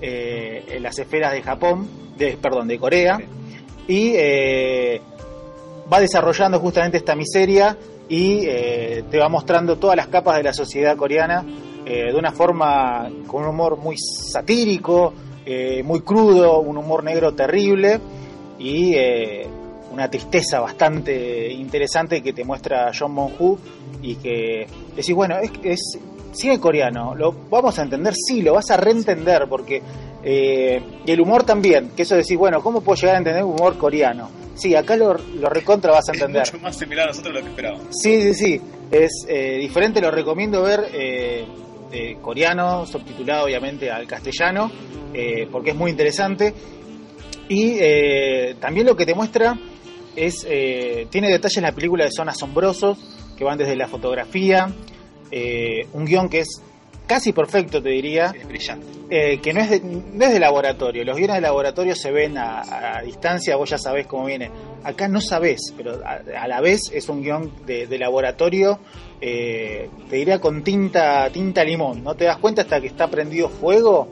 eh, 0.00 0.64
en 0.68 0.82
las 0.82 0.98
esferas 0.98 1.32
de 1.32 1.42
Japón, 1.42 1.88
de, 2.16 2.36
perdón, 2.36 2.68
de 2.68 2.78
Corea, 2.78 3.18
y 3.86 4.12
eh, 4.14 5.00
va 5.92 6.00
desarrollando 6.00 6.60
justamente 6.60 6.98
esta 6.98 7.16
miseria 7.16 7.76
y 8.08 8.46
eh, 8.46 9.04
te 9.10 9.18
va 9.18 9.28
mostrando 9.28 9.76
todas 9.76 9.96
las 9.96 10.08
capas 10.08 10.36
de 10.36 10.42
la 10.42 10.52
sociedad 10.52 10.96
coreana 10.96 11.44
eh, 11.90 12.12
de 12.12 12.18
una 12.18 12.32
forma 12.32 13.08
con 13.26 13.44
un 13.44 13.48
humor 13.48 13.78
muy 13.78 13.96
satírico, 13.96 15.14
eh, 15.46 15.82
muy 15.82 16.02
crudo, 16.02 16.60
un 16.60 16.76
humor 16.76 17.02
negro 17.02 17.32
terrible 17.32 17.98
y 18.58 18.92
eh, 18.94 19.46
una 19.90 20.10
tristeza 20.10 20.60
bastante 20.60 21.50
interesante 21.50 22.22
que 22.22 22.34
te 22.34 22.44
muestra 22.44 22.92
John 22.92 23.12
Monhu 23.12 23.58
y 24.02 24.16
que 24.16 24.66
decís, 24.94 25.14
bueno, 25.14 25.38
es, 25.38 25.50
es 25.62 25.98
cine 26.32 26.60
coreano, 26.60 27.14
¿lo 27.14 27.32
vamos 27.48 27.78
a 27.78 27.84
entender? 27.84 28.12
Sí, 28.14 28.42
lo 28.42 28.52
vas 28.52 28.70
a 28.70 28.76
reentender 28.76 29.46
porque 29.48 29.80
eh, 30.22 30.82
y 31.06 31.10
el 31.10 31.20
humor 31.22 31.44
también, 31.44 31.92
que 31.96 32.02
eso 32.02 32.14
decís, 32.14 32.36
bueno, 32.36 32.62
¿cómo 32.62 32.82
puedo 32.82 33.00
llegar 33.00 33.14
a 33.14 33.18
entender 33.18 33.42
un 33.42 33.52
humor 33.52 33.78
coreano? 33.78 34.28
Sí, 34.54 34.74
acá 34.74 34.94
lo, 34.96 35.14
lo 35.14 35.48
recontra 35.48 35.92
vas 35.92 36.10
a 36.10 36.12
entender. 36.12 36.42
Es 36.42 36.52
mucho 36.52 36.62
más 36.62 36.76
similar 36.76 37.04
a 37.04 37.12
nosotros 37.12 37.34
lo 37.34 37.40
que 37.40 37.48
esperábamos. 37.48 37.86
Sí, 37.90 38.20
sí, 38.20 38.34
sí. 38.34 38.60
Es 38.90 39.26
diferente, 39.60 40.02
lo 40.02 40.10
recomiendo 40.10 40.62
ver 40.62 40.80
eh, 41.90 42.18
coreano, 42.20 42.84
subtitulado 42.86 43.44
obviamente 43.44 43.90
al 43.90 44.06
castellano, 44.06 44.70
eh, 45.14 45.48
porque 45.50 45.70
es 45.70 45.76
muy 45.76 45.90
interesante. 45.90 46.54
Y 47.48 47.76
eh, 47.80 48.56
también 48.60 48.86
lo 48.86 48.94
que 48.94 49.06
te 49.06 49.14
muestra 49.14 49.58
es, 50.14 50.46
tiene 51.10 51.28
detalles 51.30 51.62
la 51.62 51.72
película 51.72 52.04
que 52.04 52.12
son 52.12 52.28
asombrosos, 52.28 52.98
que 53.36 53.44
van 53.44 53.56
desde 53.56 53.76
la 53.76 53.86
fotografía, 53.86 54.66
un 55.92 56.04
guion 56.04 56.28
que 56.28 56.40
es 56.40 56.62
casi 57.08 57.32
perfecto, 57.32 57.82
te 57.82 57.88
diría, 57.88 58.32
Es 58.38 58.46
brillante. 58.46 58.86
eh, 59.10 59.40
que 59.40 59.52
no 59.52 59.60
es, 59.60 59.70
de, 59.70 59.80
no 59.80 60.24
es 60.24 60.32
de 60.32 60.38
laboratorio. 60.38 61.04
Los 61.04 61.16
guiones 61.16 61.36
de 61.36 61.40
laboratorio 61.42 61.96
se 61.96 62.12
ven 62.12 62.38
a, 62.38 62.98
a 62.98 63.02
distancia, 63.02 63.56
vos 63.56 63.70
ya 63.70 63.78
sabés 63.78 64.06
cómo 64.06 64.26
viene. 64.26 64.50
Acá 64.84 65.08
no 65.08 65.20
sabés, 65.20 65.74
pero 65.76 66.00
a, 66.04 66.20
a 66.42 66.46
la 66.46 66.60
vez 66.60 66.82
es 66.92 67.08
un 67.08 67.22
guion 67.22 67.50
de, 67.66 67.86
de 67.88 67.98
laboratorio, 67.98 68.78
eh, 69.20 69.90
te 70.08 70.16
diría 70.16 70.38
con 70.40 70.62
tinta, 70.62 71.28
tinta 71.30 71.64
limón. 71.64 72.04
No 72.04 72.14
te 72.14 72.24
das 72.26 72.36
cuenta 72.38 72.62
hasta 72.62 72.80
que 72.80 72.86
está 72.86 73.08
prendido 73.08 73.48
fuego 73.48 74.08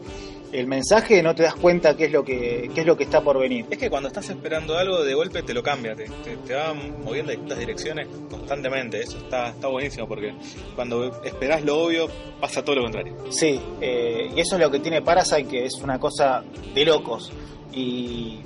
el 0.52 0.66
mensaje, 0.66 1.22
no 1.22 1.34
te 1.34 1.42
das 1.42 1.54
cuenta 1.54 1.96
qué 1.96 2.06
es 2.06 2.12
lo 2.12 2.24
que, 2.24 2.70
qué 2.74 2.80
es 2.80 2.86
lo 2.86 2.96
que 2.96 3.04
está 3.04 3.20
por 3.20 3.38
venir. 3.38 3.66
Es 3.70 3.78
que 3.78 3.90
cuando 3.90 4.08
estás 4.08 4.28
esperando 4.30 4.76
algo, 4.76 5.02
de 5.02 5.14
golpe 5.14 5.42
te 5.42 5.52
lo 5.52 5.62
cambia, 5.62 5.94
te, 5.94 6.04
te, 6.24 6.36
te 6.36 6.54
va 6.54 6.72
moviendo 6.74 7.32
a 7.32 7.34
distintas 7.34 7.58
direcciones 7.58 8.08
constantemente. 8.30 9.00
Eso 9.00 9.18
está, 9.18 9.48
está 9.48 9.68
buenísimo 9.68 10.06
porque 10.06 10.34
cuando 10.74 11.22
esperás 11.22 11.64
lo 11.64 11.84
obvio, 11.84 12.08
pasa 12.40 12.64
todo 12.64 12.76
lo 12.76 12.82
contrario. 12.82 13.14
Sí, 13.30 13.60
eh, 13.80 14.30
y 14.34 14.40
eso 14.40 14.56
es 14.56 14.62
lo 14.62 14.70
que 14.70 14.80
tiene 14.80 15.02
Parasite, 15.02 15.46
que 15.46 15.64
es 15.64 15.74
una 15.76 15.98
cosa 15.98 16.42
de 16.74 16.84
locos. 16.84 17.32
Y 17.72 18.40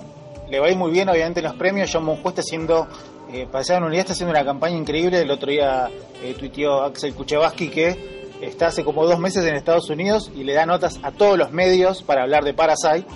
le 0.51 0.59
va 0.59 0.67
a 0.67 0.71
ir 0.71 0.77
muy 0.77 0.91
bien, 0.91 1.09
obviamente, 1.09 1.41
en 1.41 1.47
los 1.47 1.55
premios. 1.55 1.91
John 1.93 2.05
Monju 2.05 2.29
está 2.29 2.41
haciendo, 2.41 2.89
eh, 3.33 3.47
ser 3.63 3.79
una 3.79 3.87
unidad, 3.87 4.01
está 4.01 4.13
haciendo 4.15 4.33
una 4.33 4.45
campaña 4.45 4.77
increíble. 4.77 5.21
El 5.21 5.31
otro 5.31 5.51
día 5.51 5.89
eh, 6.23 6.35
tuiteó 6.39 6.83
Axel 6.83 7.15
Kuchevaski 7.15 7.69
que 7.69 8.19
está 8.40 8.68
hace 8.68 8.85
como 8.85 9.07
dos 9.07 9.18
meses 9.18 9.44
en 9.44 9.55
Estados 9.55 9.90
Unidos 9.90 10.31
y 10.35 10.44
le 10.44 10.55
da 10.55 10.66
notas 10.66 11.00
a 11.03 11.12
todos 11.12 11.38
los 11.38 11.53
medios 11.53 12.03
para 12.03 12.22
hablar 12.22 12.44
de 12.44 12.55
Parasite. 12.55 13.07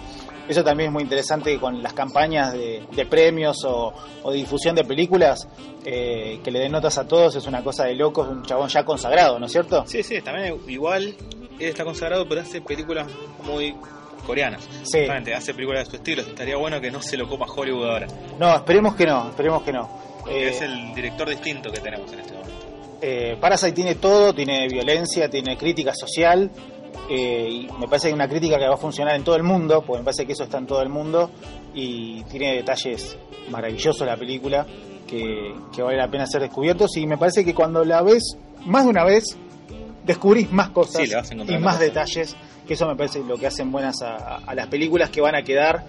Eso 0.49 0.63
también 0.63 0.89
es 0.89 0.93
muy 0.93 1.03
interesante 1.03 1.59
con 1.59 1.83
las 1.83 1.95
campañas 1.95 2.53
de, 2.53 2.83
de 2.95 3.07
premios 3.07 3.65
o, 3.65 3.95
o 4.23 4.31
de 4.31 4.37
difusión 4.37 4.75
de 4.75 4.85
películas, 4.85 5.49
eh, 5.87 6.39
que 6.45 6.51
le 6.51 6.59
den 6.59 6.73
notas 6.73 6.99
a 6.99 7.09
todos, 7.09 7.35
es 7.37 7.47
una 7.47 7.63
cosa 7.65 7.85
de 7.85 7.95
locos, 7.95 8.29
un 8.29 8.43
chabón 8.43 8.69
ya 8.69 8.85
consagrado, 8.85 9.39
¿no 9.39 9.47
es 9.47 9.53
cierto? 9.53 9.85
Sí, 9.87 10.03
sí, 10.03 10.21
también 10.21 10.61
igual 10.69 11.17
él 11.59 11.69
está 11.69 11.85
consagrado, 11.85 12.29
pero 12.29 12.43
hace 12.43 12.61
películas 12.61 13.07
muy 13.45 13.75
coreanas. 14.27 14.69
Sí. 14.83 14.99
Justamente, 14.99 15.35
hace 15.35 15.55
películas 15.55 15.85
de 15.85 15.91
su 15.91 15.97
estilo. 15.97 16.23
Estaría 16.23 16.57
bueno 16.57 16.81
que 16.81 16.91
no 16.91 17.01
se 17.01 17.17
lo 17.17 17.29
coma 17.29 17.47
Hollywood 17.47 17.89
ahora. 17.89 18.07
No, 18.39 18.55
esperemos 18.55 18.95
que 18.97 19.07
no, 19.07 19.29
esperemos 19.31 19.63
que 19.63 19.73
no. 19.73 19.89
Eh, 20.29 20.49
es 20.49 20.61
el 20.63 20.95
director 20.95 21.29
distinto 21.29 21.71
que 21.71 21.81
tenemos 21.81 22.13
en 22.13 22.21
este. 22.21 22.34
Eh, 23.01 23.37
Parasite 23.41 23.73
tiene 23.73 23.95
todo, 23.97 24.35
tiene 24.35 24.69
violencia, 24.69 25.29
tiene 25.29 25.57
crítica 25.57 25.93
social, 25.95 26.51
eh, 27.11 27.49
y 27.51 27.69
me 27.79 27.87
parece 27.87 28.05
que 28.05 28.09
hay 28.09 28.15
una 28.15 28.29
crítica 28.29 28.59
que 28.59 28.67
va 28.67 28.75
a 28.75 28.79
funcionar 28.79 29.15
en 29.15 29.25
todo 29.25 29.37
el 29.37 29.43
mundo, 29.43 29.83
porque 29.87 30.01
me 30.01 30.05
parece 30.05 30.27
que 30.27 30.33
eso 30.33 30.45
está 30.45 30.59
en 30.59 30.67
todo 30.67 30.83
el 30.83 30.89
mundo, 30.89 31.31
y 31.75 32.23
tiene 32.25 32.57
detalles 32.57 33.17
maravillosos 33.51 34.07
la 34.07 34.17
película, 34.17 34.67
que, 35.07 35.55
que 35.75 35.83
vale 35.83 35.99
la 35.99 36.11
pena 36.11 36.27
ser 36.27 36.43
descubiertos, 36.43 36.97
y 36.97 37.07
me 37.07 37.19
parece 37.19 37.45
que 37.45 37.55
cuando 37.55 37.85
la 37.85 38.03
ves 38.03 38.37
más 38.65 38.85
de 38.85 38.91
una 38.91 39.05
vez, 39.05 39.37
descubrís 40.05 40.51
más 40.53 40.71
cosas 40.71 41.03
Sí, 41.03 41.37
y 41.49 41.59
más 41.59 41.79
detalles, 41.79 42.37
que 42.67 42.75
eso 42.75 42.87
me 42.87 42.97
parece 42.97 43.23
lo 43.23 43.37
que 43.37 43.47
hacen 43.47 43.71
buenas 43.71 44.01
a, 44.03 44.37
a 44.37 44.55
las 44.55 44.67
películas 44.69 45.11
que 45.11 45.21
van 45.21 45.35
a 45.35 45.43
quedar 45.43 45.85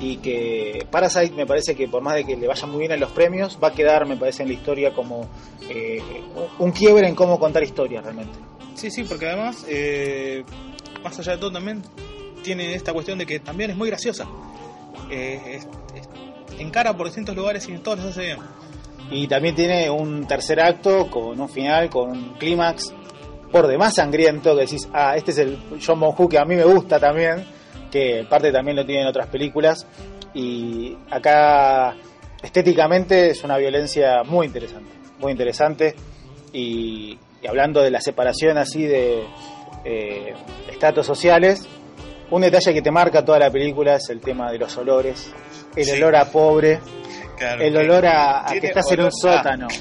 y 0.00 0.18
que 0.18 0.86
Parasite 0.90 1.34
me 1.34 1.44
parece 1.46 1.74
que 1.74 1.88
por 1.88 2.02
más 2.02 2.14
de 2.14 2.24
que 2.24 2.36
le 2.36 2.46
vaya 2.46 2.66
muy 2.66 2.80
bien 2.80 2.92
en 2.92 3.00
los 3.00 3.10
premios, 3.12 3.58
va 3.62 3.68
a 3.68 3.72
quedar, 3.72 4.06
me 4.06 4.16
parece, 4.16 4.42
en 4.42 4.48
la 4.48 4.54
historia 4.54 4.92
como 4.94 5.26
eh, 5.68 6.00
un 6.58 6.70
quiebre 6.72 7.08
en 7.08 7.14
cómo 7.14 7.38
contar 7.38 7.62
historias 7.62 8.04
realmente. 8.04 8.38
Sí, 8.74 8.90
sí, 8.90 9.02
porque 9.04 9.26
además, 9.26 9.64
eh, 9.68 10.44
más 11.02 11.18
allá 11.18 11.32
de 11.32 11.38
todo, 11.38 11.50
también 11.52 11.82
tiene 12.44 12.74
esta 12.74 12.92
cuestión 12.92 13.18
de 13.18 13.26
que 13.26 13.40
también 13.40 13.70
es 13.70 13.76
muy 13.76 13.88
graciosa. 13.88 14.26
Eh, 15.10 15.40
es- 15.56 15.68
es- 15.96 16.60
encara 16.60 16.96
por 16.96 17.06
distintos 17.06 17.34
lugares 17.34 17.68
y 17.68 17.72
en 17.72 17.82
todos 17.82 17.98
los 17.98 18.06
hace 18.08 18.20
bien. 18.22 18.38
Y 19.10 19.26
también 19.26 19.54
tiene 19.54 19.88
un 19.90 20.26
tercer 20.26 20.60
acto 20.60 21.08
con 21.10 21.40
un 21.40 21.48
final, 21.48 21.88
con 21.90 22.10
un 22.10 22.34
clímax 22.34 22.92
por 23.50 23.66
demás 23.66 23.94
sangriento, 23.94 24.54
que 24.54 24.60
decís, 24.62 24.88
ah, 24.92 25.16
este 25.16 25.30
es 25.30 25.38
el 25.38 25.58
John 25.84 25.98
Bonhu 25.98 26.28
que 26.28 26.38
a 26.38 26.44
mí 26.44 26.54
me 26.54 26.64
gusta 26.64 27.00
también, 27.00 27.44
que 27.90 28.26
parte 28.28 28.52
también 28.52 28.76
lo 28.76 28.84
tiene 28.86 29.02
en 29.02 29.08
otras 29.08 29.26
películas. 29.28 29.86
Y 30.34 30.96
acá 31.10 31.94
estéticamente 32.42 33.30
es 33.30 33.42
una 33.44 33.56
violencia 33.56 34.22
muy 34.24 34.46
interesante, 34.46 34.90
muy 35.18 35.32
interesante. 35.32 35.94
Y, 36.52 37.18
y 37.42 37.46
hablando 37.46 37.82
de 37.82 37.90
la 37.90 38.00
separación 38.00 38.58
así 38.58 38.84
de 38.84 39.22
eh, 39.84 40.34
estatus 40.70 41.06
sociales, 41.06 41.66
un 42.30 42.42
detalle 42.42 42.74
que 42.74 42.82
te 42.82 42.90
marca 42.90 43.24
toda 43.24 43.38
la 43.38 43.50
película 43.50 43.96
es 43.96 44.08
el 44.10 44.20
tema 44.20 44.50
de 44.52 44.58
los 44.58 44.76
olores, 44.76 45.32
el 45.76 45.84
Sí. 45.84 45.92
olor 45.92 46.16
a 46.16 46.24
pobre, 46.26 46.80
Claro, 47.36 47.62
el 47.62 47.76
olor 47.76 48.04
a, 48.06 48.50
a 48.50 48.52
que 48.60 48.66
estás 48.66 48.90
en 48.92 49.00
un 49.04 49.12
sótano. 49.12 49.68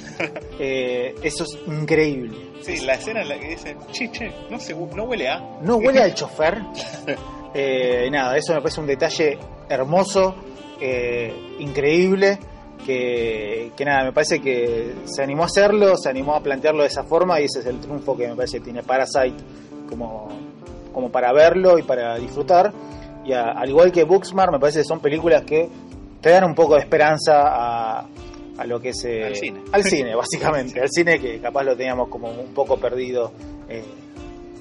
Eh, 0.59 1.13
eso 1.21 1.43
es 1.43 1.55
increíble. 1.67 2.35
Sí, 2.61 2.77
la 2.83 2.95
escena 2.95 3.21
en 3.21 3.29
la 3.29 3.37
que 3.37 3.49
dice, 3.49 3.77
che, 3.91 4.09
che, 4.11 4.31
no, 4.49 4.59
se, 4.59 4.73
no 4.73 5.03
huele 5.03 5.27
a... 5.29 5.39
¿No 5.61 5.75
huele 5.75 6.01
al 6.01 6.15
chofer? 6.15 6.57
Eh, 7.53 8.09
nada, 8.11 8.37
eso 8.37 8.53
me 8.53 8.61
parece 8.61 8.81
un 8.81 8.87
detalle 8.87 9.37
hermoso, 9.69 10.35
eh, 10.79 11.33
increíble, 11.59 12.39
que, 12.85 13.71
que 13.75 13.85
nada, 13.85 14.05
me 14.05 14.13
parece 14.13 14.39
que 14.39 14.93
se 15.05 15.23
animó 15.23 15.43
a 15.43 15.47
hacerlo, 15.47 15.97
se 15.97 16.09
animó 16.09 16.35
a 16.35 16.41
plantearlo 16.41 16.83
de 16.83 16.87
esa 16.87 17.03
forma 17.03 17.39
y 17.41 17.45
ese 17.45 17.59
es 17.59 17.65
el 17.65 17.79
triunfo 17.79 18.15
que 18.15 18.27
me 18.27 18.35
parece 18.35 18.59
que 18.59 18.65
tiene 18.65 18.83
Parasite 18.83 19.35
como, 19.89 20.29
como 20.93 21.11
para 21.11 21.33
verlo 21.33 21.77
y 21.79 21.83
para 21.83 22.17
disfrutar. 22.17 22.71
y 23.25 23.33
al 23.33 23.69
igual 23.69 23.91
que 23.91 24.03
Booksmart, 24.03 24.51
me 24.51 24.59
parece 24.59 24.79
que 24.79 24.85
son 24.85 24.99
películas 24.99 25.43
que 25.43 25.69
te 26.21 26.29
dan 26.29 26.43
un 26.43 26.55
poco 26.55 26.75
de 26.75 26.81
esperanza 26.81 27.41
a, 27.45 28.07
a 28.57 28.65
lo 28.65 28.79
que 28.79 28.89
es... 28.89 29.05
Eh, 29.05 29.23
al 29.23 29.35
cine. 29.35 29.61
Al 29.71 29.83
cine, 29.83 30.15
básicamente. 30.17 30.81
Al 30.81 30.89
cine 30.89 31.19
que 31.19 31.39
capaz 31.39 31.63
lo 31.63 31.75
teníamos 31.75 32.09
como 32.09 32.29
un 32.29 32.53
poco 32.53 32.77
perdido. 32.77 33.31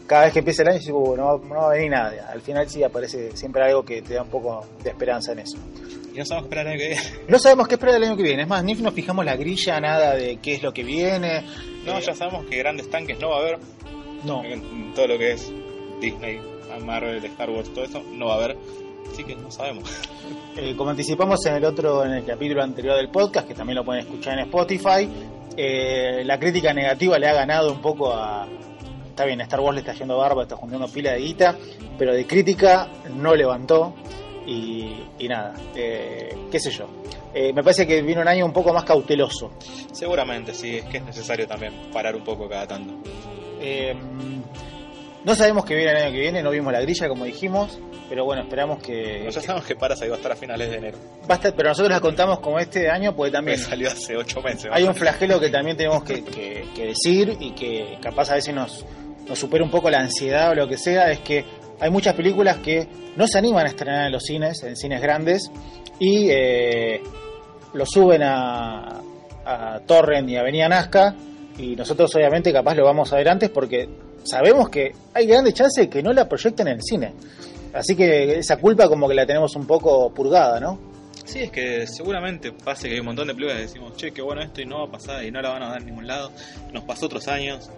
Cada 0.07 0.25
vez 0.25 0.33
que 0.33 0.39
empieza 0.39 0.63
el 0.63 0.69
año, 0.69 0.79
digo, 0.79 0.99
uh, 1.01 1.17
no, 1.17 1.39
no, 1.39 1.55
va 1.55 1.67
a 1.67 1.75
venir 1.75 1.91
nada. 1.91 2.31
Al 2.31 2.41
final 2.41 2.69
sí 2.69 2.83
aparece 2.83 3.37
siempre 3.37 3.63
algo 3.63 3.85
que 3.85 4.03
te 4.03 4.15
da 4.15 4.23
un 4.23 4.31
poco 4.31 4.65
de 4.83 4.91
esperanza 4.91 5.33
en 5.33 5.41
eso. 5.41 5.59
Y 6.15 6.19
no 6.19 6.25
sabemos 6.25 6.49
qué 6.49 6.55
esperar 6.55 6.67
el 6.67 6.73
año 6.73 6.79
que 6.79 6.89
viene. 6.89 7.03
No 7.29 7.39
sabemos 7.39 7.69
qué 7.69 7.75
esperar 7.75 7.97
el 7.97 8.05
año 8.05 8.17
que 8.17 8.23
viene. 8.23 8.43
Es 8.43 8.49
más, 8.49 8.65
ni 8.65 8.75
nos 8.75 8.95
fijamos 8.95 9.25
la 9.25 9.37
grilla, 9.37 9.81
nada 9.81 10.15
de 10.15 10.39
qué 10.39 10.55
es 10.55 10.63
lo 10.63 10.73
que 10.73 10.85
viene. 10.85 11.43
No, 11.85 11.99
Eh, 11.99 12.03
ya 12.03 12.15
sabemos 12.15 12.47
que 12.47 12.57
grandes 12.59 12.89
tanques 12.89 13.19
no 13.19 13.31
va 13.31 13.37
a 13.37 13.41
haber. 13.41 13.59
No. 14.25 14.45
En 14.45 14.95
Todo 14.95 15.09
lo 15.09 15.19
que 15.19 15.33
es 15.33 15.53
Disney, 16.01 16.41
Marvel, 16.85 17.25
Star 17.25 17.51
Wars, 17.51 17.73
todo 17.73 17.85
eso, 17.85 18.03
no 18.13 18.27
va 18.27 18.35
a 18.35 18.37
haber. 18.37 18.57
Así 19.13 19.25
que 19.25 19.35
no 19.37 19.51
sabemos. 19.51 19.91
Eh, 20.59 20.75
como 20.75 20.89
anticipamos 20.89 21.45
en 21.45 21.57
el 21.57 21.65
otro, 21.67 22.03
en 22.07 22.13
el 22.13 22.25
capítulo 22.25 22.63
anterior 22.63 22.97
del 22.97 23.11
podcast, 23.11 23.47
que 23.47 23.53
también 23.53 23.77
lo 23.77 23.85
pueden 23.85 24.05
escuchar 24.05 24.39
en 24.39 24.47
Spotify, 24.47 25.07
eh, 25.55 26.23
la 26.25 26.39
crítica 26.39 26.73
negativa 26.73 27.19
le 27.19 27.29
ha 27.29 27.35
ganado 27.35 27.71
un 27.73 27.83
poco 27.83 28.11
a. 28.15 28.49
Está 29.17 29.25
bien, 29.25 29.41
Star 29.41 29.61
Wars 29.61 29.75
le 29.75 29.81
está 29.81 29.95
yendo 29.95 30.19
barba, 30.19 30.43
está 30.43 30.57
juntando 30.57 30.89
pila 30.89 31.13
de 31.13 31.21
guita, 31.21 31.57
pero 31.99 32.13
de 32.13 32.27
crítica 32.27 32.87
no 33.15 33.35
levantó. 33.35 33.95
Y, 34.47 35.05
y 35.19 35.27
nada, 35.27 35.55
eh, 35.75 36.37
qué 36.53 36.61
sé 36.61 36.71
yo. 36.71 36.87
Eh, 37.33 37.51
me 37.55 37.63
parece 37.63 37.87
que 37.87 38.03
vino 38.03 38.21
un 38.21 38.29
año 38.29 38.45
un 38.45 38.53
poco 38.53 38.75
más 38.75 38.85
cauteloso. 38.85 39.53
Seguramente, 39.91 40.53
sí, 40.53 40.77
es 40.77 40.85
que 40.85 40.99
es 40.99 41.05
necesario 41.05 41.47
también 41.49 41.73
parar 41.93 42.15
un 42.15 42.25
poco 42.25 42.47
cada 42.47 42.67
tanto. 42.67 42.93
Eh, 43.59 43.95
no 45.25 45.35
sabemos 45.35 45.65
qué 45.65 45.75
viene 45.75 45.93
el 45.93 45.97
año 45.97 46.13
que 46.13 46.21
viene, 46.21 46.43
no 46.43 46.51
vimos 46.51 46.73
la 46.73 46.81
grilla 46.83 47.09
como 47.09 47.25
dijimos, 47.25 47.79
pero 48.09 48.25
bueno, 48.25 48.43
esperamos 48.43 48.81
que. 48.81 49.25
Ya 49.29 49.41
sabemos 49.41 49.65
que 49.67 49.75
Parasite 49.75 50.09
va 50.11 50.15
a 50.15 50.19
estar 50.19 50.31
a 50.33 50.37
finales 50.37 50.71
de 50.71 50.77
enero. 50.77 50.99
va 51.29 51.35
a 51.35 51.39
estar- 51.39 51.55
pero 51.57 51.71
nosotros 51.71 51.91
la 51.91 51.99
contamos 52.01 52.39
como 52.39 52.61
este 52.61 52.89
año, 52.89 53.17
porque 53.17 53.31
Me 53.33 53.37
también 53.39 53.59
salió 53.59 53.89
hace 53.89 54.17
8 54.17 54.41
meses. 54.43 54.69
hay 54.71 54.85
un 54.85 54.95
flagelo 54.95 55.41
que 55.41 55.49
también 55.51 55.77
tenemos 55.77 56.05
que, 56.05 56.23
que- 56.23 56.67
que 56.77 56.87
decir 56.87 57.37
y 57.41 57.51
que 57.51 57.99
capaz 58.01 58.31
a 58.31 58.35
veces 58.37 58.55
nos, 58.55 58.85
nos 59.29 59.39
supera 59.39 59.65
un 59.65 59.71
poco 59.71 59.91
la 59.91 59.99
ansiedad 59.99 60.51
o 60.51 60.55
lo 60.55 60.69
que 60.69 60.79
sea, 60.79 61.11
es 61.11 61.21
que 61.21 61.45
hay 61.81 61.91
muchas 61.91 62.15
películas 62.15 62.59
que 62.59 62.89
no 63.17 63.27
se 63.27 63.39
animan 63.39 63.67
a 63.67 63.71
estrenar 63.71 64.07
en 64.07 64.13
los 64.13 64.23
cines, 64.23 64.63
en 64.63 64.77
cines 64.77 65.01
grandes, 65.01 65.51
y 65.99 66.29
eh, 66.31 67.01
lo 67.75 67.85
suben 67.87 68.23
a, 68.23 69.01
a 69.45 69.81
Torrent 69.87 70.29
y 70.29 70.37
a 70.37 70.41
Avenida 70.41 70.69
Nazca, 70.69 71.15
y 71.59 71.77
nosotros 71.77 72.15
obviamente 72.15 72.53
capaz 72.53 72.75
lo 72.75 72.85
vamos 72.85 73.13
a 73.13 73.17
ver 73.17 73.29
antes 73.29 73.51
porque 73.51 73.89
sabemos 74.25 74.69
que 74.69 74.93
hay 75.15 75.27
grandes 75.27 75.55
chances 75.55 75.85
de 75.85 75.91
que 75.91 76.03
no 76.03 76.13
la 76.13 76.29
proyecten 76.29 76.69
en 76.69 76.75
el 76.75 76.83
cine. 76.83 77.15
Así 77.73 77.95
que 77.95 78.39
esa 78.39 78.57
culpa 78.57 78.89
como 78.89 79.09
que 79.09 79.15
la 79.15 79.27
tenemos 79.27 79.55
un 79.57 79.67
poco 79.67 80.13
purgada, 80.13 80.61
¿no? 80.61 80.79
Sí, 81.25 81.41
es 81.41 81.51
que 81.51 81.87
seguramente 81.87 82.53
pase 82.53 82.89
que 82.89 82.95
hay 82.95 83.01
un 83.01 83.07
montón 83.07 83.27
de 83.27 83.35
películas 83.35 83.59
que 83.59 83.67
decimos, 83.67 83.97
che, 83.97 84.13
qué 84.13 84.23
bueno 84.23 84.43
esto 84.43 84.61
y 84.61 84.67
no 84.67 84.79
va 84.79 84.85
a 84.87 84.91
pasar 84.91 85.25
y 85.25 85.31
no 85.31 85.43
la 85.43 85.51
van 85.51 85.63
a 85.63 85.69
dar 85.71 85.81
en 85.81 85.87
ningún 85.87 86.07
lado. 86.07 86.31
Nos 86.73 86.85
pasó 86.85 87.07
otros 87.07 87.27
años. 87.29 87.71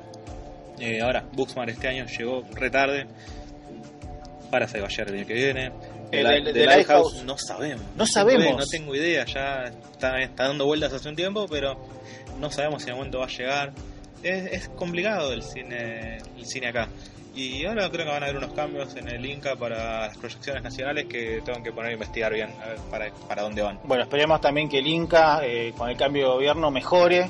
Eh, 0.81 1.01
ahora, 1.01 1.24
Booksmart 1.33 1.70
este 1.70 1.89
año 1.89 2.07
llegó 2.07 2.43
retarde. 2.55 3.07
Parasite 4.51 4.81
va 4.81 4.87
a 4.87 4.91
llegar 4.91 5.09
el 5.09 5.14
año 5.18 5.26
que 5.26 5.35
viene. 5.35 5.72
El- 6.11 6.24
Lighthouse, 6.24 6.55
Lighthouse. 6.66 7.22
no 7.24 7.37
sabemos. 7.37 7.83
No 7.97 8.07
sabemos. 8.07 8.57
No 8.57 8.66
tengo 8.66 8.95
idea, 8.95 9.24
ya 9.26 9.64
está, 9.93 10.20
está 10.20 10.45
dando 10.49 10.64
vueltas 10.64 10.93
hace 10.93 11.09
un 11.09 11.16
tiempo, 11.16 11.47
pero 11.49 11.76
no 12.41 12.51
sabemos 12.51 12.83
si 12.83 12.89
en 12.91 12.97
momento 12.97 13.18
va 13.18 13.26
a 13.26 13.29
llegar. 13.29 13.72
Es, 14.22 14.53
es 14.53 14.68
complicado 14.70 15.33
el 15.33 15.43
cine, 15.43 16.18
el 16.39 16.47
cine 16.47 16.68
acá. 16.68 16.89
Y 17.35 17.64
ahora 17.66 17.89
creo 17.91 18.07
que 18.07 18.11
van 18.11 18.22
a 18.22 18.26
haber 18.26 18.39
unos 18.39 18.53
cambios 18.55 18.97
en 18.97 19.07
el 19.09 19.24
Inca 19.24 19.55
para 19.55 20.07
las 20.09 20.16
proyecciones 20.16 20.62
nacionales 20.62 21.07
que 21.07 21.41
tengo 21.45 21.62
que 21.62 21.70
poner 21.70 21.91
a 21.91 21.93
investigar 21.93 22.33
bien 22.33 22.49
a 22.64 22.68
ver 22.68 22.79
para, 22.91 23.12
para 23.29 23.43
dónde 23.43 23.62
van. 23.62 23.79
Bueno, 23.85 24.03
esperemos 24.05 24.41
también 24.41 24.68
que 24.68 24.79
el 24.79 24.87
Inca, 24.87 25.41
eh, 25.45 25.72
con 25.76 25.89
el 25.91 25.97
cambio 25.97 26.22
de 26.29 26.35
gobierno, 26.35 26.70
mejore, 26.70 27.29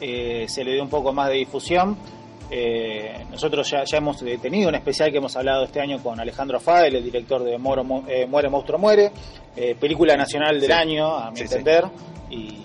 eh, 0.00 0.46
se 0.48 0.64
le 0.64 0.74
dé 0.74 0.80
un 0.80 0.88
poco 0.88 1.12
más 1.12 1.28
de 1.28 1.34
difusión. 1.34 1.98
Eh, 2.54 3.24
nosotros 3.30 3.70
ya, 3.70 3.82
ya 3.84 3.96
hemos 3.96 4.18
tenido 4.18 4.68
un 4.68 4.74
especial 4.74 5.10
que 5.10 5.16
hemos 5.16 5.34
hablado 5.36 5.64
este 5.64 5.80
año 5.80 6.02
con 6.02 6.20
Alejandro 6.20 6.60
Fadel, 6.60 6.96
el 6.96 7.02
director 7.04 7.42
de 7.42 7.56
Moro, 7.56 7.82
eh, 8.06 8.26
Muere, 8.26 8.50
Monstruo, 8.50 8.78
Muere, 8.78 9.10
eh, 9.56 9.74
película 9.80 10.16
nacional 10.18 10.60
del 10.60 10.66
Sí. 10.70 10.72
año, 10.72 11.16
a 11.16 11.30
mi 11.30 11.38
Sí, 11.38 11.48
sí. 11.48 11.54
entender. 11.54 11.84
Y, 12.28 12.58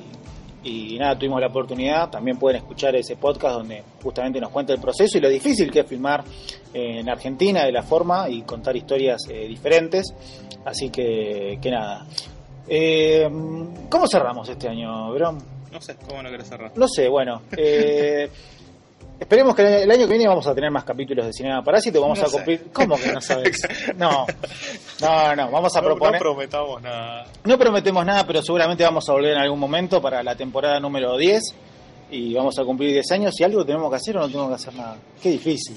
y 0.63 0.97
nada, 0.99 1.17
tuvimos 1.17 1.39
la 1.39 1.47
oportunidad, 1.47 2.09
también 2.09 2.37
pueden 2.37 2.57
escuchar 2.57 2.97
ese 2.97 3.15
podcast 3.15 3.55
donde 3.59 3.81
justamente 4.03 4.41
nos 4.41 4.49
cuenta 4.49 4.73
el 4.73 4.81
proceso 4.81 5.17
y 5.17 5.21
lo 5.21 5.29
difícil 5.29 5.71
que 5.71 5.79
es 5.79 5.87
filmar 5.87 6.25
eh, 6.73 6.99
en 6.99 7.07
Argentina 7.09 7.63
de 7.63 7.71
la 7.71 7.81
forma 7.83 8.27
y 8.29 8.41
contar 8.41 8.75
historias 8.75 9.21
eh, 9.29 9.47
diferentes. 9.47 10.13
Así 10.65 10.89
que, 10.89 11.59
que 11.61 11.71
nada. 11.71 12.05
Eh, 12.67 13.25
¿Cómo 13.89 14.05
cerramos 14.05 14.49
este 14.49 14.67
año, 14.67 15.13
Brom? 15.13 15.37
No 15.71 15.79
sé, 15.79 15.95
¿cómo 16.09 16.21
no 16.21 16.29
querés 16.29 16.49
cerrar? 16.49 16.73
No 16.75 16.89
sé, 16.89 17.07
bueno. 17.07 17.41
esperemos 19.19 19.55
que 19.55 19.83
el 19.83 19.91
año- 19.91 20.05
que 20.07 20.13
viene 20.13 20.27
vamos 20.27 20.45
a 20.47 20.53
tener 20.55 20.71
más 20.71 20.83
capítulos 20.83 21.25
de 21.25 21.33
Cinema 21.33 21.63
Parásito. 21.63 22.01
Vamos 22.01 22.19
No 22.19 22.25
a 22.25 22.29
sé. 22.29 22.35
cumplir. 22.35 22.67
¿Cómo 22.73 22.95
que 22.97 23.11
no 23.11 23.21
sabes? 23.21 23.57
No, 23.97 24.25
no, 25.01 25.35
no. 25.35 25.51
Vamos 25.51 25.75
a 25.75 25.81
No, 25.81 25.85
proponer. 25.87 26.13
no 26.13 26.19
prometamos 26.19 26.81
nada. 26.81 27.25
No 27.43 27.57
prometemos 27.57 28.05
nada, 28.05 28.25
pero 28.27 28.41
seguramente 28.41 28.83
vamos 28.83 29.07
a 29.09 29.13
volver 29.13 29.33
en 29.33 29.39
algún 29.39 29.59
momento 29.59 30.01
para 30.01 30.21
la 30.23 30.35
temporada 30.35 30.79
número 30.79 31.17
10 31.17 31.41
y 32.09 32.33
vamos 32.33 32.57
a 32.57 32.63
cumplir 32.63 32.93
10 32.93 33.11
años. 33.11 33.37
¿Y 33.39 33.43
algo 33.43 33.65
tenemos 33.65 33.89
que 33.89 33.97
hacer 33.97 34.15
o 34.17 34.21
no 34.21 34.27
tenemos 34.27 34.47
que 34.49 34.55
hacer 34.55 34.73
nada? 34.75 34.97
Qué 35.21 35.31
difícil. 35.31 35.75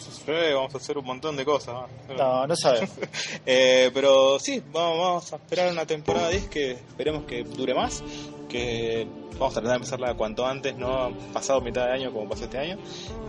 Vamos 0.55 0.75
a 0.75 0.79
hacer 0.79 0.97
un 0.99 1.05
montón 1.05 1.37
de 1.37 1.45
cosas. 1.45 1.75
hacer- 2.05 2.17
No, 2.17 2.47
no 2.47 2.55
sabemos. 2.57 2.91
Eh, 3.47 3.91
pero 3.93 4.39
sí, 4.39 4.63
vamos, 4.73 4.99
vamos 4.99 5.33
a 5.33 5.37
esperar 5.37 5.73
una 5.73 5.87
temporada 5.87 6.29
10 6.29 6.47
que 6.49 6.71
esperemos 6.73 7.25
que 7.25 7.43
dure 7.43 7.75
más, 7.75 8.03
que 8.51 9.07
vamos 9.39 9.57
a 9.57 9.61
tratar 9.61 9.71
de 9.71 9.77
empezarla 9.77 10.15
cuanto 10.15 10.47
antes, 10.47 10.77
no 10.77 11.13
pasado 11.33 11.61
mitad 11.61 11.87
de 11.87 11.93
año 11.93 12.13
como 12.13 12.29
pasó 12.29 12.45
este 12.45 12.59
año. 12.59 12.77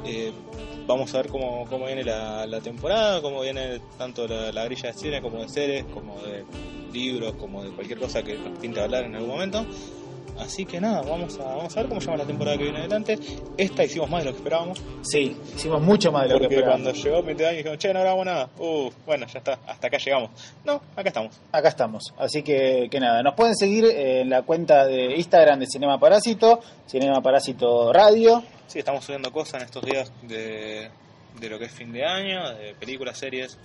Eh, 0.05 0.33
vamos 0.85 1.13
a 1.13 1.17
ver 1.17 1.27
cómo, 1.29 1.65
cómo 1.69 1.85
viene 1.85 2.03
la, 2.03 2.59
temporada, 2.61 3.21
cómo 3.21 3.41
viene 3.41 3.79
tanto 3.97 4.27
la, 4.27 4.51
la 4.51 4.65
grilla 4.65 4.91
de 4.91 4.97
cine 4.97 5.21
como 5.21 5.39
de 5.39 5.47
series, 5.47 5.85
como 5.85 6.19
de 6.21 6.43
libros, 6.91 7.33
como 7.35 7.63
de 7.63 7.71
cualquier 7.71 7.99
cosa 7.99 8.23
que 8.23 8.37
nos 8.37 8.59
pinte 8.59 8.81
hablar 8.81 9.05
en 9.05 9.15
algún 9.15 9.29
momento. 9.29 9.65
Así 10.39 10.65
que 10.65 10.81
nada, 10.81 11.01
vamos 11.01 11.37
a, 11.39 11.43
vamos 11.43 11.75
a 11.77 11.81
ver 11.81 11.89
cómo 11.89 12.01
llama 12.01 12.17
la 12.17 12.25
temporada 12.25 12.57
que 12.57 12.63
viene 12.63 12.79
adelante. 12.79 13.19
Esta 13.57 13.83
hicimos 13.83 14.09
más 14.09 14.21
de 14.23 14.29
lo 14.29 14.31
que 14.31 14.37
esperábamos. 14.39 14.81
Sí, 15.03 15.37
hicimos 15.55 15.81
mucho 15.81 16.11
más 16.11 16.23
de 16.23 16.29
lo 16.29 16.39
que 16.39 16.45
esperábamos. 16.45 16.81
cuando 16.83 17.03
llegó 17.03 17.23
mitad 17.23 17.37
de 17.37 17.47
año 17.47 17.57
dijimos, 17.57 17.77
che, 17.77 17.93
no 17.93 17.99
grabamos 17.99 18.25
nada. 18.25 18.49
Uh, 18.57 18.89
bueno, 19.05 19.27
ya 19.27 19.37
está, 19.39 19.59
hasta 19.67 19.87
acá 19.87 19.97
llegamos. 19.97 20.31
No, 20.65 20.81
acá 20.95 21.09
estamos. 21.09 21.39
Acá 21.51 21.67
estamos. 21.69 22.13
Así 22.17 22.41
que, 22.41 22.87
que 22.89 22.99
nada, 22.99 23.21
nos 23.21 23.35
pueden 23.35 23.55
seguir 23.55 23.85
en 23.85 24.29
la 24.29 24.41
cuenta 24.41 24.85
de 24.87 25.15
Instagram 25.15 25.59
de 25.59 25.67
Cinema 25.67 25.99
Parásito, 25.99 26.59
Cinema 26.87 27.21
Parásito 27.21 27.93
Radio. 27.93 28.43
Sí, 28.67 28.79
estamos 28.79 29.05
subiendo 29.05 29.31
cosas 29.31 29.61
en 29.61 29.65
estos 29.65 29.83
días 29.85 30.11
de, 30.23 30.89
de 31.39 31.49
lo 31.49 31.59
que 31.59 31.65
es 31.65 31.71
fin 31.71 31.91
de 31.91 32.05
año, 32.05 32.49
de 32.55 32.73
películas, 32.75 33.17
series. 33.17 33.57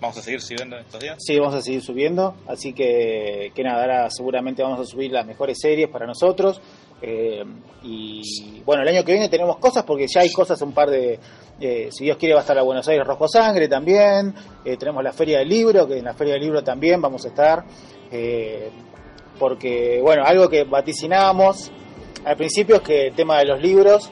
Vamos 0.00 0.16
a 0.16 0.22
seguir, 0.22 0.38
a 0.38 0.42
subiendo 0.42 0.76
en 0.76 0.82
estos 0.82 1.00
días. 1.00 1.16
Sí, 1.18 1.38
vamos 1.38 1.54
a 1.54 1.62
seguir 1.62 1.82
subiendo. 1.82 2.34
Así 2.46 2.72
que, 2.72 3.52
que 3.54 3.62
nada, 3.62 3.82
ahora 3.82 4.10
seguramente 4.10 4.62
vamos 4.62 4.80
a 4.80 4.84
subir 4.84 5.12
las 5.12 5.26
mejores 5.26 5.58
series 5.60 5.88
para 5.88 6.06
nosotros. 6.06 6.60
Eh, 7.02 7.42
y 7.82 8.60
bueno, 8.64 8.82
el 8.82 8.88
año 8.88 9.04
que 9.04 9.12
viene 9.12 9.28
tenemos 9.28 9.56
cosas 9.58 9.84
porque 9.84 10.06
ya 10.06 10.20
hay 10.20 10.32
cosas, 10.32 10.60
un 10.62 10.72
par 10.72 10.90
de. 10.90 11.18
eh, 11.60 11.88
si 11.90 12.04
Dios 12.04 12.16
quiere, 12.16 12.34
va 12.34 12.40
a 12.40 12.42
estar 12.42 12.56
la 12.56 12.62
Buenos 12.62 12.86
Aires 12.88 13.06
Rojo 13.06 13.28
Sangre 13.28 13.68
también. 13.68 14.34
Eh, 14.64 14.76
tenemos 14.76 15.02
la 15.02 15.12
Feria 15.12 15.38
del 15.38 15.48
Libro, 15.48 15.86
que 15.86 15.98
en 15.98 16.04
la 16.04 16.14
Feria 16.14 16.34
del 16.34 16.42
Libro 16.42 16.62
también 16.62 17.00
vamos 17.00 17.24
a 17.24 17.28
estar. 17.28 17.64
Porque, 19.38 20.00
bueno, 20.02 20.24
algo 20.24 20.48
que 20.48 20.64
vaticinábamos 20.64 21.70
al 22.24 22.36
principio 22.36 22.76
es 22.76 22.82
que 22.82 23.06
el 23.06 23.14
tema 23.14 23.38
de 23.38 23.46
los 23.46 23.60
libros. 23.60 24.10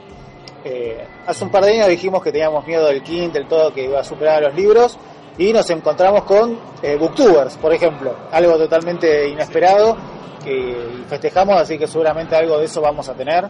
hace 1.27 1.45
un 1.45 1.51
par 1.51 1.65
de 1.65 1.73
años 1.73 1.89
dijimos 1.89 2.23
que 2.23 2.33
teníamos 2.33 2.67
miedo 2.67 2.87
del 2.87 3.03
Kindle, 3.03 3.45
todo 3.45 3.75
que 3.75 3.85
iba 3.85 4.01
a 4.01 4.05
superar 4.05 4.43
a 4.43 4.49
los 4.49 4.55
libros. 4.57 4.99
Y 5.39 5.53
nos 5.53 5.71
encontramos 5.71 6.25
con 6.25 6.59
eh, 6.83 6.97
Booktubers, 6.97 7.57
por 7.59 7.73
ejemplo. 7.73 8.15
Algo 8.33 8.59
totalmente 8.59 9.29
inesperado 9.29 9.97
que 10.45 10.77
festejamos, 11.09 11.61
así 11.61 11.79
que 11.79 11.87
seguramente 11.87 12.35
algo 12.35 12.59
de 12.59 12.65
eso 12.65 12.81
vamos 12.81 13.09
a 13.09 13.15
tener. 13.15 13.49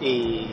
Y, 0.00 0.46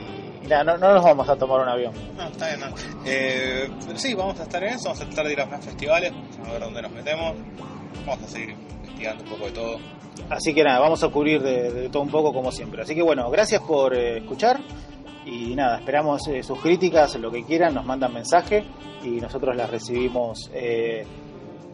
y 0.44 0.48
nada, 0.48 0.64
no, 0.64 0.78
no 0.78 0.94
nos 0.96 1.04
vamos 1.04 1.30
a 1.30 1.36
tomar 1.36 1.62
un 1.62 1.70
avión. 1.70 1.94
No, 2.18 2.28
está 2.28 2.48
bien, 2.48 2.60
no. 2.60 2.68
Eh, 3.06 3.70
pero 3.86 4.00
sí, 4.00 4.16
vamos 4.16 4.40
a 4.40 4.44
estar 4.44 4.64
en 4.64 4.74
eso, 4.74 4.86
vamos 4.86 5.02
a 5.02 5.06
tratar 5.06 5.28
de 5.28 5.34
ir 5.34 5.42
a 5.42 5.46
más 5.46 5.64
festivales, 5.64 6.12
a 6.44 6.52
ver 6.52 6.62
dónde 6.62 6.82
nos 6.82 6.92
metemos. 6.92 7.36
Vamos 8.06 8.24
a 8.24 8.28
seguir 8.28 8.56
investigando 8.82 9.24
un 9.24 9.30
poco 9.30 9.46
de 9.46 9.52
todo. 9.52 9.78
Así 10.30 10.54
que 10.54 10.64
nada, 10.64 10.80
vamos 10.80 11.04
a 11.04 11.10
cubrir 11.10 11.42
de, 11.42 11.72
de 11.72 11.90
todo 11.90 12.02
un 12.02 12.10
poco 12.10 12.34
como 12.34 12.52
siempre. 12.52 12.82
Así 12.82 12.96
que 12.96 13.02
bueno, 13.04 13.30
gracias 13.30 13.62
por 13.62 13.96
eh, 13.96 14.18
escuchar. 14.18 14.60
Y 15.26 15.56
nada, 15.56 15.78
esperamos 15.80 16.28
eh, 16.28 16.44
sus 16.44 16.60
críticas, 16.60 17.16
lo 17.16 17.32
que 17.32 17.44
quieran, 17.44 17.74
nos 17.74 17.86
mandan 17.86 18.14
mensaje 18.14 18.64
y 19.04 19.22
nosotros 19.22 19.56
las 19.56 19.70
recibimos 19.70 20.50
eh, 20.54 21.06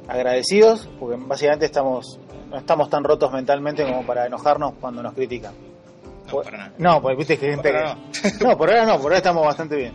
agradecidos, 0.07 0.87
porque 0.99 1.17
básicamente 1.19 1.65
estamos 1.65 2.19
no 2.49 2.57
estamos 2.57 2.89
tan 2.89 3.03
rotos 3.03 3.31
mentalmente 3.31 3.83
como 3.83 4.03
para 4.05 4.25
enojarnos 4.25 4.73
cuando 4.81 5.03
nos 5.03 5.13
critican. 5.13 5.53
No, 6.25 6.31
Por- 6.31 6.43
para 6.45 6.57
nada. 6.57 6.73
No, 6.79 7.01
porque 7.01 7.17
viste 7.17 7.37
que 7.37 7.51
gente 7.51 7.71
que- 7.71 8.43
no, 8.45 8.57
por 8.57 8.69
ahora 8.69 8.85
no, 8.85 8.93
por 8.97 9.03
ahora 9.05 9.17
estamos 9.17 9.45
bastante 9.45 9.75
bien. 9.75 9.93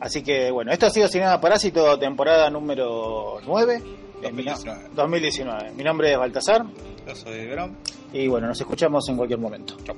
Así 0.00 0.22
que 0.22 0.50
bueno, 0.52 0.70
esto 0.72 0.86
ha 0.86 0.90
sido 0.90 1.08
Cinema 1.08 1.40
Parásito, 1.40 1.98
temporada 1.98 2.48
número 2.50 3.40
9. 3.44 3.82
Eh, 4.22 4.32
mi 4.32 4.44
no- 4.44 4.52
2019. 4.52 4.88
2019. 4.94 5.72
Mi 5.74 5.82
nombre 5.84 6.12
es 6.12 6.18
Baltasar 6.18 6.64
Yo 7.06 7.14
soy 7.16 7.46
Verón. 7.46 7.76
y 8.12 8.28
bueno, 8.28 8.46
nos 8.48 8.60
escuchamos 8.60 9.08
en 9.08 9.16
cualquier 9.16 9.40
momento. 9.40 9.76
Chau. 9.84 9.96